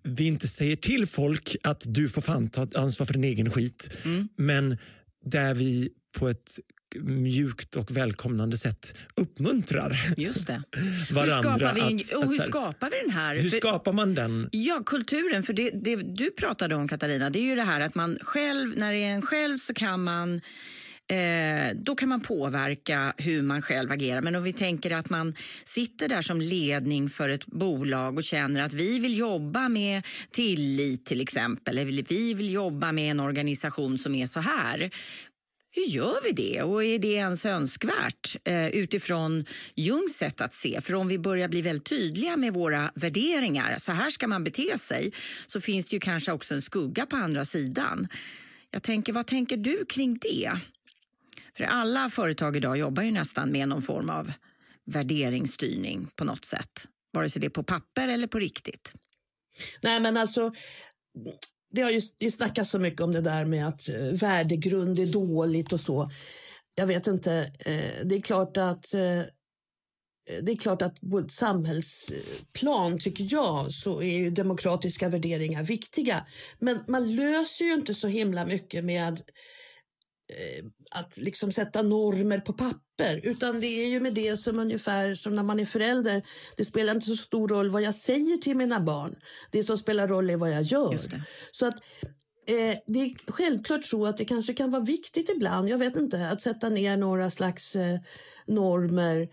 vi 0.03 0.25
inte 0.25 0.49
säger 0.49 0.77
till 0.77 1.07
folk 1.07 1.57
att 1.63 1.83
du 1.87 2.09
får 2.09 2.23
fan 2.23 2.49
ta 2.49 2.67
ansvar 2.75 3.07
för 3.07 3.15
din 3.15 3.25
egen 3.25 3.51
skit. 3.51 3.91
Mm. 4.05 4.29
Men 4.37 4.79
där 5.25 5.55
vi 5.55 5.89
på 6.19 6.29
ett 6.29 6.59
mjukt 7.01 7.77
och 7.77 7.97
välkomnande 7.97 8.57
sätt 8.57 8.95
uppmuntrar 9.15 10.15
Just 10.17 10.47
det. 10.47 10.63
varandra. 11.11 11.53
Hur 11.53 11.59
skapar, 11.59 11.75
vi, 11.75 12.15
och 12.17 12.33
hur 12.33 12.39
skapar 12.39 12.91
vi 12.91 12.97
den 13.03 13.11
här? 13.11 13.37
Hur 13.37 13.51
för, 13.51 13.57
skapar 13.57 13.93
man 13.93 14.15
den? 14.15 14.49
Ja, 14.53 14.83
kulturen. 14.87 15.43
För 15.43 15.53
det, 15.53 15.71
det, 15.71 15.97
du 15.97 16.31
pratade 16.31 16.75
om, 16.75 16.89
Katarina, 16.89 17.31
det 17.31 17.39
är 17.39 17.45
ju 17.45 17.55
det 17.55 17.63
här 17.63 17.81
att 17.81 17.95
man 17.95 18.19
själv, 18.23 18.79
när 18.79 18.93
det 18.93 18.99
är 18.99 19.15
en 19.15 19.23
själv 19.23 19.59
så 19.59 19.75
kan 19.75 20.05
man 20.05 20.41
eh, 21.13 21.75
då 21.75 21.95
kan 21.95 22.09
man 22.09 22.21
påverka 22.21 23.13
hur 23.17 23.43
man 23.43 23.63
själv 23.63 23.93
agerar. 23.93 24.23
Men 24.23 24.37
om 24.37 24.43
vi 24.43 24.53
tänker 24.53 24.91
att 24.91 25.11
man 25.11 25.35
sitter 25.65 26.09
där 26.09 26.23
som 26.23 26.41
ledning 26.41 27.11
för 27.11 27.29
ett 27.29 27.47
bolag 27.47 28.17
och 28.17 28.25
känner 28.25 28.63
att 28.63 28.73
vi 28.73 28.99
vill 28.99 29.19
jobba 29.19 29.69
med 29.69 30.03
tillit 30.31 31.05
till 31.07 31.21
exempel, 31.21 31.79
eller 31.79 32.03
vi 32.09 32.35
vill 32.35 32.53
jobba 32.53 32.93
med 32.93 33.11
en 33.11 33.21
organisation 33.21 33.99
som 33.99 34.15
är 34.15 34.27
så 34.27 34.41
här. 34.41 34.91
Hur 35.75 35.87
gör 35.87 36.25
vi 36.25 36.33
det 36.33 36.63
och 36.63 36.85
är 36.85 36.99
det 36.99 37.13
ens 37.13 37.47
önskvärt 37.47 38.37
eh, 38.45 38.69
utifrån 38.69 39.45
Jungs 39.75 40.13
sätt 40.13 40.41
att 40.41 40.55
se? 40.55 40.81
För 40.81 40.95
om 40.95 41.09
vi 41.09 41.19
börjar 41.19 41.49
bli 41.49 41.63
väldigt 41.63 41.89
tydliga 41.89 42.37
med 42.37 42.55
våra 42.55 42.91
värderingar, 42.95 43.79
så 43.79 43.93
här 43.93 44.11
ska 44.11 44.29
man 44.29 44.45
bete 44.45 44.79
sig, 44.79 45.13
så 45.47 45.61
finns 45.61 45.87
det 45.87 45.97
ju 45.97 46.01
kanske 46.01 46.33
också 46.33 46.55
en 46.55 46.63
skugga 46.63 47.07
på 47.07 47.17
andra 47.17 47.45
sidan. 47.45 48.09
Jag 48.71 48.83
tänker, 48.83 49.13
vad 49.13 49.27
tänker 49.27 49.57
du 49.57 49.85
kring 49.89 50.19
det? 50.19 50.53
För 51.57 51.65
alla 51.65 52.11
företag 52.11 52.57
idag 52.57 52.77
jobbar 52.77 53.03
ju 53.03 53.11
nästan 53.11 53.53
med 53.53 53.69
någon 53.69 53.83
form 53.83 54.11
av 54.11 54.33
värderingsstyrning 54.85 56.09
på 56.17 56.25
något 56.25 56.45
sätt. 56.45 56.89
Vare 57.13 57.31
sig 57.31 57.41
det 57.41 57.47
är 57.47 57.51
på 57.51 57.63
papper 57.63 58.09
eller 58.09 58.27
på 58.27 58.39
riktigt. 58.39 58.95
Nej, 59.83 60.01
men 60.01 60.17
alltså 60.17 60.53
det 61.73 61.83
har 61.83 61.91
ju 61.91 62.01
det 62.19 62.31
snackas 62.31 62.71
så 62.71 62.79
mycket 62.79 63.01
om 63.01 63.13
det 63.13 63.21
där 63.21 63.45
med 63.45 63.69
att 63.69 63.89
eh, 63.89 63.97
värdegrund 63.97 64.99
är 64.99 65.07
dåligt 65.07 65.73
och 65.73 65.81
så. 65.81 66.11
Jag 66.75 66.87
vet 66.87 67.07
inte. 67.07 67.53
Eh, 67.59 68.07
det 68.07 68.15
är 68.15 68.23
klart 68.23 68.57
att 68.57 68.95
eh, 68.95 69.23
det 70.43 70.53
är 70.53 70.57
klart 70.57 70.83
att 70.83 71.01
på 71.01 71.19
ett 71.19 71.33
samhällsplan, 71.33 72.99
tycker 72.99 73.27
jag, 73.31 73.73
så 73.73 74.03
är 74.03 74.19
ju 74.19 74.31
demokratiska 74.31 75.09
värderingar 75.09 75.63
viktiga. 75.63 76.27
Men 76.59 76.85
man 76.89 77.15
löser 77.15 77.65
ju 77.65 77.75
inte 77.75 77.95
så 77.95 78.09
himla 78.09 78.47
mycket 78.47 78.85
med 78.85 79.21
att 80.91 81.17
liksom 81.17 81.53
sätta 81.53 81.83
normer 81.83 82.39
på 82.39 82.53
papper. 82.53 83.21
Utan 83.23 83.61
det 83.61 83.67
är 83.67 83.89
ju 83.89 84.01
med 84.01 84.15
det 84.15 84.37
som 84.37 84.59
ungefär 84.59 85.15
som 85.15 85.37
när 85.37 85.43
man 85.43 85.61
är 85.61 85.65
förälder. 85.65 86.23
Det 86.57 86.65
spelar 86.65 86.95
inte 86.95 87.07
så 87.07 87.17
stor 87.17 87.49
roll 87.49 87.71
vad 87.71 87.83
jag 87.83 87.95
säger 87.95 88.37
till 88.37 88.57
mina 88.57 88.81
barn. 88.81 89.17
Det 89.51 89.63
som 89.63 89.79
spelar 89.79 90.09
roll 90.09 90.31
är 90.31 90.37
vad 90.37 90.51
jag 90.51 90.63
gör. 90.63 90.99
Så 91.53 91.67
att 91.67 91.75
eh, 92.47 92.77
det 92.87 92.99
är 92.99 93.33
självklart 93.33 93.85
så 93.85 94.07
att 94.07 94.17
det 94.17 94.25
kanske 94.25 94.55
kan 94.55 94.71
vara 94.71 94.83
viktigt 94.83 95.29
ibland, 95.29 95.69
jag 95.69 95.79
vet 95.79 95.97
inte, 95.97 96.29
att 96.29 96.41
sätta 96.41 96.69
ner 96.69 96.97
några 96.97 97.31
slags 97.31 97.77
eh, 97.77 97.99
normer 98.47 99.29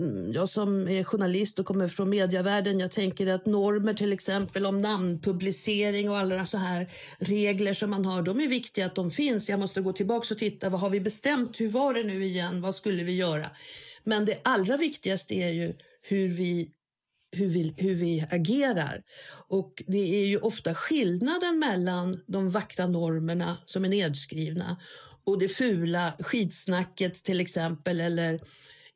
Mm, 0.00 0.32
jag 0.32 0.48
som 0.48 0.88
är 0.88 1.04
journalist 1.04 1.58
och 1.58 1.66
kommer 1.66 1.88
från 1.88 2.10
medievärlden, 2.10 2.80
jag 2.80 2.90
tänker 2.90 3.26
att 3.26 3.46
normer 3.46 3.94
till 3.94 4.12
exempel 4.12 4.66
om 4.66 4.80
namnpublicering 4.80 6.10
och 6.10 6.16
alla 6.16 6.46
så 6.46 6.58
här 6.58 6.88
regler 7.18 7.74
som 7.74 7.90
man 7.90 8.04
har, 8.04 8.22
de 8.22 8.40
är 8.40 8.48
viktiga 8.48 8.86
att 8.86 8.94
de 8.94 9.10
finns. 9.10 9.48
Jag 9.48 9.60
måste 9.60 9.80
gå 9.80 9.92
tillbaka 9.92 10.34
och 10.34 10.38
titta, 10.38 10.68
vad 10.68 10.80
har 10.80 10.90
vi 10.90 11.00
bestämt? 11.00 11.60
Hur 11.60 11.68
var 11.68 11.94
det 11.94 12.02
nu 12.02 12.24
igen? 12.24 12.60
Vad 12.60 12.74
skulle 12.74 13.04
vi 13.04 13.16
göra? 13.16 13.46
Men 14.04 14.24
det 14.24 14.38
allra 14.44 14.76
viktigaste 14.76 15.34
är 15.34 15.50
ju 15.50 15.74
hur 16.02 16.28
vi 16.28 16.70
hur 17.32 17.48
vi, 17.48 17.74
hur 17.76 17.94
vi 17.94 18.26
agerar. 18.30 19.02
Och 19.48 19.82
det 19.86 20.22
är 20.22 20.26
ju 20.26 20.38
ofta 20.38 20.74
skillnaden 20.74 21.58
mellan 21.58 22.20
de 22.26 22.50
vackra 22.50 22.86
normerna 22.86 23.56
som 23.64 23.84
är 23.84 23.88
nedskrivna 23.88 24.76
och 25.24 25.38
det 25.38 25.48
fula 25.48 26.12
skitsnacket 26.18 27.14
till 27.14 27.40
exempel 27.40 28.00
eller 28.00 28.40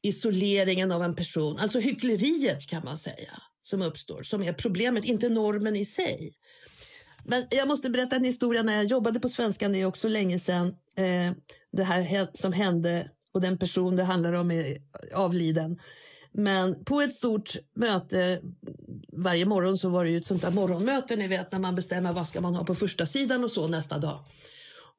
isoleringen 0.04 0.92
av 0.92 1.02
en 1.02 1.14
person, 1.14 1.58
alltså 1.58 1.78
hyckleriet 1.78 2.66
kan 2.66 2.84
man 2.84 2.98
säga, 2.98 3.42
som 3.62 3.82
uppstår, 3.82 4.22
som 4.22 4.42
är 4.42 4.52
problemet, 4.52 5.04
inte 5.04 5.28
normen 5.28 5.76
i 5.76 5.84
sig. 5.84 6.34
Men 7.24 7.44
jag 7.50 7.68
måste 7.68 7.90
berätta 7.90 8.16
en 8.16 8.24
historia 8.24 8.62
när 8.62 8.76
jag 8.76 8.84
jobbade 8.84 9.20
på 9.20 9.28
Svenskan, 9.28 9.72
det 9.72 9.80
är 9.80 9.86
också 9.86 10.08
länge 10.08 10.38
sedan, 10.38 10.66
eh, 10.96 11.32
det 11.72 11.84
här 11.84 12.28
som 12.34 12.52
hände 12.52 13.10
och 13.32 13.40
den 13.40 13.58
person 13.58 13.96
det 13.96 14.04
handlar 14.04 14.32
om 14.32 14.50
är 14.50 14.78
avliden. 15.14 15.78
Men 16.32 16.84
på 16.84 17.00
ett 17.00 17.14
stort 17.14 17.56
möte 17.76 18.40
varje 19.12 19.46
morgon 19.46 19.78
så 19.78 19.88
var 19.88 20.04
det 20.04 20.10
ju 20.10 20.18
ett 20.18 20.26
sånt 20.26 20.42
där 20.42 20.50
morgonmöte, 20.50 21.16
ni 21.16 21.28
vet 21.28 21.52
när 21.52 21.58
man 21.58 21.74
bestämmer 21.74 22.12
vad 22.12 22.28
ska 22.28 22.40
man 22.40 22.54
ha 22.54 22.64
på 22.64 22.74
första 22.74 23.06
sidan 23.06 23.44
och 23.44 23.50
så 23.50 23.68
nästa 23.68 23.98
dag 23.98 24.24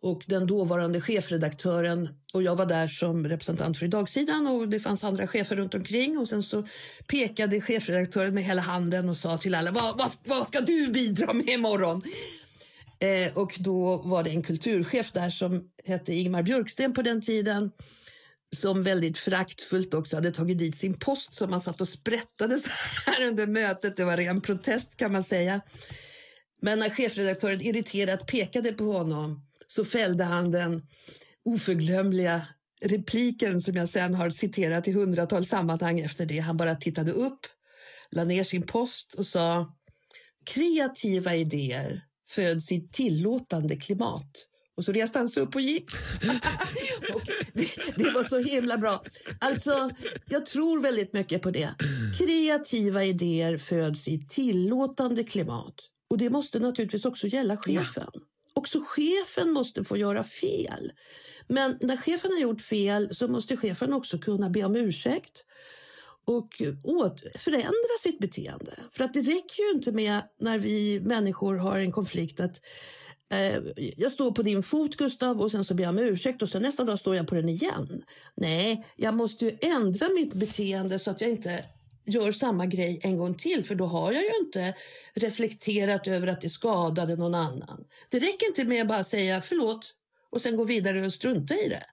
och 0.06 0.24
den 0.28 0.47
dåvarande 0.47 1.01
chefredaktören 1.01 2.10
och 2.34 2.43
jag 2.43 2.56
var 2.56 2.66
där 2.66 2.88
som 2.88 3.28
representant 3.28 3.78
för 3.78 3.88
dagsidan 3.88 4.47
och 4.47 4.68
det 4.68 4.80
fanns 4.80 5.03
andra 5.03 5.28
chefer 5.28 5.56
runt 5.56 5.74
omkring 5.74 6.18
och 6.18 6.30
sen 6.30 6.43
så 6.43 6.68
pekade 7.08 7.62
chefredaktören 7.62 8.34
med 8.34 8.43
hela 8.43 8.62
handen 8.62 9.10
och 9.10 9.18
sa 9.18 9.38
till 9.38 9.56
alla 9.56 9.72
vad, 9.72 9.97
vad, 9.97 10.12
vad 10.26 10.47
ska 10.47 10.62
du 10.62 10.88
bidra 10.88 11.34
med 11.34 11.49
imorgon? 11.49 12.01
Eh, 12.99 13.38
och 13.38 13.56
då 13.60 13.97
var 13.97 14.24
det 14.24 14.30
en 14.30 14.43
kulturchef 14.43 15.12
där 15.12 15.30
som 15.30 15.70
hette 15.86 16.14
Ingmar 16.14 16.43
Björksten 16.43 16.93
på 16.93 17.01
den 17.01 17.22
tiden 17.22 17.72
som 18.56 18.84
väldigt 18.84 19.18
föraktfullt 19.18 19.93
också 19.93 20.18
hade 20.18 20.32
tagit 20.32 20.60
dit 20.60 20.76
sin 20.76 20.93
post 20.93 21.34
som 21.34 21.49
man 21.49 21.62
satt 21.62 21.82
och 21.82 21.89
sprättade 21.89 22.58
så 22.58 22.70
här 23.06 23.28
under 23.28 23.47
mötet. 23.47 23.97
Det 23.97 24.06
var 24.06 24.18
ren 24.18 24.41
protest 24.41 24.95
kan 24.97 25.12
man 25.12 25.24
säga. 25.24 25.62
Men 26.62 26.80
när 26.80 26.89
chefredaktören 26.89 27.62
irriterat 27.62 28.28
pekade 28.28 28.72
på 28.72 28.91
honom 28.91 29.41
så 29.76 29.86
fällde 29.86 30.23
han 30.23 30.51
den 30.51 30.82
oförglömliga 31.45 32.41
repliken 32.82 33.61
som 33.61 33.76
jag 33.76 33.89
sen 33.89 34.13
har 34.13 34.30
citerat 34.30 34.88
i 34.88 34.91
hundratals 34.91 35.49
sammanhang 35.49 35.99
efter 35.99 36.26
det. 36.26 36.39
Han 36.39 36.57
bara 36.57 36.76
tittade 36.76 37.11
upp, 37.11 37.39
la 38.11 38.23
ner 38.23 38.43
sin 38.43 38.65
post 38.65 39.13
och 39.13 39.28
sa 39.28 39.69
kreativa 40.45 41.36
idéer 41.36 42.01
föds 42.30 42.71
i 42.71 42.89
tillåtande 42.91 43.76
klimat. 43.76 44.32
Och 44.78 44.86
så 44.86 44.91
reste 44.91 45.19
han 45.19 45.30
sig 45.30 45.43
upp 45.43 45.55
och 45.55 45.61
gick. 45.61 45.91
och 47.13 47.21
det, 47.53 47.69
det, 47.95 48.11
var 48.11 48.23
så 48.23 48.39
himla 48.39 48.78
bra. 48.78 49.03
Alltså, 49.39 49.89
jag 50.26 50.45
tror 50.45 50.82
väldigt 50.82 51.13
mycket 51.13 51.41
på 51.41 51.51
det. 51.51 51.69
Kreativa 52.17 53.03
idéer 53.03 53.57
föds 53.57 54.07
i 54.07 54.26
tillåtande 54.28 55.23
klimat. 55.23 55.76
Och 56.09 56.17
det 56.17 56.30
måste 56.30 56.59
naturligtvis 56.59 57.05
också 57.05 57.28
gälla 57.28 57.57
chefen. 57.57 58.09
Ja. 58.13 58.21
Också 58.56 58.84
chefen 58.86 59.51
måste 59.51 59.84
få 59.84 59.97
göra 59.97 60.24
fel. 60.24 60.91
Men 61.47 61.78
när 61.82 61.97
chefen 61.97 62.32
har 62.32 62.39
gjort 62.39 62.62
fel 62.62 63.16
så 63.16 63.28
måste 63.28 63.58
chefen 63.58 63.93
också 63.93 64.18
kunna 64.18 64.49
be 64.49 64.64
om 64.64 64.76
ursäkt 64.76 65.45
och 66.26 66.62
åt, 66.84 67.24
förändra 67.36 67.95
sitt 67.99 68.20
beteende. 68.20 68.74
För 68.91 69.03
att 69.03 69.14
det 69.14 69.22
räcker 69.22 69.64
ju 69.64 69.72
inte 69.76 69.91
med 69.91 70.22
när 70.39 70.60
vi 70.60 70.99
människor 70.99 71.56
har 71.56 71.80
en 71.80 71.91
konflikt 71.91 72.39
att 72.39 72.62
eh, 73.32 73.62
jag 73.97 74.12
står 74.12 74.32
på 74.32 74.41
din 74.41 74.64
fot 74.64 74.95
Gustav 74.95 75.41
och 75.41 75.51
sen 75.51 75.66
så 75.66 75.74
ber 75.74 75.84
jag 75.84 75.89
om 75.89 75.99
ursäkt 75.99 76.41
och 76.41 76.49
sen 76.49 76.62
nästa 76.62 76.84
dag 76.84 76.99
står 76.99 77.16
jag 77.16 77.28
på 77.28 77.36
den 77.36 77.49
igen. 77.49 78.03
Nej, 78.36 78.86
jag 78.95 79.14
måste 79.14 79.45
ju 79.45 79.58
ändra 79.62 80.10
mitt 80.16 80.34
beteende 80.34 80.99
så 80.99 81.12
att 81.12 81.22
jag 81.22 81.30
inte 81.30 81.66
gör 82.06 82.32
samma 82.32 82.66
grej 82.66 82.99
en 83.03 83.18
gång 83.18 83.34
till 83.34 83.66
för 83.66 83.76
då 83.76 83.86
har 83.86 84.12
jag 84.12 84.24
ju 84.24 84.45
inte 84.45 84.74
reflekterat 85.14 86.08
över 86.08 86.28
att 86.28 86.41
det 86.41 86.49
skadade 86.49 87.16
någon 87.16 87.36
annan. 87.36 87.86
Det 88.10 88.20
räcker 88.20 88.47
inte 88.47 88.66
med 88.66 88.82
att 88.82 88.88
bara 88.88 89.03
säga 89.03 89.41
förlåt 89.41 89.93
och 90.30 90.41
sen 90.41 90.56
gå 90.56 90.64
vidare 90.64 91.06
och 91.06 91.14
strunta 91.14 91.56
i 91.56 91.70
det. 91.70 91.86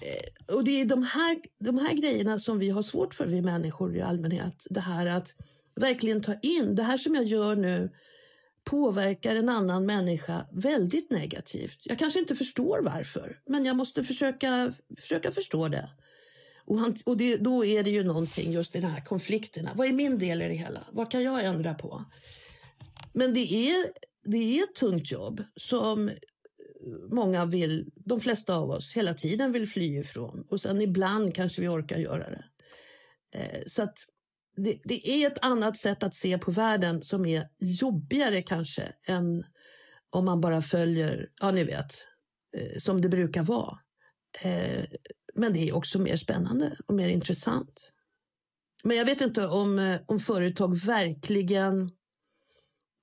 Eh, 0.00 0.54
och 0.54 0.64
det 0.64 0.80
är 0.80 0.84
de 0.84 1.02
här, 1.02 1.38
de 1.58 1.78
här 1.78 1.92
grejerna 1.92 2.38
som 2.38 2.58
vi 2.58 2.70
har 2.70 2.82
svårt 2.82 3.14
för, 3.14 3.26
vi 3.26 3.42
människor 3.42 3.96
i 3.96 4.00
allmänhet. 4.00 4.66
Det 4.70 4.80
här 4.80 5.06
att 5.06 5.34
verkligen 5.74 6.22
ta 6.22 6.34
in, 6.42 6.74
det 6.74 6.82
här 6.82 6.98
som 6.98 7.14
jag 7.14 7.24
gör 7.24 7.56
nu 7.56 7.90
påverkar 8.64 9.34
en 9.34 9.48
annan 9.48 9.86
människa 9.86 10.46
väldigt 10.52 11.10
negativt. 11.10 11.82
Jag 11.84 11.98
kanske 11.98 12.18
inte 12.18 12.36
förstår 12.36 12.80
varför, 12.82 13.40
men 13.46 13.64
jag 13.64 13.76
måste 13.76 14.04
försöka, 14.04 14.72
försöka 14.98 15.30
förstå 15.30 15.68
det. 15.68 15.90
Och, 16.66 16.78
han, 16.78 16.94
och 17.06 17.16
det, 17.16 17.36
då 17.36 17.64
är 17.64 17.82
det 17.82 17.90
ju 17.90 18.04
någonting 18.04 18.52
just 18.52 18.76
i 18.76 18.80
de 18.80 18.86
här 18.86 19.04
konflikterna. 19.04 19.72
Vad 19.74 19.86
är 19.86 19.92
min 19.92 20.18
del 20.18 20.42
i 20.42 20.48
det 20.48 20.54
hela? 20.54 20.84
Vad 20.92 21.10
kan 21.10 21.22
jag 21.22 21.44
ändra 21.44 21.74
på? 21.74 22.04
Men 23.12 23.34
det 23.34 23.52
är, 23.52 23.86
det 24.24 24.36
är 24.36 24.62
ett 24.62 24.74
tungt 24.74 25.10
jobb 25.10 25.42
som 25.56 26.10
många 27.10 27.46
vill, 27.46 27.90
de 27.94 28.20
flesta 28.20 28.56
av 28.56 28.70
oss, 28.70 28.96
hela 28.96 29.14
tiden 29.14 29.52
vill 29.52 29.68
fly 29.68 29.98
ifrån. 29.98 30.46
Och 30.50 30.60
sen 30.60 30.80
ibland 30.80 31.34
kanske 31.34 31.60
vi 31.60 31.68
orkar 31.68 31.98
göra 31.98 32.30
det. 32.30 32.44
Eh, 33.34 33.62
så 33.66 33.82
att 33.82 33.98
det, 34.56 34.80
det, 34.84 35.08
är 35.08 35.26
ett 35.26 35.44
annat 35.44 35.76
sätt 35.76 36.02
att 36.02 36.14
se 36.14 36.38
på 36.38 36.50
världen 36.50 37.02
som 37.02 37.26
är 37.26 37.48
jobbigare 37.58 38.42
kanske 38.42 38.92
än 39.06 39.44
om 40.10 40.24
man 40.24 40.40
bara 40.40 40.62
följer, 40.62 41.28
ja 41.40 41.50
ni 41.50 41.64
vet, 41.64 42.06
eh, 42.56 42.78
som 42.78 43.00
det 43.00 43.08
brukar 43.08 43.42
vara. 43.42 43.78
Eh, 44.42 44.84
men 45.36 45.52
det 45.52 45.68
är 45.68 45.74
också 45.74 45.98
mer 45.98 46.16
spännande 46.16 46.76
och 46.86 46.94
mer 46.94 47.08
intressant. 47.08 47.92
Men 48.84 48.96
jag 48.96 49.04
vet 49.04 49.20
inte 49.20 49.46
om, 49.46 49.78
eh, 49.78 49.96
om 50.06 50.20
företag 50.20 50.76
verkligen 50.76 51.90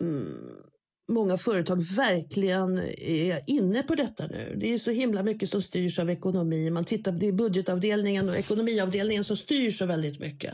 mm, 0.01 0.63
många 1.11 1.37
företag 1.37 1.83
verkligen 1.83 2.77
är 2.97 3.41
inne 3.47 3.83
på 3.83 3.95
detta 3.95 4.27
nu. 4.27 4.55
Det 4.57 4.73
är 4.73 4.77
så 4.77 4.91
himla 4.91 5.23
mycket 5.23 5.49
som 5.49 5.61
styrs 5.61 5.99
av 5.99 6.09
ekonomi. 6.09 6.69
Man 6.69 6.85
tittar, 6.85 7.11
det 7.11 7.27
är 7.27 7.31
budgetavdelningen 7.31 8.29
och 8.29 8.37
ekonomiavdelningen 8.37 9.23
som 9.23 9.37
styr 9.37 9.71
så 9.71 9.85
väldigt 9.85 10.19
mycket. 10.19 10.53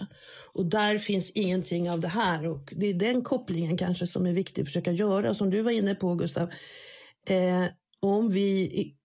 Och 0.53 0.65
där 0.65 0.97
finns 0.97 1.31
ingenting 1.31 1.91
av 1.91 1.99
det 1.99 2.07
här. 2.07 2.47
Och 2.47 2.73
det 2.77 2.85
är 2.85 2.93
den 2.93 3.21
kopplingen 3.21 3.77
kanske 3.77 4.07
som 4.07 4.25
är 4.25 4.33
viktig 4.33 4.61
att 4.61 4.67
försöka 4.67 4.91
göra, 4.91 5.33
som 5.33 5.49
du 5.49 5.61
var 5.61 5.71
inne 5.71 5.95
på 5.95 6.15
Gustav. 6.15 6.49
Eh, 7.27 7.65
om 7.99 8.29
vi 8.29 8.95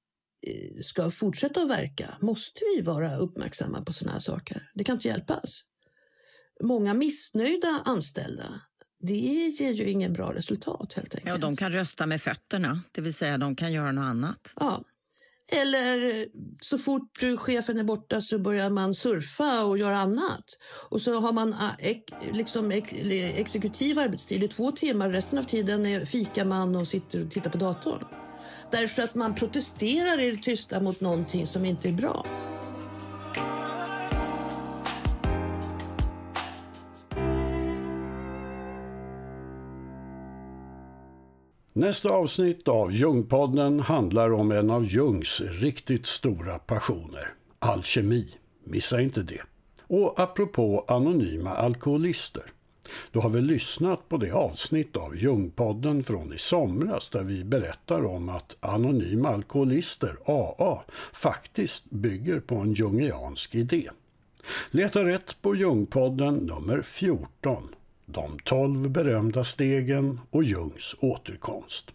ska 0.82 1.10
fortsätta 1.10 1.62
att 1.62 1.70
verka 1.70 2.14
måste 2.20 2.60
vi 2.76 2.82
vara 2.82 3.16
uppmärksamma 3.16 3.82
på 3.82 3.92
sådana 3.92 4.12
här 4.12 4.20
saker. 4.20 4.70
Det 4.74 4.84
kan 4.84 4.94
inte 4.94 5.08
hjälpas. 5.08 5.62
Många 6.62 6.94
missnöjda 6.94 7.82
anställda, 7.84 8.60
det 9.02 9.14
ger 9.14 9.72
ju 9.72 9.84
ingen 9.90 10.12
bra 10.12 10.34
resultat 10.34 10.92
helt 10.92 11.14
enkelt. 11.14 11.28
Ja, 11.28 11.38
de 11.38 11.56
kan 11.56 11.72
rösta 11.72 12.06
med 12.06 12.22
fötterna, 12.22 12.82
det 12.92 13.00
vill 13.00 13.14
säga 13.14 13.38
de 13.38 13.56
kan 13.56 13.72
göra 13.72 13.92
något 13.92 14.02
annat. 14.02 14.54
Ja. 14.56 14.84
Eller 15.52 16.20
eh, 16.20 16.26
så 16.60 16.78
fort 16.78 17.18
chefen 17.38 17.78
är 17.78 17.84
borta 17.84 18.20
så 18.20 18.38
börjar 18.38 18.70
man 18.70 18.94
surfa 18.94 19.64
och 19.64 19.78
göra 19.78 19.98
annat. 19.98 20.44
Och 20.90 21.02
så 21.02 21.20
har 21.20 21.32
man 21.32 21.52
eh, 21.78 21.96
liksom 22.32 22.70
exekutiv 23.36 23.98
arbetstid 23.98 24.42
i 24.42 24.48
två 24.48 24.72
timmar. 24.72 25.10
Resten 25.10 25.38
av 25.38 25.42
tiden 25.42 25.86
är 25.86 26.04
fikar 26.04 26.44
man 26.44 26.76
och 26.76 26.88
sitter 26.88 27.24
och 27.24 27.30
tittar 27.30 27.50
på 27.50 27.58
datorn. 27.58 28.23
Därför 28.80 29.02
att 29.02 29.14
man 29.14 29.34
protesterar 29.34 30.20
i 30.20 30.30
det 30.30 30.42
tysta 30.42 30.80
mot 30.80 31.00
någonting 31.00 31.46
som 31.46 31.64
inte 31.64 31.88
är 31.88 31.92
bra. 31.92 32.26
Nästa 41.72 42.08
avsnitt 42.08 42.68
av 42.68 42.92
Ljungpodden 42.92 43.80
handlar 43.80 44.32
om 44.32 44.52
en 44.52 44.70
av 44.70 44.84
Jungs 44.84 45.40
riktigt 45.40 46.06
stora 46.06 46.58
passioner, 46.58 47.34
alkemi. 47.58 48.28
Missa 48.64 49.00
inte 49.00 49.22
det. 49.22 49.42
Och 49.86 50.20
apropå 50.20 50.84
anonyma 50.88 51.50
alkoholister. 51.50 52.42
Du 53.12 53.18
har 53.18 53.30
väl 53.30 53.44
lyssnat 53.44 54.08
på 54.08 54.16
det 54.16 54.30
avsnitt 54.30 54.96
av 54.96 55.16
Ljungpodden 55.16 56.02
från 56.02 56.32
i 56.32 56.38
somras 56.38 57.10
där 57.10 57.22
vi 57.22 57.44
berättar 57.44 58.04
om 58.04 58.28
att 58.28 58.56
anonyma 58.60 59.28
alkoholister, 59.28 60.16
AA, 60.26 60.82
faktiskt 61.12 61.90
bygger 61.90 62.40
på 62.40 62.54
en 62.54 62.72
jungiansk 62.72 63.54
idé. 63.54 63.90
Leta 64.70 65.04
rätt 65.04 65.42
på 65.42 65.56
Ljungpodden 65.56 66.34
nummer 66.34 66.82
14 66.82 67.74
de 68.06 68.38
tolv 68.44 68.90
berömda 68.90 69.44
stegen 69.44 70.20
och 70.30 70.44
Jungs 70.44 70.94
återkomst. 71.00 71.90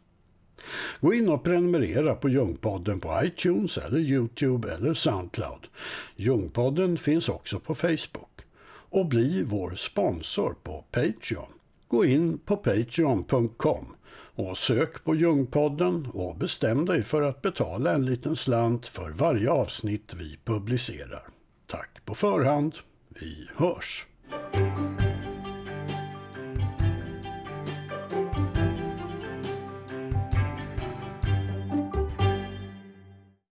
Gå 1.01 1.13
in 1.13 1.29
och 1.29 1.43
prenumerera 1.43 2.15
på 2.15 2.29
Ljungpodden 2.29 2.99
på 2.99 3.21
iTunes 3.23 3.77
eller 3.77 3.99
Youtube 3.99 4.71
eller 4.73 4.93
Soundcloud. 4.93 5.67
Ljungpodden 6.15 6.97
finns 6.97 7.29
också 7.29 7.59
på 7.59 7.75
Facebook. 7.75 8.29
Och 8.89 9.05
bli 9.05 9.43
vår 9.43 9.75
sponsor 9.75 10.55
på 10.63 10.85
Patreon. 10.91 11.53
Gå 11.87 12.05
in 12.05 12.37
på 12.37 12.57
patreon.com 12.57 13.95
och 14.35 14.57
sök 14.57 15.03
på 15.03 15.15
Ljungpodden 15.15 16.07
och 16.13 16.37
bestäm 16.37 16.85
dig 16.85 17.03
för 17.03 17.21
att 17.21 17.41
betala 17.41 17.93
en 17.93 18.05
liten 18.05 18.35
slant 18.35 18.87
för 18.87 19.09
varje 19.09 19.51
avsnitt 19.51 20.13
vi 20.17 20.39
publicerar. 20.45 21.27
Tack 21.67 22.05
på 22.05 22.15
förhand. 22.15 22.75
Vi 23.09 23.49
hörs! 23.55 24.05